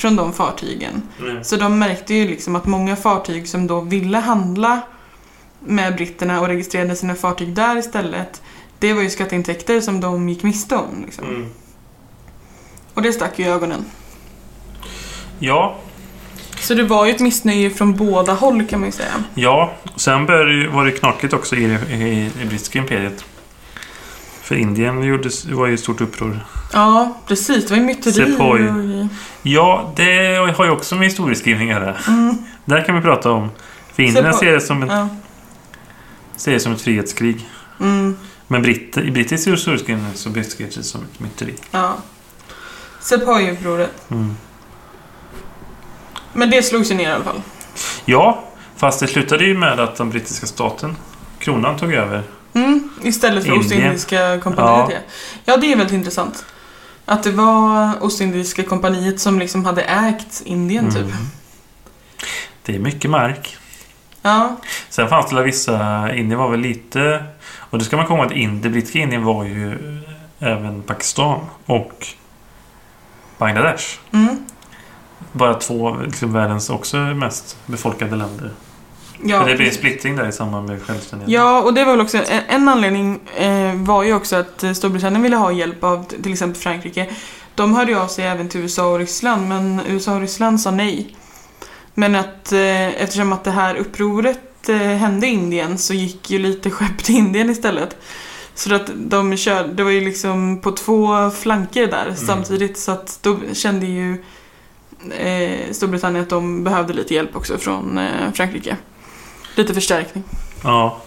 från 0.00 0.16
de 0.16 0.32
fartygen. 0.32 1.02
Mm. 1.20 1.44
Så 1.44 1.56
de 1.56 1.78
märkte 1.78 2.14
ju 2.14 2.28
liksom 2.28 2.56
att 2.56 2.66
många 2.66 2.96
fartyg 2.96 3.48
som 3.48 3.66
då 3.66 3.80
ville 3.80 4.18
handla 4.18 4.80
med 5.60 5.96
britterna 5.96 6.40
och 6.40 6.46
registrerade 6.48 6.96
sina 6.96 7.14
fartyg 7.14 7.48
där 7.54 7.76
istället, 7.76 8.42
det 8.78 8.92
var 8.92 9.02
ju 9.02 9.10
skatteintäkter 9.10 9.80
som 9.80 10.00
de 10.00 10.28
gick 10.28 10.42
miste 10.42 10.76
om. 10.76 11.02
Liksom. 11.04 11.24
Mm. 11.28 11.46
Och 12.94 13.02
det 13.02 13.12
stack 13.12 13.38
ju 13.38 13.44
i 13.44 13.48
ögonen. 13.48 13.84
Ja, 15.38 15.76
Så 16.60 16.74
det 16.74 16.82
var 16.82 17.06
ju 17.06 17.12
ett 17.12 17.20
missnöje 17.20 17.70
från 17.70 17.96
båda 17.96 18.32
håll 18.34 18.66
kan 18.66 18.80
man 18.80 18.88
ju 18.88 18.92
säga. 18.92 19.24
ja. 19.34 19.72
Sen 19.96 20.26
började, 20.26 20.68
var 20.68 20.84
det 20.84 20.92
knakigt 20.92 21.32
också 21.32 21.56
i, 21.56 21.64
i, 21.64 22.30
i 22.42 22.44
brittiska 22.44 22.78
imperiet. 22.78 23.24
För 24.50 24.56
Indien 24.56 25.02
gjordes, 25.02 25.44
var 25.44 25.66
ju 25.66 25.74
ett 25.74 25.80
stort 25.80 26.00
uppror. 26.00 26.40
Ja, 26.72 27.18
precis. 27.26 27.64
Det 27.64 27.70
var 27.70 27.76
ju 27.76 27.82
myteri. 27.82 28.36
Och- 28.38 29.08
Ja, 29.42 29.92
det 29.96 30.36
har 30.56 30.64
ju 30.64 30.70
också 30.70 30.94
med 30.94 31.04
historieskrivning 31.04 31.70
att 31.72 31.82
göra. 31.82 31.96
Mm, 32.08 32.38
Där 32.64 32.84
kan 32.84 32.94
vi 32.94 33.00
prata 33.00 33.30
om. 33.30 33.50
För 33.94 34.02
Indien 34.02 34.24
Sepoy. 34.24 34.38
ser 34.40 34.52
det 34.52 34.60
som, 34.60 34.82
en, 34.82 34.88
ja. 34.88 35.08
ser 36.36 36.52
det 36.52 36.60
som 36.60 36.72
ett 36.72 36.80
frihetskrig. 36.80 37.48
Mm, 37.80 38.16
Men 38.46 38.62
britt, 38.62 38.96
i 38.96 39.10
brittisk 39.10 39.48
historieskrivning 39.48 40.06
så 40.14 40.30
beskrivs 40.30 40.74
det 40.74 40.82
som 40.82 41.00
ett 41.02 41.20
myteri. 41.20 41.54
ja. 41.70 41.96
Sepoy-upproret. 43.00 43.90
Mm. 44.10 44.36
Men 46.32 46.50
det 46.50 46.62
slogs 46.62 46.90
ju 46.90 46.94
ner 46.94 47.08
i 47.08 47.12
alla 47.12 47.24
fall. 47.24 47.42
Ja, 48.04 48.44
fast 48.76 49.00
det 49.00 49.06
slutade 49.06 49.44
ju 49.44 49.58
med 49.58 49.80
att 49.80 49.96
den 49.96 50.10
brittiska 50.10 50.46
staten, 50.46 50.96
kronan, 51.38 51.76
tog 51.78 51.92
över. 51.94 52.22
Mm, 52.54 52.90
istället 53.02 53.44
för 53.44 53.52
Indien. 53.52 53.66
Ostindiska 53.66 54.40
kompaniet. 54.40 54.90
Ja. 54.90 55.12
Ja. 55.44 55.56
det 55.56 55.72
är 55.72 55.76
väldigt 55.76 55.94
intressant. 55.94 56.44
Att 57.04 57.22
det 57.22 57.30
var 57.30 57.92
Ostindiska 58.02 58.62
kompaniet 58.62 59.20
som 59.20 59.38
liksom 59.38 59.64
hade 59.64 59.82
ägt 59.82 60.42
Indien 60.44 60.90
typ. 60.90 61.02
Mm. 61.02 61.16
Det 62.62 62.74
är 62.74 62.78
mycket 62.78 63.10
mark. 63.10 63.56
Ja, 64.22 64.56
Sen 64.88 65.08
fanns 65.08 65.30
det 65.30 65.42
vissa... 65.42 66.08
Indien 66.14 66.38
var 66.38 66.50
väl 66.50 66.60
lite... 66.60 67.24
Och 67.56 67.78
det 67.78 67.84
ska 67.84 67.96
man 67.96 68.06
komma 68.06 68.18
ihåg 68.22 68.32
att 68.32 68.38
in, 68.38 68.62
det 68.62 68.68
brittiska 68.68 68.98
Indien 68.98 69.24
var 69.24 69.44
ju 69.44 69.78
även 70.38 70.82
Pakistan 70.82 71.40
och 71.66 72.06
Bangladesh. 73.38 73.84
mm. 74.12 74.46
Bara 75.32 75.54
två 75.54 75.96
liksom 75.96 76.32
världens 76.32 76.70
också 76.70 76.96
mest 76.96 77.56
befolkade 77.66 78.16
länder. 78.16 78.50
Ja. 79.24 79.40
För 79.40 79.48
det 79.48 79.56
blev 79.56 79.68
en 79.68 79.74
splittring 79.74 80.16
där 80.16 80.28
i 80.28 80.32
samband 80.32 80.68
med 80.68 80.82
självständigheten. 80.82 81.34
Ja, 81.34 81.62
och 81.62 81.74
det 81.74 81.84
var 81.84 81.92
väl 81.92 82.00
också 82.00 82.18
en, 82.18 82.42
en 82.48 82.68
anledning 82.68 83.20
eh, 83.36 83.74
var 83.74 84.02
ju 84.02 84.14
också 84.14 84.36
att 84.36 84.62
eh, 84.62 84.72
Storbritannien 84.72 85.22
ville 85.22 85.36
ha 85.36 85.52
hjälp 85.52 85.84
av 85.84 86.04
till 86.22 86.32
exempel 86.32 86.60
Frankrike. 86.62 87.06
De 87.54 87.74
hörde 87.74 87.92
ju 87.92 87.98
av 87.98 88.08
sig 88.08 88.24
även 88.24 88.48
till 88.48 88.60
USA 88.60 88.92
och 88.92 88.98
Ryssland, 88.98 89.48
men 89.48 89.80
USA 89.88 90.14
och 90.14 90.20
Ryssland 90.20 90.60
sa 90.60 90.70
nej. 90.70 91.16
Men 91.94 92.14
att 92.14 92.52
eh, 92.52 93.02
eftersom 93.02 93.32
att 93.32 93.44
det 93.44 93.50
här 93.50 93.74
upproret 93.74 94.68
eh, 94.68 94.76
hände 94.76 95.26
i 95.26 95.30
Indien 95.30 95.78
så 95.78 95.94
gick 95.94 96.30
ju 96.30 96.38
lite 96.38 96.70
skepp 96.70 96.98
till 96.98 97.16
Indien 97.16 97.50
istället. 97.50 97.96
Så 98.54 98.74
att 98.74 98.90
de 98.96 99.36
kör, 99.36 99.68
det 99.68 99.82
var 99.82 99.90
ju 99.90 100.00
liksom 100.00 100.60
på 100.60 100.72
två 100.72 101.30
flanker 101.30 101.86
där 101.86 102.14
samtidigt 102.16 102.78
så 102.78 102.92
att 102.92 103.18
då 103.22 103.38
kände 103.52 103.86
ju 103.86 104.24
eh, 105.10 105.72
Storbritannien 105.72 106.22
att 106.22 106.30
de 106.30 106.64
behövde 106.64 106.92
lite 106.92 107.14
hjälp 107.14 107.36
också 107.36 107.58
från 107.58 107.98
eh, 107.98 108.32
Frankrike. 108.34 108.76
Lite 109.54 109.74
förstärkning. 109.74 110.24
Ja. 110.64 111.00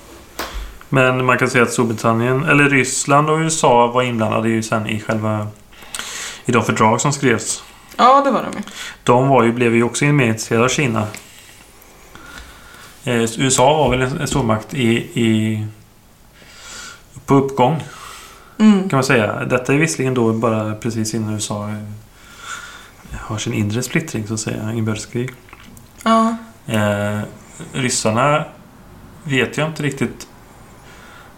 Men 0.89 1.25
man 1.25 1.37
kan 1.37 1.49
säga 1.49 1.63
att 1.63 1.71
Storbritannien, 1.73 2.43
eller 2.45 2.69
Ryssland 2.69 3.29
och 3.29 3.37
USA 3.37 3.87
var 3.87 4.03
inblandade 4.03 4.49
ju 4.49 4.63
sen 4.63 4.87
i 4.87 4.99
själva... 4.99 5.47
I 6.45 6.51
de 6.51 6.63
fördrag 6.63 7.01
som 7.01 7.13
skrevs. 7.13 7.63
Ja, 7.97 8.21
det 8.25 8.31
var 8.31 8.43
de 8.43 8.57
ju. 8.57 8.63
De 9.03 9.27
var 9.29 9.43
ju, 9.43 9.51
blev 9.51 9.75
ju 9.75 9.83
också 9.83 10.05
mer 10.05 10.25
intresserade 10.27 10.65
av 10.65 10.69
Kina. 10.69 11.07
Eh, 13.03 13.39
USA 13.39 13.77
var 13.77 13.89
väl 13.89 14.01
en, 14.01 14.17
en 14.21 14.27
stormakt 14.27 14.73
i, 14.73 14.89
i... 14.97 15.67
På 17.25 17.35
uppgång, 17.35 17.83
Mm. 18.59 18.89
kan 18.89 18.97
man 18.97 19.03
säga. 19.03 19.45
Detta 19.45 19.73
är 19.73 19.77
visserligen 19.77 20.13
då 20.13 20.33
bara 20.33 20.75
precis 20.75 21.13
innan 21.13 21.33
USA 21.33 21.69
eh, 21.69 21.75
har 23.19 23.37
sin 23.37 23.53
inre 23.53 23.83
splittring, 23.83 24.27
så 24.27 24.33
att 24.33 24.39
säga, 24.39 24.71
inbördeskrig. 24.73 25.29
Ja. 26.03 26.37
Eh, 26.67 27.19
ryssarna 27.73 28.45
vet 29.23 29.57
jag 29.57 29.67
inte 29.67 29.83
riktigt. 29.83 30.27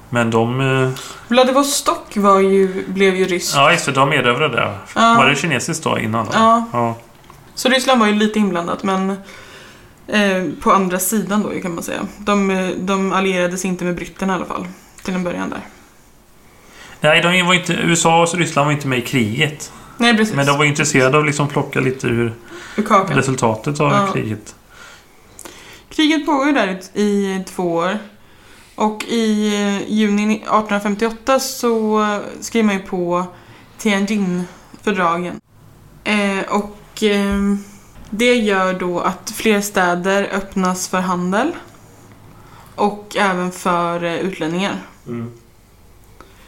Men 0.09 0.31
de... 0.31 0.61
Eh, 0.61 0.89
Vladivostok 1.27 2.17
var 2.17 2.39
ju, 2.39 2.85
blev 2.87 3.15
ju 3.15 3.25
ryskt. 3.25 3.55
ja, 3.55 3.71
just 3.71 3.85
det. 3.85 3.91
De 3.91 4.13
erövrade 4.13 4.55
det. 4.55 4.73
Ja. 4.95 5.15
Var 5.17 5.25
det 5.25 5.35
kinesiskt 5.35 5.83
då 5.83 5.99
innan? 5.99 6.25
Då? 6.25 6.31
Ja. 6.33 6.69
ja. 6.73 6.97
Så 7.55 7.69
Ryssland 7.69 7.99
var 7.99 8.07
ju 8.07 8.13
lite 8.13 8.39
inblandat 8.39 8.83
men 8.83 9.09
eh, 10.07 10.43
på 10.61 10.71
andra 10.71 10.99
sidan 10.99 11.43
då 11.43 11.61
kan 11.61 11.75
man 11.75 11.83
säga. 11.83 11.99
De, 12.17 12.51
eh, 12.51 12.69
de 12.77 13.11
allierades 13.11 13.65
inte 13.65 13.83
med 13.85 13.95
britterna 13.95 14.33
i 14.33 14.35
alla 14.35 14.45
fall. 14.45 14.67
Till 15.03 15.13
en 15.13 15.23
början 15.23 15.49
där. 15.49 15.61
Nej, 17.01 17.21
de 17.21 17.43
var 17.45 17.53
inte, 17.53 17.73
USA 17.73 18.21
och 18.21 18.33
Ryssland 18.35 18.65
var 18.65 18.71
inte 18.73 18.87
med 18.87 18.99
i 18.99 19.01
kriget. 19.01 19.71
Nej 19.97 20.17
precis. 20.17 20.35
Men 20.35 20.45
de 20.45 20.57
var 20.57 20.65
intresserade 20.65 21.17
av 21.17 21.23
att 21.23 21.27
liksom 21.27 21.47
plocka 21.47 21.79
lite 21.79 22.07
ur 22.07 22.33
Ur 22.77 23.15
resultatet 23.15 23.79
av 23.79 23.91
Ja. 23.91 24.07
kriget. 24.13 24.55
Kriget 25.89 26.25
pågår 26.25 26.47
ju 26.47 26.53
där 26.53 26.79
i 26.93 27.43
två 27.45 27.63
år. 27.63 27.99
Och 28.75 29.03
i 29.03 29.47
eh, 29.47 29.91
juni 29.91 30.35
1858 30.35 31.39
så 31.39 32.05
skriver 32.39 32.65
man 32.65 32.75
ju 32.75 32.81
på 32.81 33.25
Tianjin-fördragen. 33.77 35.41
Eh, 36.03 36.39
och 36.49 37.03
eh, 37.03 37.55
det 38.09 38.35
gör 38.35 38.73
då 38.73 38.99
att 38.99 39.31
fler 39.31 39.61
städer 39.61 40.29
öppnas 40.33 40.87
för 40.87 40.99
handel. 40.99 41.51
Och 42.75 43.15
även 43.19 43.51
för 43.51 44.03
eh, 44.03 44.15
utlänningar. 44.15 44.81
Mm. 45.07 45.31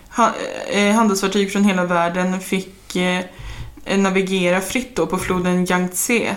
Ha, 0.09 0.31
eh, 0.67 0.95
handelsfartyg 0.95 1.51
från 1.51 1.63
hela 1.63 1.85
världen 1.85 2.39
fick 2.39 2.73
navigera 3.97 4.61
fritt 4.61 4.95
då 4.95 5.07
på 5.07 5.17
floden 5.17 5.65
Yangtze. 5.71 6.35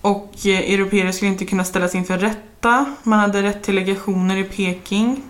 Och 0.00 0.32
eh, 0.46 0.72
europeer 0.74 1.12
skulle 1.12 1.30
inte 1.30 1.44
kunna 1.44 1.64
ställas 1.64 1.94
inför 1.94 2.18
rätta. 2.18 2.94
Man 3.02 3.18
hade 3.18 3.42
rätt 3.42 3.62
till 3.62 3.74
legationer 3.74 4.36
i 4.36 4.44
Peking. 4.44 5.22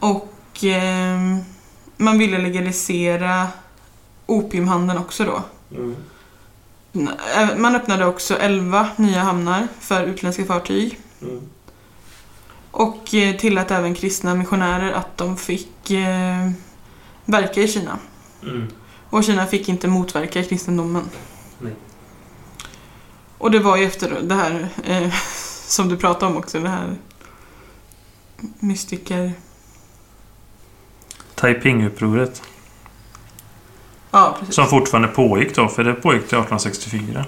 Och 0.00 0.64
eh, 0.64 1.36
man 1.96 2.18
ville 2.18 2.38
legalisera 2.38 3.46
opiumhandeln 4.26 4.98
också 4.98 5.24
då. 5.24 5.42
Ä- 7.36 7.56
Man 7.56 7.74
öppnade 7.76 8.06
också 8.06 8.38
11 8.38 8.88
nya 8.96 9.20
hamnar 9.22 9.68
för 9.80 10.04
utländska 10.04 10.44
fartyg. 10.44 10.98
Och 12.70 13.14
eh, 13.14 13.36
tillät 13.36 13.70
även 13.70 13.94
kristna 13.94 14.34
missionärer 14.34 14.92
att 14.92 15.16
de 15.16 15.36
fick 15.36 15.90
eh, 15.90 16.50
verka 17.24 17.60
i 17.62 17.68
Kina. 17.68 17.98
Och 19.10 19.24
Kina 19.24 19.46
fick 19.46 19.68
inte 19.68 19.88
motverka 19.88 20.42
kristendomen. 20.44 21.02
Och 23.38 23.50
det 23.50 23.58
var 23.58 23.76
ju 23.76 23.84
efter 23.84 24.20
det 24.22 24.34
här 24.34 24.68
eh, 24.84 25.12
som 25.66 25.88
du 25.88 25.96
pratade 25.96 26.32
om 26.32 26.38
också, 26.38 26.60
det 26.60 26.68
här 26.68 26.96
mystiker... 28.58 29.32
Taiping-upproret. 31.34 32.42
Ja, 34.10 34.36
precis. 34.38 34.54
Som 34.54 34.66
fortfarande 34.66 35.08
pågick 35.08 35.54
då, 35.54 35.68
för 35.68 35.84
det 35.84 35.94
pågick 35.94 36.28
till 36.28 36.38
1864. 36.38 37.24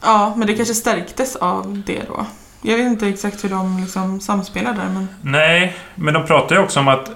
Ja, 0.00 0.34
men 0.36 0.46
det 0.46 0.54
kanske 0.54 0.74
stärktes 0.74 1.36
av 1.36 1.82
det 1.86 2.02
då. 2.08 2.26
Jag 2.62 2.76
vet 2.76 2.86
inte 2.86 3.08
exakt 3.08 3.44
hur 3.44 3.48
de 3.48 3.78
liksom 3.80 4.20
samspelar 4.20 4.72
där, 4.72 4.88
men... 4.88 5.08
Nej, 5.22 5.76
men 5.94 6.14
de 6.14 6.26
pratar 6.26 6.56
ju 6.56 6.62
också 6.62 6.80
om 6.80 6.88
att, 6.88 7.10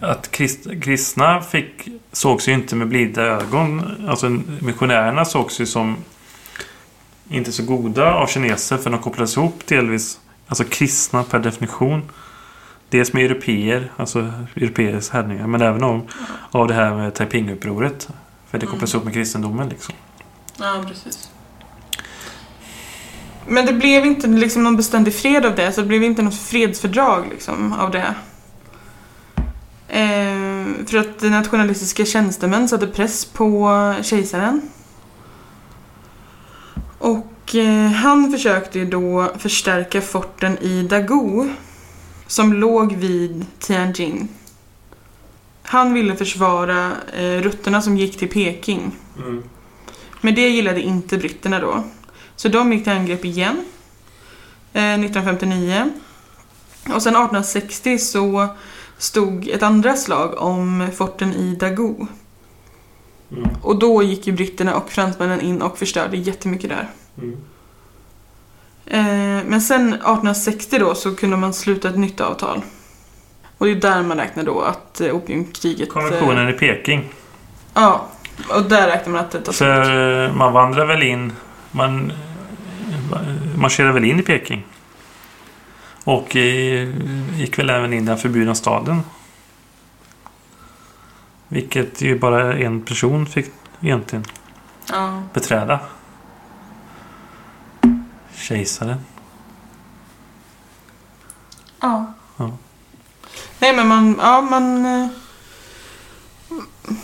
att 0.00 0.30
krist, 0.30 0.68
kristna 0.82 1.40
fick, 1.40 1.88
sågs 2.12 2.48
ju 2.48 2.52
inte 2.52 2.76
med 2.76 2.88
blida 2.88 3.22
ögon. 3.22 3.94
Alltså 4.08 4.28
missionärerna 4.60 5.24
sågs 5.24 5.60
ju 5.60 5.66
som 5.66 5.96
inte 7.28 7.52
så 7.52 7.62
goda 7.62 8.14
av 8.14 8.26
kineser 8.26 8.76
för 8.76 8.90
de 8.90 8.98
kopplades 8.98 9.36
ihop 9.36 9.66
delvis, 9.66 10.20
alltså 10.48 10.64
kristna 10.64 11.24
per 11.24 11.38
definition. 11.38 12.02
Dels 12.90 13.12
med 13.12 13.24
europeer, 13.24 13.92
alltså 13.96 14.32
europeiska 14.56 15.16
härningar, 15.16 15.46
men 15.46 15.62
även 15.62 15.84
av, 15.84 16.10
av 16.50 16.68
det 16.68 16.74
här 16.74 16.94
med 16.94 17.14
Taiping-upproret. 17.14 18.08
För 18.50 18.58
det 18.58 18.66
kopplas 18.66 18.94
ihop 18.94 19.04
med 19.04 19.14
kristendomen 19.14 19.68
liksom. 19.68 19.94
Ja, 20.58 20.84
precis. 20.88 21.30
Men 23.46 23.66
det 23.66 23.72
blev 23.72 24.06
inte 24.06 24.26
liksom 24.26 24.64
någon 24.64 24.76
beständig 24.76 25.14
fred 25.14 25.46
av 25.46 25.54
det, 25.54 25.72
så 25.72 25.80
det 25.80 25.86
blev 25.86 26.04
inte 26.04 26.22
något 26.22 26.40
fredsfördrag 26.40 27.26
liksom 27.30 27.72
av 27.72 27.90
det. 27.90 28.14
Eh, 29.88 30.86
för 30.86 30.98
att 30.98 31.22
nationalistiska 31.22 32.04
tjänstemän 32.04 32.68
satte 32.68 32.86
press 32.86 33.24
på 33.24 33.94
kejsaren. 34.02 34.62
Och 36.98 37.54
eh, 37.54 37.90
han 37.90 38.32
försökte 38.32 38.78
ju 38.78 38.84
då 38.84 39.32
förstärka 39.38 40.00
forten 40.00 40.58
i 40.58 40.82
Dagu 40.82 41.48
som 42.26 42.52
låg 42.52 42.92
vid 42.92 43.46
Tianjin. 43.58 44.28
Han 45.62 45.94
ville 45.94 46.16
försvara 46.16 46.92
eh, 47.16 47.42
rutterna 47.42 47.82
som 47.82 47.96
gick 47.96 48.18
till 48.18 48.28
Peking. 48.28 48.92
Men 50.20 50.34
det 50.34 50.48
gillade 50.48 50.80
inte 50.80 51.18
britterna 51.18 51.60
då. 51.60 51.84
Så 52.36 52.48
de 52.48 52.72
gick 52.72 52.84
till 52.84 52.92
angrepp 52.92 53.24
igen. 53.24 53.64
Eh, 54.72 54.94
1959. 54.94 55.90
Och 56.94 57.02
sen 57.02 57.12
1860 57.12 57.98
så 57.98 58.48
stod 58.98 59.48
ett 59.48 59.62
andra 59.62 59.96
slag 59.96 60.38
om 60.38 60.88
forten 60.96 61.34
i 61.34 61.56
Dagu. 61.56 61.94
Mm. 63.32 63.48
Och 63.62 63.78
då 63.78 64.02
gick 64.02 64.26
ju 64.26 64.32
britterna 64.32 64.76
och 64.76 64.90
fransmännen 64.90 65.40
in 65.40 65.62
och 65.62 65.78
förstörde 65.78 66.16
jättemycket 66.16 66.70
där. 66.70 66.88
Eh, 68.86 69.44
men 69.46 69.60
sen 69.60 69.88
1860 69.88 70.78
då 70.78 70.94
så 70.94 71.16
kunde 71.16 71.36
man 71.36 71.54
sluta 71.54 71.88
ett 71.88 71.98
nytt 71.98 72.20
avtal. 72.20 72.62
Och 73.58 73.66
det 73.66 73.72
är 73.72 73.76
där 73.76 74.02
man 74.02 74.16
räknar 74.16 74.44
då 74.44 74.60
att 74.60 75.00
eh, 75.00 75.16
opiumkriget... 75.16 75.88
eh, 75.88 75.92
Konventionen 75.92 76.48
i 76.48 76.52
Peking. 76.52 77.04
Ja, 77.74 78.06
och 78.48 78.62
där 78.62 78.86
räknar 78.86 79.12
man 79.12 79.20
att 79.20 79.30
det 79.30 79.40
tar 79.40 79.52
slut. 79.52 79.68
För 79.68 80.24
eh, 80.24 80.32
man 80.32 80.52
vandrar 80.52 80.86
väl 80.86 81.02
in... 81.02 81.32
Man 81.70 82.12
eh, 83.12 83.56
marscherar 83.56 83.92
väl 83.92 84.04
in 84.04 84.20
i 84.20 84.22
Peking. 84.22 84.64
Och 86.04 86.36
eh, 86.36 86.88
gick 87.36 87.58
väl 87.58 87.70
även 87.70 87.92
in 87.92 88.02
i 88.02 88.06
den 88.06 88.18
förbjudna 88.18 88.54
staden. 88.54 89.00
Vilket 91.48 92.00
ju 92.00 92.18
bara 92.18 92.54
en 92.54 92.80
person 92.82 93.26
fick 93.26 93.46
egentligen 93.80 94.24
Ja. 94.92 95.22
beträda. 95.34 95.80
Kejsaren. 98.34 98.96
Ja. 101.80 102.12
Ja. 102.36 102.50
Nej 103.58 103.76
men 103.76 103.88
man, 103.88 104.16
ja 104.22 104.40
man... 104.40 104.84
eh, 104.86 105.08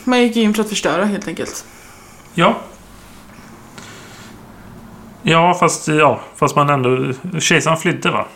Man 0.05 0.23
gick 0.23 0.37
in 0.37 0.55
för 0.55 0.63
att 0.63 0.69
förstöra 0.69 1.05
helt 1.05 1.29
enkelt. 1.29 1.65
Ja. 2.35 2.57
Ja, 5.23 5.55
fast, 5.55 5.89
ja, 5.89 6.21
fast 6.37 6.57
man 6.57 6.71
ändå... 6.71 7.13
Kejsaren 7.41 7.77
flydde 7.79 8.11
va? 8.11 8.27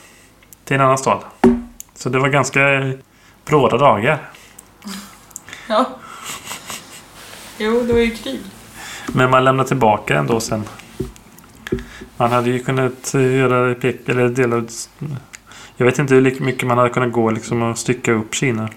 Till 0.65 0.77
en 0.77 0.83
annan 0.83 0.99
stad. 0.99 1.21
Så 1.95 2.09
det 2.09 2.19
var 2.19 2.29
ganska 2.29 2.61
bråda 3.45 3.77
dagar. 3.79 4.29
Ja. 5.71 5.85
Jo, 7.59 7.83
det 7.87 7.93
var 7.93 8.01
ju 8.01 8.11
krig. 8.11 8.41
Men 9.07 9.31
man 9.31 9.45
lämnar 9.45 9.65
tillbaka 9.65 10.19
ändå 10.19 10.41
sen. 10.41 10.65
Man 12.17 12.33
hade 12.33 12.51
ju 12.51 12.59
kunnat 12.59 13.15
eh, 13.15 13.37
göra 13.37 13.75
pek 13.75 14.09
eller 14.09 14.29
dela 14.29 14.65
Jag 15.77 15.87
vet 15.87 15.99
inte 15.99 16.15
hur 16.15 16.41
mycket 16.41 16.67
man 16.67 16.79
hade 16.79 16.91
kunnat 16.91 17.13
gå 17.13 17.31
liksom 17.31 17.63
och 17.63 17.79
stycka 17.79 18.13
upp 18.13 18.35
Kina. 18.35 18.69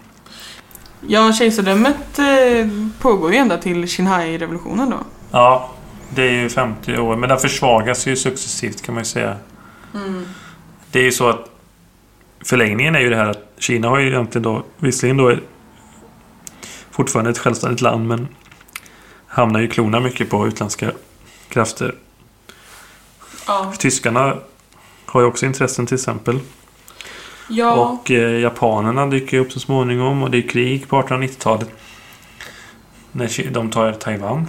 Ja, 1.07 1.33
kejsardömet 1.33 2.19
eh, 2.19 2.67
pågår 3.01 3.31
ju 3.31 3.37
ända 3.37 3.57
till 3.57 3.87
Xinhai-revolutionen 3.87 4.89
då. 4.89 4.97
Ja, 5.31 5.69
det 6.15 6.21
är 6.21 6.31
ju 6.31 6.49
50 6.49 6.97
år. 6.97 7.15
Men 7.15 7.29
den 7.29 7.37
försvagas 7.37 8.07
ju 8.07 8.15
successivt 8.15 8.81
kan 8.81 8.95
man 8.95 9.01
ju 9.01 9.05
säga. 9.05 9.35
Det 10.91 10.99
är 10.99 11.03
ju 11.03 11.11
så 11.11 11.29
att 11.29 11.49
förlängningen 12.45 12.95
är 12.95 12.99
ju 12.99 13.09
det 13.09 13.15
här 13.15 13.25
att 13.27 13.51
Kina 13.57 13.89
har 13.89 13.99
ju 13.99 14.07
egentligen 14.07 14.43
då 14.43 14.63
visserligen 14.77 15.17
då 15.17 15.35
fortfarande 16.91 17.31
ett 17.31 17.37
självständigt 17.37 17.81
land 17.81 18.07
men 18.07 18.27
hamnar 19.27 19.59
ju 19.59 19.65
i 19.65 19.69
klorna 19.69 19.99
mycket 19.99 20.29
på 20.29 20.47
utländska 20.47 20.91
krafter. 21.49 21.95
Ja. 23.47 23.73
Tyskarna 23.77 24.37
har 25.05 25.21
ju 25.21 25.27
också 25.27 25.45
intressen 25.45 25.85
till 25.85 25.95
exempel. 25.95 26.39
Ja. 27.49 27.73
Och 27.73 28.11
eh, 28.11 28.39
japanerna 28.39 29.07
dyker 29.07 29.39
upp 29.39 29.51
så 29.51 29.59
småningom 29.59 30.23
och 30.23 30.31
det 30.31 30.37
är 30.37 30.47
krig 30.47 30.87
på 30.87 31.01
1890-talet. 31.01 31.69
När 33.11 33.51
de 33.51 33.69
tar 33.69 33.93
Taiwan. 33.93 34.47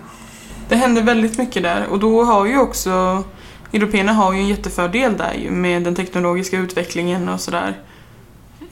Det 0.68 0.76
händer 0.76 1.02
väldigt 1.02 1.38
mycket 1.38 1.62
där 1.62 1.86
och 1.86 1.98
då 1.98 2.24
har 2.24 2.46
ju 2.46 2.58
också 2.58 3.24
Européerna 3.72 4.12
har 4.12 4.32
ju 4.32 4.38
en 4.38 4.48
jättefördel 4.48 5.16
där 5.16 5.34
ju 5.34 5.50
med 5.50 5.82
den 5.82 5.94
teknologiska 5.94 6.58
utvecklingen 6.58 7.28
och 7.28 7.40
sådär. 7.40 7.78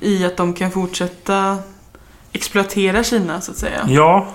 I 0.01 0.25
att 0.25 0.37
de 0.37 0.55
kan 0.55 0.71
fortsätta 0.71 1.59
exploatera 2.33 3.05
Kina 3.05 3.41
så 3.41 3.51
att 3.51 3.57
säga. 3.59 3.87
Ja, 3.89 4.26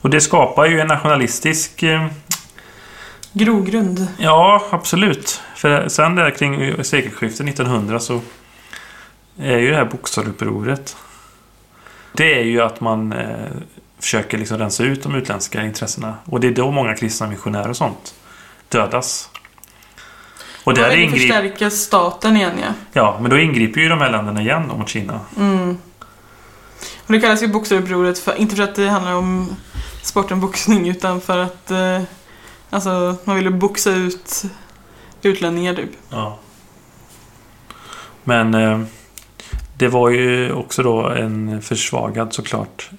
och 0.00 0.10
det 0.10 0.20
skapar 0.20 0.66
ju 0.66 0.80
en 0.80 0.86
nationalistisk... 0.86 1.82
Eh, 1.82 2.06
Grogrund. 3.32 4.06
ja, 4.18 4.66
absolut. 4.70 5.40
För 5.56 5.88
sen 5.88 6.14
där 6.14 6.30
kring 6.30 6.84
sekelskiftet 6.84 7.48
1900 7.48 8.00
så 8.00 8.20
är 9.38 9.58
ju 9.58 9.70
det 9.70 9.76
här 9.76 9.84
bokstavsupproret. 9.84 10.96
Det 12.12 12.38
är 12.38 12.44
ju 12.44 12.60
att 12.62 12.80
man 12.80 13.12
eh, 13.12 13.28
försöker 13.98 14.38
liksom 14.38 14.58
rensa 14.58 14.84
ut 14.84 15.02
de 15.02 15.14
utländska 15.14 15.64
intressena. 15.64 16.14
Och 16.24 16.40
det 16.40 16.46
är 16.46 16.52
då 16.52 16.70
många 16.70 16.94
kristna 16.94 17.26
missionärer 17.26 17.68
och 17.68 17.76
sånt 17.76 18.14
dödas. 18.68 19.30
Och 20.64 20.72
Man 20.72 20.74
där 20.74 20.90
vill 20.90 20.98
ingriper... 20.98 21.18
förstärka 21.20 21.70
staten 21.70 22.36
igen 22.36 22.52
ja. 22.62 22.72
Ja, 22.92 23.18
men 23.20 23.30
då 23.30 23.38
ingriper 23.38 23.80
ju 23.80 23.88
de 23.88 24.00
här 24.00 24.10
länderna 24.10 24.40
igen 24.40 24.72
mot 24.78 24.88
Kina. 24.88 25.20
Mm. 25.36 25.78
Och 27.08 27.14
det 27.14 27.20
kallas 27.20 27.42
ju 27.42 27.48
boxarupproret, 27.48 28.18
för, 28.18 28.34
inte 28.34 28.56
för 28.56 28.62
att 28.62 28.74
det 28.74 28.88
handlar 28.88 29.14
om 29.14 29.56
sporten 30.02 30.40
boxning 30.40 30.88
utan 30.88 31.20
för 31.20 31.38
att 31.38 31.70
eh, 31.70 32.02
alltså, 32.70 33.16
man 33.24 33.36
ville 33.36 33.50
boxa 33.50 33.90
ut 33.90 34.44
utlänningar 35.22 35.74
typ. 35.74 35.90
Ja. 36.10 36.38
Men 38.24 38.54
eh, 38.54 38.80
det 39.76 39.88
var 39.88 40.10
ju 40.10 40.52
också 40.52 40.82
då 40.82 41.06
en 41.06 41.62
försvagad 41.62 42.32
såklart 42.32 42.90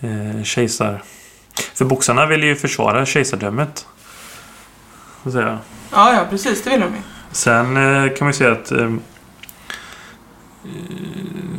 eh, 0.00 0.42
kejsar... 0.42 1.02
För 1.74 1.84
boxarna 1.84 2.26
ville 2.26 2.46
ju 2.46 2.56
försvara 2.56 3.06
kejsardömet. 3.06 3.86
Så 5.24 5.30
säga. 5.30 5.58
Ja, 5.92 6.14
ja 6.14 6.26
precis, 6.30 6.62
det 6.62 6.70
vill 6.70 6.80
de 6.80 6.94
ju. 6.94 7.00
Sen 7.32 7.76
eh, 7.76 8.12
kan 8.12 8.24
man 8.24 8.28
ju 8.28 8.32
säga 8.32 8.52
att 8.52 8.72
eh, 8.72 8.94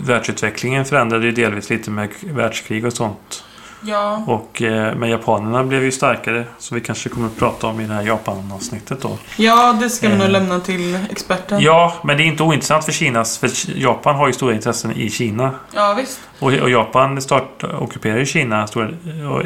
världsutvecklingen 0.04 0.86
förändrade 0.86 1.26
ju 1.26 1.32
delvis 1.32 1.70
lite 1.70 1.92
med 1.92 2.10
världskrig 2.24 2.86
och 2.86 2.94
sånt. 2.94 3.44
Ja. 3.82 4.24
Och, 4.28 4.62
eh, 4.62 4.96
men 4.96 5.10
japanerna 5.10 5.64
blev 5.64 5.84
ju 5.84 5.92
starkare. 5.92 6.46
Så 6.60 6.76
vi 6.76 6.82
kanske 6.82 7.10
kommer 7.10 7.28
att 7.28 7.38
prata 7.38 7.68
om 7.68 7.80
i 7.80 7.88
det 7.88 7.94
här 7.94 8.04
Japan-avsnittet 8.04 9.02
då. 9.02 9.18
Ja, 9.38 9.78
det 9.82 9.90
ska 9.90 10.10
vi 10.10 10.14
nog 10.18 10.26
Eh. 10.26 10.32
lämna 10.32 10.60
till 10.60 11.00
experten. 11.12 11.62
Ja, 11.62 11.94
men 12.04 12.18
det 12.18 12.24
är 12.24 12.26
inte 12.26 12.44
ointressant 12.44 12.86
för 12.86 12.92
Kinas. 12.92 13.38
För 13.38 13.50
Japan 13.80 14.16
har 14.16 14.28
ju 14.28 14.34
stora 14.34 14.54
intressen 14.54 14.92
i 14.92 15.10
Kina. 15.10 15.52
Ja, 15.74 15.94
visst. 15.94 16.20
Och, 16.40 16.54
och 16.54 16.70
Japan 16.70 17.22
start, 17.22 17.64
ockuperar 17.80 18.18
ju 18.18 18.26
Kina 18.26 18.68
stora, 18.68 18.90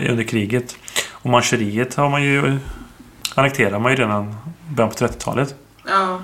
under 0.10 0.24
kriget. 0.24 0.76
Och 1.12 1.30
Manchuriet 1.30 1.96
har 1.96 2.10
man 2.10 2.24
ju 2.24 2.58
annekterar 3.36 3.80
man 3.80 3.92
ju 3.92 3.98
redan 3.98 4.36
början 4.70 4.90
på 4.92 4.96
30-talet. 4.96 5.56
Ja. 5.88 6.20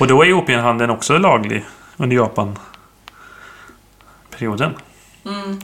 Och 0.00 0.06
då 0.06 0.22
är 0.22 0.26
ju 0.26 0.34
opiumhandeln 0.34 0.90
också 0.90 1.18
laglig 1.18 1.64
under 1.96 2.16
Japan-perioden. 2.16 4.74
Mm. 5.24 5.60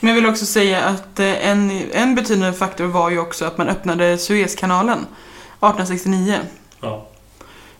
Men 0.00 0.08
jag 0.08 0.14
vill 0.14 0.26
också 0.26 0.46
säga 0.46 0.82
att 0.84 1.20
eh, 1.20 1.46
en, 1.48 1.70
en 1.92 2.14
betydande 2.14 2.52
faktor 2.58 2.84
var 2.84 3.10
ju 3.10 3.18
också 3.18 3.44
att 3.44 3.58
man 3.58 3.68
öppnade 3.68 4.18
Suezkanalen 4.18 4.98
1869. 4.98 6.38
Ja. 6.80 7.06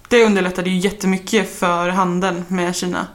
Det 0.08 0.24
underlättade 0.24 0.70
ju 0.70 0.76
jättemycket 0.78 1.58
för 1.58 1.88
handeln 1.88 2.44
med 2.48 2.76
Kina. 2.76 3.06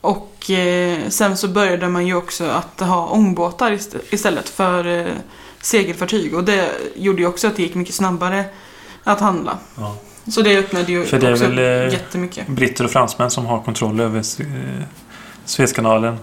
Och 0.00 0.50
eh, 0.50 1.08
sen 1.08 1.36
så 1.36 1.48
började 1.48 1.88
man 1.88 2.06
ju 2.06 2.14
också 2.14 2.44
att 2.44 2.80
ha 2.80 3.08
ångbåtar 3.08 3.70
ist- 3.72 3.96
istället 4.10 4.48
för 4.48 4.86
eh, 4.86 5.06
segelfartyg. 5.60 6.34
Och 6.34 6.44
det 6.44 6.70
gjorde 6.96 7.22
ju 7.22 7.28
också 7.28 7.46
att 7.46 7.56
det 7.56 7.62
gick 7.62 7.74
mycket 7.74 7.94
snabbare 7.94 8.44
att 9.04 9.20
handla. 9.20 9.58
Ja. 9.76 9.96
Så 10.28 10.42
det 10.42 10.58
öppnade 10.58 10.92
ju 10.92 11.04
För 11.04 11.18
det 11.20 11.28
är 11.28 11.36
väl, 11.36 11.58
eh, 11.58 11.92
jättemycket. 11.92 12.46
Britter 12.48 12.84
och 12.84 12.90
fransmän 12.90 13.30
som 13.30 13.46
har 13.46 13.62
kontroll 13.62 14.00
över 14.00 14.18
eh, 14.18 14.82
Suezkanalen 15.44 16.18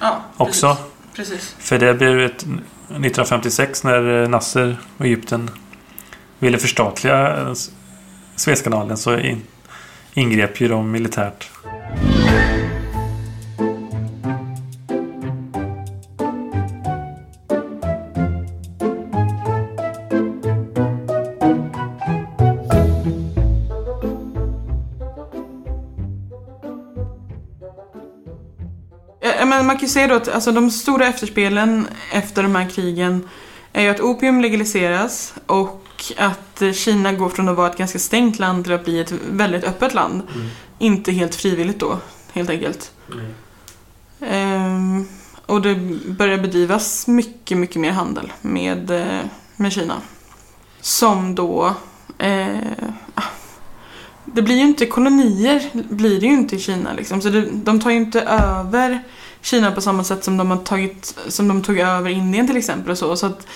Ja, 0.00 0.20
också. 0.36 0.76
Precis. 1.14 1.32
precis. 1.32 1.56
För 1.58 1.78
det 1.78 1.94
blev 1.94 2.20
ett 2.20 2.42
1956 2.42 3.84
när 3.84 4.22
eh, 4.22 4.28
Nasser 4.28 4.76
och 4.96 5.04
Egypten 5.06 5.50
ville 6.38 6.58
förstatliga 6.58 7.54
Suezkanalen 8.36 8.96
så 8.96 9.18
in, 9.18 9.42
ingrep 10.14 10.60
ju 10.60 10.68
de 10.68 10.90
militärt. 10.90 11.50
Man 29.72 29.78
kan 29.78 29.86
ju 29.86 29.92
säga 29.92 30.08
då 30.08 30.14
att 30.14 30.28
alltså, 30.28 30.52
de 30.52 30.70
stora 30.70 31.06
efterspelen 31.06 31.86
efter 32.12 32.42
de 32.42 32.54
här 32.54 32.68
krigen 32.68 33.28
är 33.72 33.82
ju 33.82 33.88
att 33.88 34.00
opium 34.00 34.40
legaliseras 34.40 35.34
och 35.46 36.12
att 36.16 36.62
Kina 36.74 37.12
går 37.12 37.28
från 37.28 37.48
att 37.48 37.56
vara 37.56 37.70
ett 37.70 37.78
ganska 37.78 37.98
stängt 37.98 38.38
land 38.38 38.64
till 38.64 38.72
att 38.72 38.84
bli 38.84 39.00
ett 39.00 39.12
väldigt 39.30 39.64
öppet 39.64 39.94
land. 39.94 40.22
Inte 40.78 41.12
helt 41.12 41.34
frivilligt 41.34 41.78
då, 41.78 41.98
helt 42.32 42.50
enkelt. 42.50 42.92
Ehm, 44.20 45.08
och 45.46 45.62
det 45.62 45.74
börjar 46.06 46.38
bedrivas 46.38 47.06
mycket, 47.06 47.58
mycket 47.58 47.76
mer 47.76 47.90
handel 47.90 48.32
med, 48.40 48.90
eh, 48.90 49.20
med 49.56 49.72
Kina. 49.72 49.96
Som 50.80 51.34
då... 51.34 51.74
Eh, 52.18 52.56
ah, 53.14 53.22
det 54.24 54.42
blir 54.42 54.56
ju 54.56 54.62
inte 54.62 54.86
kolonier, 54.86 55.70
blir 55.72 56.20
det 56.20 56.26
ju 56.26 56.32
inte 56.32 56.56
i 56.56 56.60
Kina 56.60 56.92
liksom. 56.92 57.22
Så 57.22 57.28
det, 57.28 57.46
de 57.52 57.80
tar 57.80 57.90
ju 57.90 57.96
inte 57.96 58.20
över 58.20 59.02
Kina 59.42 59.72
på 59.72 59.80
samma 59.80 60.04
sätt 60.04 60.24
som 60.24 60.36
de, 60.36 60.50
har 60.50 60.56
tagit, 60.56 61.18
som 61.28 61.48
de 61.48 61.62
tog 61.62 61.78
över 61.78 62.10
Indien 62.10 62.46
till 62.46 62.56
exempel 62.56 62.90
och 62.90 62.98
så. 62.98 63.16
Så 63.16 63.26
att 63.26 63.46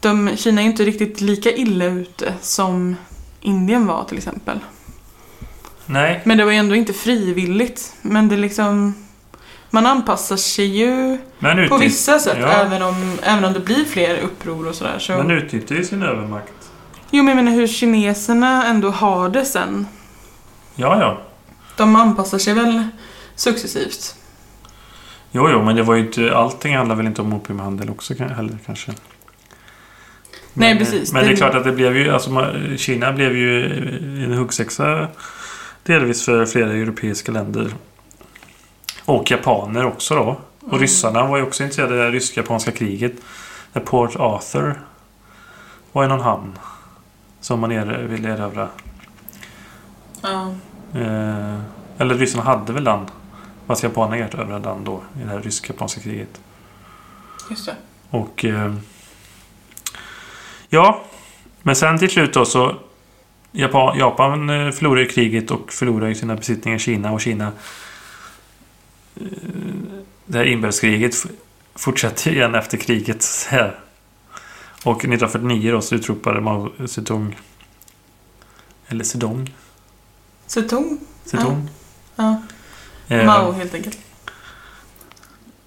de, 0.00 0.36
Kina 0.36 0.62
är 0.62 0.66
inte 0.66 0.84
riktigt 0.84 1.20
lika 1.20 1.50
illa 1.50 1.84
ute 1.84 2.34
som 2.40 2.96
Indien 3.40 3.86
var 3.86 4.04
till 4.04 4.18
exempel. 4.18 4.58
Nej, 5.86 6.20
Men 6.24 6.38
det 6.38 6.44
var 6.44 6.52
ju 6.52 6.58
ändå 6.58 6.74
inte 6.74 6.92
frivilligt. 6.92 7.94
Men 8.02 8.28
det 8.28 8.36
liksom... 8.36 8.94
Man 9.70 9.86
anpassar 9.86 10.36
sig 10.36 10.66
ju 10.66 11.18
men 11.38 11.68
på 11.68 11.76
vissa 11.76 12.18
sätt 12.18 12.38
ja. 12.40 12.48
även, 12.48 12.82
om, 12.82 13.18
även 13.22 13.44
om 13.44 13.52
det 13.52 13.60
blir 13.60 13.84
fler 13.84 14.18
uppror 14.18 14.68
och 14.68 14.74
sådär. 14.74 14.98
Så. 14.98 15.12
men 15.12 15.30
utnyttjar 15.30 15.76
ju 15.76 15.84
sin 15.84 16.02
övermakt. 16.02 16.52
Jo 17.10 17.22
men 17.22 17.36
jag 17.36 17.44
menar 17.44 17.58
hur 17.58 17.66
kineserna 17.66 18.66
ändå 18.66 18.90
har 18.90 19.28
det 19.28 19.44
sen. 19.44 19.86
Ja, 20.74 21.00
ja. 21.00 21.20
De 21.76 21.96
anpassar 21.96 22.38
sig 22.38 22.54
väl 22.54 22.88
successivt. 23.34 24.16
Jo, 25.32 25.48
jo, 25.50 25.62
men 25.62 25.76
det 25.76 25.82
var 25.82 25.94
ju 25.94 26.00
inte... 26.06 26.36
Allting 26.36 26.76
handlar 26.76 26.96
väl 26.96 27.06
inte 27.06 27.22
om 27.22 27.32
opiumhandel 27.32 27.90
också 27.90 28.14
heller 28.14 28.58
kanske. 28.66 28.92
Nej, 30.54 30.74
Men, 30.74 30.78
precis. 30.78 31.12
Men 31.12 31.24
det 31.24 31.32
är 31.32 31.36
klart 31.36 31.54
att 31.54 31.64
det 31.64 31.72
blev 31.72 31.96
ju... 31.96 32.10
Alltså, 32.10 32.54
Kina 32.76 33.12
blev 33.12 33.36
ju 33.36 33.64
en 34.24 34.32
huggsexa 34.32 35.08
delvis 35.82 36.24
för 36.24 36.46
flera 36.46 36.72
europeiska 36.72 37.32
länder. 37.32 37.68
Och 39.04 39.30
japaner 39.30 39.86
också 39.86 40.14
då. 40.14 40.40
Och 40.60 40.68
Mm. 40.68 40.80
ryssarna 40.80 41.26
var 41.26 41.36
ju 41.36 41.42
också 41.42 41.62
intresserade 41.62 41.92
av 41.92 41.98
det 41.98 42.10
rysk-japanska 42.18 42.70
kriget. 42.72 43.12
När 43.72 43.82
Port 43.82 44.16
Arthur 44.16 44.80
var 45.92 46.04
i 46.04 46.08
någon 46.08 46.20
hamn. 46.20 46.58
Som 47.40 47.60
man 47.60 47.72
er, 47.72 48.06
ville 48.08 48.28
erövra. 48.28 48.68
Ja. 50.22 50.54
Eh, 50.94 51.58
eller 51.98 52.14
ryssarna 52.14 52.44
hade 52.44 52.72
väl 52.72 52.84
den. 52.84 53.00
Fast 53.72 53.82
japanerna 53.82 54.16
erövrade 54.16 54.68
den 54.68 54.84
då 54.84 55.02
i 55.20 55.24
det 55.24 55.30
här 55.30 55.40
rysk-japanska 55.40 56.00
kriget. 56.00 56.40
Just 57.50 57.66
det. 57.66 57.76
Och... 58.10 58.44
Eh, 58.44 58.74
ja. 60.68 61.04
Men 61.62 61.76
sen 61.76 61.98
till 61.98 62.10
slut 62.10 62.34
då 62.34 62.44
så... 62.44 62.76
Japan, 63.52 63.98
Japan 63.98 64.50
eh, 64.50 64.70
förlorar 64.70 65.00
ju 65.00 65.08
kriget 65.08 65.50
och 65.50 65.72
förlorar 65.72 66.08
ju 66.08 66.14
sina 66.14 66.36
besittningar 66.36 66.76
i 66.76 66.78
Kina 66.78 67.12
och 67.12 67.20
Kina... 67.20 67.52
Eh, 69.16 69.22
det 70.26 70.38
här 70.38 70.44
inbördeskriget 70.44 71.14
fortsätter 71.74 72.30
igen 72.30 72.54
efter 72.54 72.78
kriget. 72.78 73.26
Här. 73.48 73.80
Och 74.84 74.96
1949 74.96 75.72
då 75.72 75.80
så 75.80 75.94
utropade 75.94 76.40
Mao 76.40 76.86
Zedong... 76.86 77.38
Eller 78.88 79.04
Zedong? 79.04 79.54
Zedong? 80.46 80.98
Zedong? 81.24 81.68
Ja. 82.16 82.30
Eh, 82.30 82.36
Mao 83.26 83.52
helt 83.52 83.74
enkelt. 83.74 83.98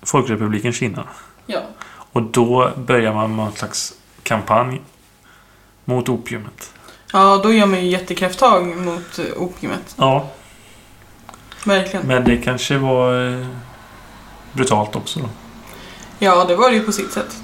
Folkrepubliken 0.02 0.74
Kina. 0.74 1.04
Ja. 1.46 1.60
Och 2.12 2.22
då 2.22 2.72
börjar 2.78 3.14
man 3.14 3.36
med 3.36 3.46
en 3.46 3.52
slags 3.52 3.94
kampanj 4.24 4.82
mot 5.86 6.10
opiumet. 6.10 6.74
Ja, 7.14 7.40
då 7.44 7.54
gör 7.54 7.66
man 7.66 7.80
ju 7.80 7.88
jättekrafttag 7.90 8.78
mot 8.78 9.20
eh, 9.20 9.26
opiumet. 9.42 9.96
Ja, 9.98 10.30
Verkligen. 11.66 12.08
men 12.08 12.24
det 12.24 12.38
kanske 12.38 12.78
var 12.78 13.32
eh, 13.32 13.48
brutalt 14.54 14.96
också 14.96 15.20
då. 15.20 15.30
Ja, 16.20 16.46
det 16.46 16.56
var 16.56 16.70
det 16.70 16.76
ju 16.76 16.84
på 16.84 16.92
sitt 16.92 17.12
sätt. 17.12 17.38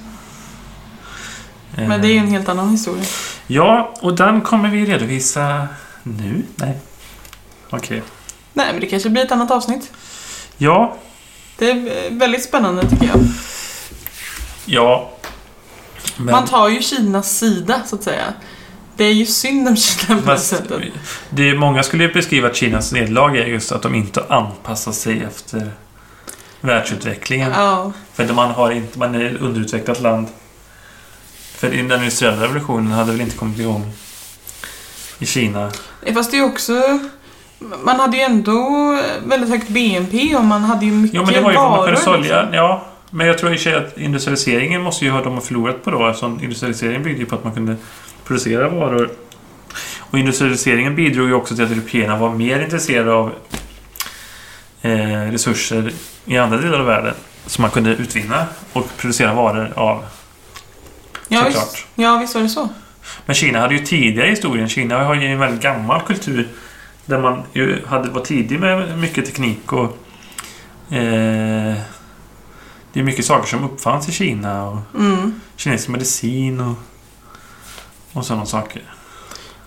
Men 1.75 2.01
det 2.01 2.07
är 2.07 2.11
ju 2.11 2.17
en 2.17 2.27
helt 2.27 2.49
annan 2.49 2.69
historia. 2.69 3.03
Ja, 3.47 3.93
och 4.01 4.15
den 4.15 4.41
kommer 4.41 4.69
vi 4.69 4.85
redovisa 4.85 5.67
nu. 6.03 6.43
Nej. 6.55 6.79
Okej. 7.69 8.03
Nej, 8.53 8.67
men 8.71 8.81
det 8.81 8.87
kanske 8.87 9.09
blir 9.09 9.25
ett 9.25 9.31
annat 9.31 9.51
avsnitt. 9.51 9.91
Ja, 10.57 10.97
Det 11.57 11.71
är 11.71 12.09
väldigt 12.19 12.43
spännande 12.43 12.89
tycker 12.89 13.05
jag. 13.05 13.19
ja. 14.65 15.11
Men, 16.17 16.25
Man 16.25 16.45
tar 16.45 16.69
ju 16.69 16.81
Kinas 16.81 17.37
sida, 17.37 17.81
så 17.85 17.95
att 17.95 18.03
säga. 18.03 18.33
Det 18.95 19.03
är 19.03 19.13
ju 19.13 19.25
synd 19.25 19.67
om 19.67 19.75
Kina 19.75 20.21
på 20.21 20.31
det 20.31 20.37
sättet. 20.37 20.81
det 21.29 21.49
är, 21.49 21.55
många 21.55 21.83
skulle 21.83 22.03
ju 22.03 22.13
beskriva 22.13 22.47
att 22.47 22.55
Kinas 22.55 22.91
nederlag 22.91 23.37
är 23.37 23.45
just 23.45 23.71
att 23.71 23.81
de 23.81 23.95
inte 23.95 24.23
anpassar 24.29 24.91
sig 24.91 25.23
efter 25.23 25.71
världsutvecklingen. 26.61 27.51
Ja, 27.51 27.91
För 28.13 28.33
man, 28.33 28.51
har 28.51 28.71
inte, 28.71 28.99
man 28.99 29.15
är 29.15 29.25
ett 29.35 29.41
underutvecklat 29.41 30.01
land. 30.01 30.27
För 31.55 31.69
den 31.69 31.79
industriella 31.79 32.43
revolutionen 32.43 32.91
hade 32.91 33.11
väl 33.11 33.21
inte 33.21 33.37
kommit 33.37 33.59
igång 33.59 33.93
i 35.19 35.25
Kina. 35.25 35.71
Fast 36.13 36.31
det 36.31 36.37
är 36.37 36.39
ju 36.41 36.45
också... 36.45 36.99
Man 37.83 37.99
hade 37.99 38.17
ju 38.17 38.23
ändå 38.23 38.97
väldigt 39.25 39.49
högt 39.49 39.69
BNP 39.69 40.35
och 40.35 40.45
man 40.45 40.63
hade 40.63 40.85
ju 40.85 40.91
mycket 40.91 41.15
Jo, 41.15 41.23
men 41.25 41.33
det 41.33 41.41
var 41.41 41.51
ju 41.51 41.57
vad 41.57 41.69
man 41.69 41.79
varor. 41.79 41.85
kunde 41.85 42.01
sälja. 42.01 42.41
liksom. 42.41 42.53
Ja, 42.53 42.85
men 43.09 43.27
jag 43.27 43.37
tror 43.37 43.53
i 43.53 43.55
och 43.55 43.59
sig 43.59 43.73
att 43.75 43.97
industrialiseringen 43.97 44.81
måste 44.81 45.05
ju 45.05 45.11
ha 45.11 45.23
de 45.23 45.41
förlorat 45.41 45.83
på 45.83 45.91
då. 45.91 46.07
Eftersom 46.07 46.39
industrialiseringen 46.43 47.03
byggde 47.03 47.19
ju 47.19 47.25
på 47.25 47.35
att 47.35 47.43
man 47.43 47.53
kunde 47.53 47.75
producera 48.25 48.69
varor. 48.69 49.09
Och 49.99 50.19
industrialiseringen 50.19 50.95
bidrog 50.95 51.27
ju 51.27 51.33
också 51.33 51.55
till 51.55 51.63
att 51.65 51.71
européerna 51.71 52.17
var 52.17 52.29
mer 52.29 52.61
intresserade 52.61 53.11
av 53.13 53.31
eh, 54.81 54.91
resurser 55.31 55.91
i 56.25 56.37
andra 56.37 56.57
delar 56.57 56.79
av 56.79 56.85
världen. 56.85 57.13
Som 57.45 57.61
man 57.61 57.71
kunde 57.71 57.89
utvinna 57.89 58.45
och 58.73 58.87
producera 58.97 59.33
varor 59.33 59.73
av. 59.75 60.03
Ja, 61.27 61.43
visst. 61.47 61.85
ja, 61.95 62.17
visst 62.17 62.35
var 62.35 62.41
det 62.41 62.49
så. 62.49 62.69
Men 63.25 63.35
Kina 63.35 63.59
hade 63.59 63.73
ju 63.75 63.85
tidigare 63.85 64.27
i 64.27 64.29
historien, 64.29 64.69
Kina 64.69 65.03
har 65.03 65.15
ju 65.15 65.25
en 65.27 65.39
väldigt 65.39 65.61
gammal 65.61 66.01
kultur 66.01 66.47
där 67.05 67.19
man 67.19 67.43
ju 67.53 67.85
hade, 67.85 68.09
var 68.09 68.21
tidig 68.21 68.59
med 68.59 68.97
mycket 68.99 69.25
teknik 69.25 69.73
och 69.73 69.83
eh, 70.93 71.75
Det 72.93 72.99
är 72.99 73.03
mycket 73.03 73.25
saker 73.25 73.47
som 73.47 73.63
uppfanns 73.63 74.09
i 74.09 74.11
Kina 74.11 74.67
och 74.69 74.77
Mm. 74.99 75.41
kinesisk 75.55 75.89
medicin 75.89 76.59
och, 76.59 76.75
och 78.13 78.25
sådana 78.25 78.45
saker. 78.45 78.81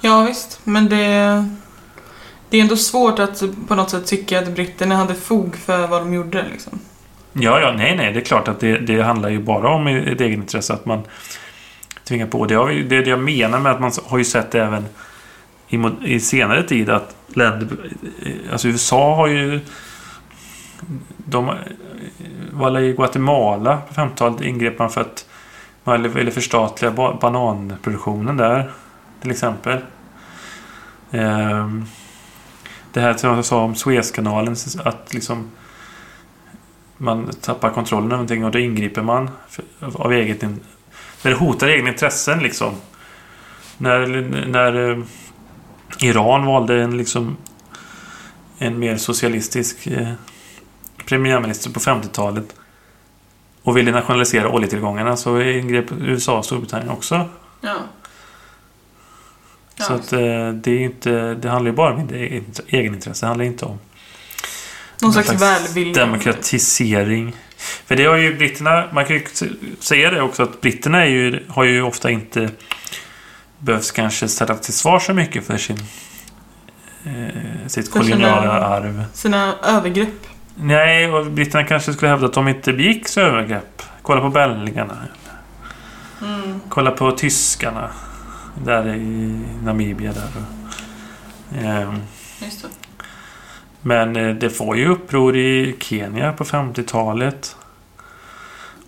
Ja 0.01 0.23
visst, 0.23 0.61
men 0.65 0.89
det... 0.89 1.49
Det 2.51 2.59
är 2.59 2.63
ändå 2.63 2.77
svårt 2.77 3.19
att 3.19 3.43
på 3.69 3.75
något 3.75 3.91
sätt 3.91 4.07
tycka 4.07 4.39
att 4.39 4.49
britterna 4.49 4.97
hade 4.97 5.15
fog 5.15 5.57
för 5.57 5.87
vad 5.87 6.01
de 6.03 6.15
gjorde 6.15 6.47
liksom. 6.53 6.79
Ja, 7.33 7.61
ja, 7.61 7.73
nej, 7.77 7.97
nej. 7.97 8.13
Det 8.13 8.21
är 8.21 8.25
klart 8.25 8.49
att 8.49 8.61
det, 8.61 8.79
det 8.79 9.03
handlar 9.03 9.29
ju 9.29 9.39
bara 9.39 9.69
om 9.69 9.87
ett 9.87 10.21
egenintresse. 10.21 10.73
Att 10.73 10.87
man 10.87 11.03
tvingar 12.05 12.27
på. 12.27 12.47
Det, 12.47 12.55
har 12.55 12.67
vi, 12.67 12.83
det 12.83 12.97
är 12.97 13.05
det 13.05 13.11
jag 13.11 13.19
menar 13.19 13.59
med 13.59 13.73
att 13.73 13.81
man 13.81 13.93
har 14.07 14.19
ju 14.19 14.25
sett 14.25 14.55
även 14.55 14.87
i, 15.75 16.15
i 16.15 16.21
senare 16.21 16.63
tid 16.63 16.91
att 16.91 17.17
länder... 17.27 17.69
Eh, 18.23 18.53
alltså 18.53 18.69
USA 18.69 19.15
har 19.15 19.27
ju... 19.27 19.61
De 21.17 21.49
eh, 21.49 21.55
var 22.53 22.81
i 22.81 22.93
Guatemala 22.93 23.77
på 23.89 23.95
50-talet 23.95 24.41
ingrep 24.41 24.79
man 24.79 24.91
för 24.91 25.01
att 25.01 25.29
man 25.85 26.03
ville- 26.03 26.31
förstatliga 26.31 26.91
bananproduktionen 27.21 28.37
där. 28.37 28.71
Till 29.21 29.31
exempel. 29.31 29.79
Ehm, 31.11 31.85
det 32.93 33.01
här 33.01 33.15
som 33.15 33.37
jag 33.37 33.45
sa 33.45 33.63
om 33.63 33.75
Suezkanalen. 33.75 34.57
Att 34.85 35.15
liksom 35.15 35.51
man 36.97 37.31
tappar 37.41 37.71
kontrollen 37.71 38.07
över 38.07 38.17
någonting 38.17 38.45
och 38.45 38.51
då 38.51 38.59
ingriper 38.59 39.03
man 39.03 39.31
av 39.95 40.13
eget 40.13 40.43
när 40.43 41.31
det 41.31 41.37
hotar 41.37 41.69
egna 41.69 41.89
intressen 41.89 42.39
liksom. 42.39 42.75
När, 43.79 44.07
när 44.47 44.91
eh, 44.91 44.99
Iran 45.99 46.47
valde 46.47 46.83
en 46.83 46.97
liksom 46.97 47.37
en 48.59 48.79
mer 48.79 48.97
socialistisk 48.97 49.87
eh, 49.87 50.13
premiärminister 51.07 51.71
på 51.71 51.81
50-talet 51.81 52.55
och 53.63 53.77
ville 53.77 53.91
nationalisera 53.91 54.49
oljetillgångarna 54.49 55.17
så 55.17 55.41
ingrep 55.41 55.93
USA 55.93 56.39
och 56.39 56.45
Storbritannien 56.45 56.91
också. 56.91 57.29
Ja. 57.61 57.77
så 59.77 59.93
att 59.93 60.13
eh, 60.13 60.51
det 60.53 60.71
är 60.71 60.81
inte, 60.81 61.35
det 61.35 61.49
handlar 61.49 61.71
ju 61.71 61.77
bara 61.77 61.95
om 61.95 62.09
egenintresse. 62.67 63.27
Det 63.27 63.29
handlar 63.29 63.45
inte 63.45 63.65
om 63.65 63.79
Någon 65.03 65.13
slags 65.13 65.43
välvilja. 65.43 66.05
Demokratisering. 66.05 67.37
För 67.87 67.97
det 67.97 68.05
har 68.05 68.17
ju 68.17 68.35
britterna, 68.35 68.89
man 68.93 69.05
kan 69.05 69.17
ju 69.17 69.25
säga 69.81 70.11
det 70.11 70.23
också 70.23 70.43
att 70.43 70.61
britterna 70.61 71.07
ju, 71.07 71.45
har 71.49 71.65
ju 71.65 71.83
ofta 71.83 72.11
inte 72.11 72.51
behövt 73.59 73.93
kanske 73.93 74.29
ställa 74.29 74.55
till 74.55 74.73
svar 74.75 74.99
så 74.99 75.15
mycket 75.15 75.47
för 75.47 75.57
sin 75.57 75.77
eh, 77.05 77.67
sitt 77.67 77.93
För 77.93 78.03
sina- 78.03 78.17
koloniala 78.17 78.51
arv. 78.67 79.05
Sina 79.13 79.55
övergrepp. 79.65 80.27
Nej, 80.57 81.13
och 81.13 81.27
britterna 81.27 81.65
kanske 81.65 81.93
skulle 81.93 82.11
hävda 82.11 82.27
att 82.27 82.33
de 82.33 82.49
inte 82.49 82.73
begick 82.73 83.09
så 83.09 83.21
övergrepp. 83.21 83.83
Kolla 84.03 84.21
på 84.21 84.29
belgarna. 84.29 84.97
Mm. 86.23 86.61
Kolla 86.69 86.91
på 86.91 87.11
tyskarna. 87.13 87.91
Där 88.65 88.95
i 88.95 89.41
Namibia 89.63 90.13
där. 90.13 90.31
Ehm, 91.65 91.95
Just 92.43 92.63
det. 92.63 92.69
Men 93.83 94.17
eh, 94.17 94.35
det 94.35 94.61
var 94.61 94.75
ju 94.75 94.89
uppror 94.89 95.37
i 95.37 95.77
Kenya 95.81 96.33
på 96.33 96.45
50-talet. 96.45 97.57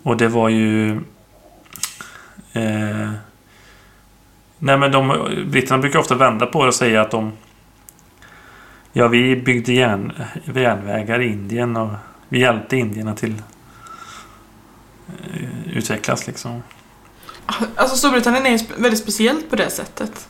Och 0.03 0.17
det 0.17 0.27
var 0.27 0.49
ju... 0.49 0.91
Eh, 2.53 3.09
nej 4.59 4.77
men 4.77 4.91
de, 4.91 5.27
britterna 5.51 5.77
brukar 5.77 5.99
ofta 5.99 6.15
vända 6.15 6.45
på 6.45 6.61
det 6.61 6.67
och 6.67 6.75
säga 6.75 7.01
att 7.01 7.11
de... 7.11 7.31
Ja, 8.93 9.07
vi 9.07 9.35
byggde 9.35 9.73
järn, 9.73 10.13
järnvägar 10.55 11.21
i 11.21 11.27
Indien 11.27 11.77
och 11.77 11.89
vi 12.29 12.39
hjälpte 12.39 12.77
indierna 12.77 13.15
till 13.15 13.41
eh, 15.07 15.77
utvecklas 15.77 16.27
liksom. 16.27 16.63
Alltså 17.75 17.95
Storbritannien 17.97 18.45
är 18.45 18.49
ju 18.51 18.59
väldigt 18.77 18.99
speciellt 18.99 19.49
på 19.49 19.55
det 19.55 19.69
sättet. 19.69 20.27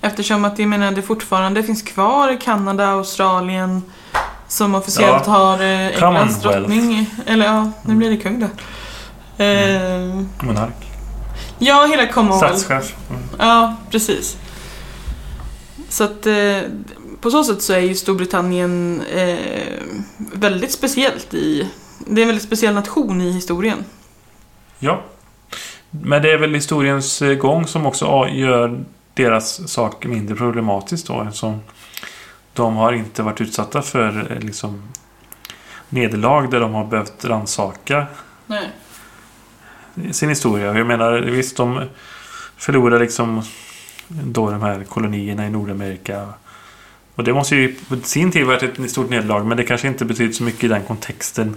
Eftersom 0.00 0.44
att 0.44 0.58
jag 0.58 0.68
menar 0.68 0.92
det 0.92 1.02
fortfarande 1.02 1.62
finns 1.62 1.82
kvar 1.82 2.40
Kanada, 2.40 2.88
Australien 2.88 3.82
som 4.48 4.74
officiellt 4.74 5.26
Ja. 5.26 5.32
har 5.32 5.54
eh, 5.62 5.86
Englands 5.86 6.00
Commonwealth. 6.42 6.42
drottning. 6.42 7.10
Eller 7.26 7.46
ja, 7.46 7.72
nu 7.82 7.94
blir 7.94 8.10
det 8.10 8.16
kung 8.16 8.40
då. 8.40 8.46
Eh, 9.44 10.22
Monark. 10.46 10.89
Ja, 11.60 11.86
hela 11.86 12.06
Commonwealth. 12.06 12.56
Statschef. 12.56 12.96
Mm. 13.10 13.22
Ja, 13.38 13.76
precis. 13.90 14.36
Så 15.88 16.04
att 16.04 16.26
eh, 16.26 16.58
på 17.20 17.30
så 17.30 17.44
sätt 17.44 17.62
så 17.62 17.72
är 17.72 17.78
ju 17.78 17.94
Storbritannien 17.94 19.02
eh, 19.14 19.38
väldigt 20.32 20.72
speciellt 20.72 21.34
i... 21.34 21.70
Det 22.06 22.20
är 22.20 22.22
en 22.22 22.28
väldigt 22.28 22.46
speciell 22.46 22.74
nation 22.74 23.20
i 23.20 23.32
historien. 23.32 23.84
Ja. 24.78 25.02
Men 25.90 26.22
det 26.22 26.32
är 26.32 26.38
väl 26.38 26.54
historiens 26.54 27.22
eh, 27.22 27.34
gång 27.34 27.66
som 27.66 27.86
också 27.86 28.28
gör 28.28 28.84
deras 29.14 29.72
sak 29.72 30.06
mindre 30.06 30.36
problematiskt 30.36 31.06
då. 31.06 31.22
Eftersom 31.22 31.60
de 32.52 32.76
har 32.76 32.92
inte 32.92 33.22
varit 33.22 33.40
utsatta 33.40 33.82
för 33.82 34.32
eh, 34.32 34.38
liksom, 34.38 34.82
nederlag 35.88 36.50
där 36.50 36.60
de 36.60 36.74
har 36.74 36.84
behövt 36.84 37.24
rannsaka 37.24 38.06
Nej. 38.46 38.70
Sin 40.12 40.28
historia. 40.28 40.78
Jag 40.78 40.86
menar, 40.86 41.20
visst 41.20 41.56
de 41.56 41.82
förlorar 42.56 43.00
liksom 43.00 43.42
då 44.08 44.50
de 44.50 44.62
här 44.62 44.84
kolonierna 44.84 45.46
i 45.46 45.50
Nordamerika. 45.50 46.28
Och 47.14 47.24
det 47.24 47.32
måste 47.32 47.56
ju 47.56 47.74
på 47.88 47.96
sin 47.96 48.32
tid 48.32 48.46
varit 48.46 48.62
ett 48.62 48.90
stort 48.90 49.10
nederlag 49.10 49.44
men 49.44 49.56
det 49.56 49.64
kanske 49.64 49.88
inte 49.88 50.04
betyder 50.04 50.32
så 50.32 50.44
mycket 50.44 50.64
i 50.64 50.68
den 50.68 50.82
kontexten. 50.82 51.56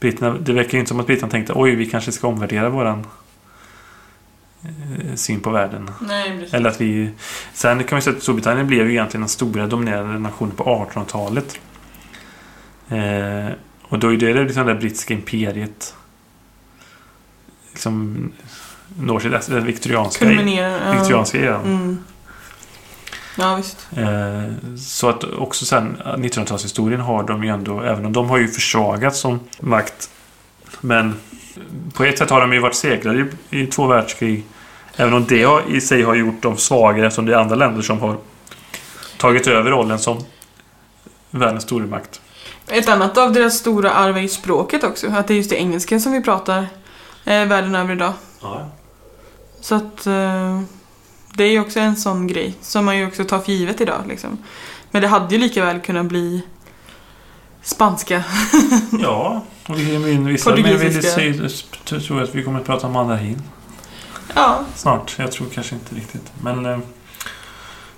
Britterna, 0.00 0.38
det 0.38 0.52
verkar 0.52 0.72
ju 0.72 0.78
inte 0.78 0.88
som 0.88 1.00
att 1.00 1.06
britterna 1.06 1.30
tänkte 1.30 1.52
oj, 1.56 1.74
vi 1.74 1.86
kanske 1.86 2.12
ska 2.12 2.28
omvärdera 2.28 2.68
våran 2.68 3.06
eh, 4.62 5.14
syn 5.14 5.40
på 5.40 5.50
världen. 5.50 5.90
Nej. 6.00 6.48
Eller 6.52 6.70
att 6.70 6.80
vi... 6.80 7.10
Sen 7.52 7.84
kan 7.84 7.96
vi 7.96 8.02
säga 8.02 8.16
att 8.16 8.22
Storbritannien 8.22 8.66
blev 8.66 8.86
ju 8.86 8.92
egentligen 8.92 9.22
den 9.22 9.28
stora 9.28 9.66
dominerande 9.66 10.18
nationen 10.18 10.56
på 10.56 10.64
1800-talet. 10.64 11.60
Eh, 12.88 13.52
och 13.82 13.98
då 13.98 14.12
är 14.12 14.16
det 14.16 14.44
liksom 14.44 14.66
det 14.66 14.74
brittiska 14.74 15.14
imperiet 15.14 15.94
liksom 17.78 18.32
når 18.96 19.20
sitt 19.20 19.46
det 19.46 19.60
viktorianska, 19.60 20.24
Kulminerar. 20.24 20.94
viktorianska 20.94 21.38
eran. 21.38 21.64
Mm. 21.64 21.98
Ja, 23.38 23.54
visst. 23.54 23.88
Eh, 23.96 24.76
så 24.78 25.08
att 25.08 25.24
också 25.24 25.64
sen 25.64 25.96
1900-talshistorien 26.04 27.00
har 27.00 27.22
de 27.22 27.44
ju 27.44 27.50
ändå, 27.50 27.80
även 27.80 28.06
om 28.06 28.12
de 28.12 28.30
har 28.30 28.38
ju 28.38 28.48
försvagats 28.48 29.20
som 29.20 29.40
makt. 29.60 30.10
Men 30.80 31.14
på 31.94 32.04
ett 32.04 32.18
sätt 32.18 32.30
har 32.30 32.40
de 32.40 32.52
ju 32.52 32.58
varit 32.58 32.74
segrare 32.74 33.26
i, 33.50 33.62
i 33.62 33.66
två 33.66 33.86
världskrig. 33.86 34.44
Även 34.96 35.14
om 35.14 35.24
det 35.28 35.42
har, 35.42 35.62
i 35.68 35.80
sig 35.80 36.02
har 36.02 36.14
gjort 36.14 36.42
dem 36.42 36.56
svagare 36.56 37.06
eftersom 37.06 37.26
det 37.26 37.34
är 37.34 37.38
andra 37.38 37.56
länder 37.56 37.82
som 37.82 38.00
har 38.00 38.16
tagit 39.16 39.46
över 39.46 39.70
rollen 39.70 39.98
som 39.98 40.24
världens 41.30 41.64
stormakt. 41.64 42.20
Ett 42.68 42.88
annat 42.88 43.18
av 43.18 43.32
deras 43.32 43.58
stora 43.58 43.90
arv 43.90 44.16
är 44.16 44.20
ju 44.20 44.28
språket 44.28 44.84
också. 44.84 45.06
Att 45.06 45.28
det 45.28 45.34
är 45.34 45.36
just 45.36 45.50
det 45.50 45.56
engelska 45.56 46.00
som 46.00 46.12
vi 46.12 46.22
pratar 46.22 46.66
eh, 47.28 47.46
världen 47.46 47.74
över 47.74 47.94
idag. 47.94 48.12
Ja. 48.42 48.68
Så 49.60 49.74
att 49.74 50.06
eh, 50.06 50.60
det 51.34 51.44
är 51.44 51.50
ju 51.50 51.60
också 51.60 51.80
en 51.80 51.96
sån 51.96 52.26
grej 52.26 52.54
som 52.60 52.84
man 52.84 52.96
ju 52.96 53.06
också 53.06 53.24
tar 53.24 53.38
för 53.38 53.52
givet 53.52 53.80
idag. 53.80 54.02
Liksom. 54.08 54.38
Men 54.90 55.02
det 55.02 55.08
hade 55.08 55.34
ju 55.34 55.40
lika 55.40 55.64
väl 55.64 55.80
kunnat 55.80 56.06
bli 56.06 56.42
spanska. 57.62 58.24
ja, 59.02 59.44
och 59.66 59.78
vi, 59.78 59.96
vi, 59.96 60.16
vissa 60.16 60.50
men 60.50 60.62
tror 62.00 62.22
att 62.22 62.34
vi 62.34 62.42
kommer 62.42 62.60
att 62.60 62.66
prata 62.66 62.88
mandarin 62.88 63.42
Ja. 64.34 64.64
snart. 64.74 65.14
Jag 65.18 65.32
tror 65.32 65.46
kanske 65.54 65.74
inte 65.74 65.94
riktigt. 65.94 66.32
Men... 66.42 66.66
Eh, 66.66 66.72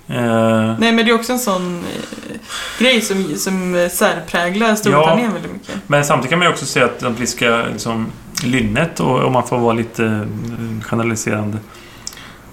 eh, 0.07 0.79
Nej 0.79 0.91
men 0.91 0.97
det 1.05 1.11
är 1.11 1.15
också 1.15 1.33
en 1.33 1.39
sån 1.39 1.77
eh, 1.79 2.37
grej 2.79 3.01
som, 3.01 3.35
som 3.37 3.89
särpräglar 3.91 4.75
Storbritannien 4.75 5.33
väldigt 5.33 5.53
mycket. 5.53 5.75
Men 5.87 6.05
samtidigt 6.05 6.29
kan 6.29 6.39
man 6.39 6.47
ju 6.47 6.53
också 6.53 6.65
säga 6.65 6.85
att 6.85 6.99
det 6.99 7.09
brittiska 7.09 7.65
liksom, 7.71 8.11
lynnet, 8.43 8.99
och, 8.99 9.23
om 9.23 9.33
man 9.33 9.47
får 9.47 9.57
vara 9.57 9.73
lite 9.73 10.05
eh, 10.05 10.83
generaliserande. 10.83 11.57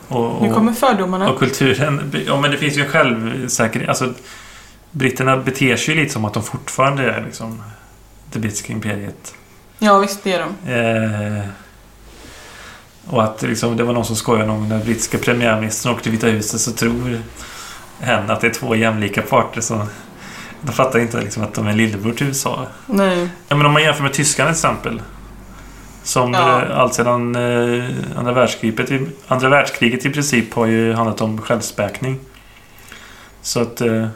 Och, 0.09 0.43
Nu 0.43 0.49
och, 0.49 0.55
kommer 0.55 0.72
fördomarna. 0.72 1.30
och 1.30 1.39
kulturen. 1.39 2.12
Ja, 2.26 2.41
men 2.41 2.51
det 2.51 2.57
finns 2.57 2.76
ju 2.76 2.82
en 2.82 2.89
självsäkerhet. 2.89 3.89
Alltså, 3.89 4.12
britterna 4.91 5.36
beter 5.36 5.76
sig 5.76 5.95
lite 5.95 6.12
som 6.12 6.24
att 6.24 6.34
de 6.34 6.43
fortfarande 6.43 7.11
är 7.11 7.24
liksom, 7.24 7.62
det 8.32 8.39
brittiska 8.39 8.72
imperiet. 8.72 9.34
Ja 9.78 9.99
visst, 9.99 10.24
det 10.24 10.32
är 10.32 10.47
de. 10.64 10.72
Eh, 10.72 11.45
och 13.07 13.24
att 13.24 13.43
liksom, 13.43 13.76
det 13.76 13.84
var 13.84 13.93
någon 13.93 14.05
som 14.05 14.16
skojade 14.16 14.47
någon 14.47 14.59
gång 14.59 14.68
när 14.68 14.84
brittiska 14.84 15.18
premiärministern 15.18 15.93
åkte 15.93 16.03
till 16.03 16.12
Vita 16.12 16.26
huset 16.26 16.61
så 16.61 16.72
tror 16.72 17.20
hen 18.01 18.30
att 18.30 18.41
det 18.41 18.47
är 18.47 18.53
två 18.53 18.74
jämlika 18.74 19.22
parter. 19.22 19.61
Så 19.61 19.86
de 20.61 20.72
fattar 20.72 20.99
inte 20.99 21.20
liksom, 21.20 21.43
att 21.43 21.55
de 21.55 21.66
är 21.66 21.72
lillebror 21.72 22.12
till 22.12 22.26
USA. 22.26 22.66
Nej. 22.86 23.28
Ja, 23.49 23.57
men 23.57 23.66
om 23.66 23.72
man 23.72 23.82
jämför 23.82 24.03
med 24.03 24.12
tyskarna 24.12 24.49
till 24.49 24.57
exempel. 24.57 25.03
Som 26.09 26.32
Ja. 26.32 26.62
eh, 26.62 26.78
allt 26.78 26.94
sedan 26.94 27.36
eh, 27.36 27.84
andra, 28.18 28.32
världskriget, 28.32 28.90
i- 28.90 29.06
andra 29.26 29.48
världskriget 29.48 30.06
i 30.06 30.11
princip 30.11 30.54
har 30.54 30.66
ju 30.66 30.92
handlat 30.92 31.20
om 31.20 31.40
självspäkning. 31.42 32.18
Så 33.42 33.61
att... 33.61 33.80
Eh, 33.80 34.06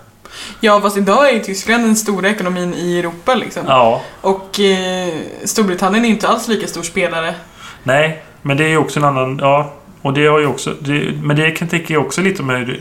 Ja, 0.60 0.80
fast 0.80 0.96
idag 0.96 1.28
är 1.28 1.32
ju 1.32 1.38
Tyskland 1.40 1.84
den 1.84 1.96
stora 1.96 2.28
ekonomin 2.30 2.74
i 2.74 2.98
Europa 2.98 3.34
liksom. 3.34 3.62
Ja, 3.66 4.02
Och 4.20 4.60
eh, 4.60 5.14
Storbritannien 5.44 6.04
är 6.04 6.08
inte 6.08 6.28
alls 6.28 6.48
lika 6.48 6.66
stor 6.66 6.82
spelare. 6.82 7.34
nej, 7.82 8.22
men 8.42 8.56
det 8.56 8.64
är 8.64 8.68
ju 8.68 8.76
också 8.76 8.98
en 9.00 9.04
annan... 9.04 9.38
Ja, 9.42 9.72
och 10.02 10.12
det 10.12 10.26
har 10.26 10.38
ju 10.38 10.46
också... 10.46 10.74
Det, 10.80 11.12
men 11.22 11.36
det 11.36 11.50
kan 11.50 11.68
tänka 11.68 11.94
jag 11.94 12.02
också 12.06 12.20
lite 12.20 12.42
med 12.42 12.76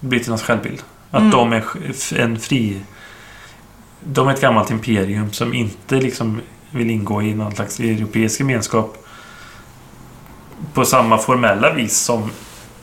britternas 0.00 0.42
självbild. 0.42 0.82
Att 1.10 1.20
Mm. 1.20 1.30
de 1.30 1.52
är 1.52 1.64
en 2.16 2.38
fri... 2.40 2.80
De 4.00 4.28
är 4.28 4.32
ett 4.34 4.40
gammalt 4.40 4.70
imperium 4.70 5.32
som 5.32 5.54
inte 5.54 5.94
liksom 5.96 6.40
vill 6.74 6.90
ingå 6.90 7.22
i 7.22 7.34
någon 7.34 7.54
slags 7.54 7.80
europeisk 7.80 8.40
gemenskap 8.40 9.06
på 10.74 10.84
samma 10.84 11.18
formella 11.18 11.72
vis 11.72 11.96
som 11.98 12.30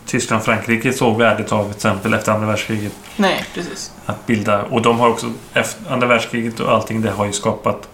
Tyskland 0.06 0.40
och 0.40 0.46
Frankrike 0.46 0.94
såg 0.94 1.18
värdet 1.18 1.52
av 1.52 1.64
till 1.64 1.76
exempel 1.76 2.14
efter 2.14 2.32
andra 2.32 2.48
världskriget. 2.48 2.94
Nej, 3.18 3.46
precis. 3.54 3.92
Att 4.06 4.26
bilda, 4.28 4.64
och 4.64 4.82
de 4.82 5.00
har 5.00 5.10
också, 5.10 5.32
efter 5.54 5.92
andra 5.94 6.08
världskriget 6.08 6.60
och 6.60 6.72
allting 6.72 7.02
det 7.02 7.12
har 7.12 7.26
ju 7.26 7.32
skapat 7.32 7.90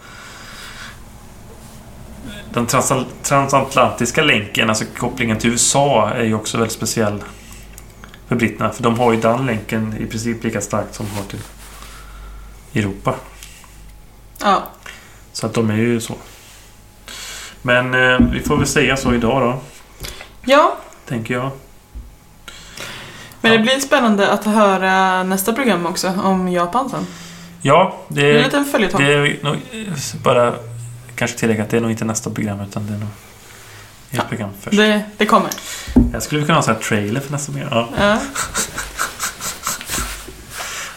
den 2.54 2.66
trans- 2.66 3.06
transatlantiska 3.24 4.24
länken, 4.24 4.70
alltså 4.70 4.86
kopplingen 4.98 5.38
till 5.38 5.50
USA, 5.50 6.10
är 6.10 6.24
ju 6.24 6.34
också 6.34 6.58
väldigt 6.58 6.74
speciell 6.74 7.24
för 8.28 8.36
britterna. 8.36 8.70
För 8.70 8.84
de 8.84 9.00
har 9.00 9.12
ju 9.14 9.22
den 9.22 9.46
länken 9.46 9.96
i 10.00 10.06
princip 10.06 10.44
lika 10.44 10.62
starkt 10.62 10.96
som 10.96 11.06
de 11.06 11.12
har 11.12 11.24
till 11.24 11.40
Europa. 12.82 13.16
Ja. 14.40 14.64
Så 15.38 15.46
att 15.46 15.54
de 15.54 15.70
är 15.70 15.76
ju 15.76 16.00
så. 16.02 16.16
Men 17.62 17.94
eh, 17.94 18.20
vi 18.32 18.40
får 18.40 18.58
väl 18.58 18.68
säga 18.68 18.98
så 18.98 19.14
idag 19.14 19.42
då, 19.42 19.60
Ja, 20.46 20.78
tänker 21.08 21.34
jag. 21.34 21.50
men 23.42 23.52
det 23.52 23.60
blir 23.60 23.80
spännande 23.80 24.32
att 24.32 24.46
höra 24.46 25.24
nästa 25.24 25.54
program 25.54 25.86
också 25.86 26.14
om 26.24 26.48
Japan 26.50 26.90
sen. 26.90 27.08
Ja, 27.62 27.98
det, 28.08 28.22
Det 28.22 28.32
är 28.32 28.36
en 28.38 28.44
liten 28.44 28.66
följetong. 28.66 29.02
det 29.04 29.14
är 29.14 29.40
nog 29.44 29.58
bara 30.24 30.54
kanske 31.16 31.38
tillägga 31.38 31.64
att 31.64 31.70
det 31.70 31.78
är 31.78 31.82
nog 31.82 31.92
inte 31.92 32.06
nästa 32.06 32.30
program 32.30 32.62
utan 32.62 32.88
det 32.88 32.94
är 32.94 32.98
nog 32.98 33.10
ett 34.12 34.18
Ja. 34.18 34.24
program 34.30 34.50
först. 34.62 34.78
Det, 34.78 35.02
det 35.18 35.26
kommer. 35.26 35.50
Jag 36.14 36.24
skulle 36.24 36.46
kunna 36.46 36.60
ha 36.60 36.68
här 36.68 36.74
trailer 36.76 37.22
för 37.22 37.32
nästa 37.32 37.52
program. 37.52 37.70
Ja. 37.72 37.90
Ja. 38.00 38.18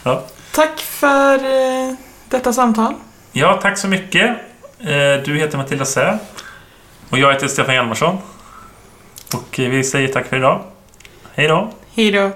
Ja. 0.03 0.25
Tack 0.53 0.81
för 0.81 1.35
eh, 1.35 1.95
detta 2.29 2.53
samtal 2.53 2.95
ja, 3.33 3.59
tack 3.63 3.79
så 3.79 3.89
mycket. 3.89 4.37
Eh, 4.81 5.23
du 5.25 5.39
heter 5.39 5.59
Matilda 5.59 5.85
Sä. 5.85 6.19
Och 7.11 7.19
jag 7.19 7.33
heter 7.33 7.49
Stefan 7.49 7.75
Hjalmarsson. 7.75 8.19
Och 9.35 9.61
eh, 9.61 9.71
vi 9.71 9.85
säger 9.85 10.09
tack 10.09 10.27
för 10.27 10.37
idag. 10.37 10.65
Hej 11.35 11.49
då! 11.49 11.73
Hej 11.95 12.11
då. 12.11 12.31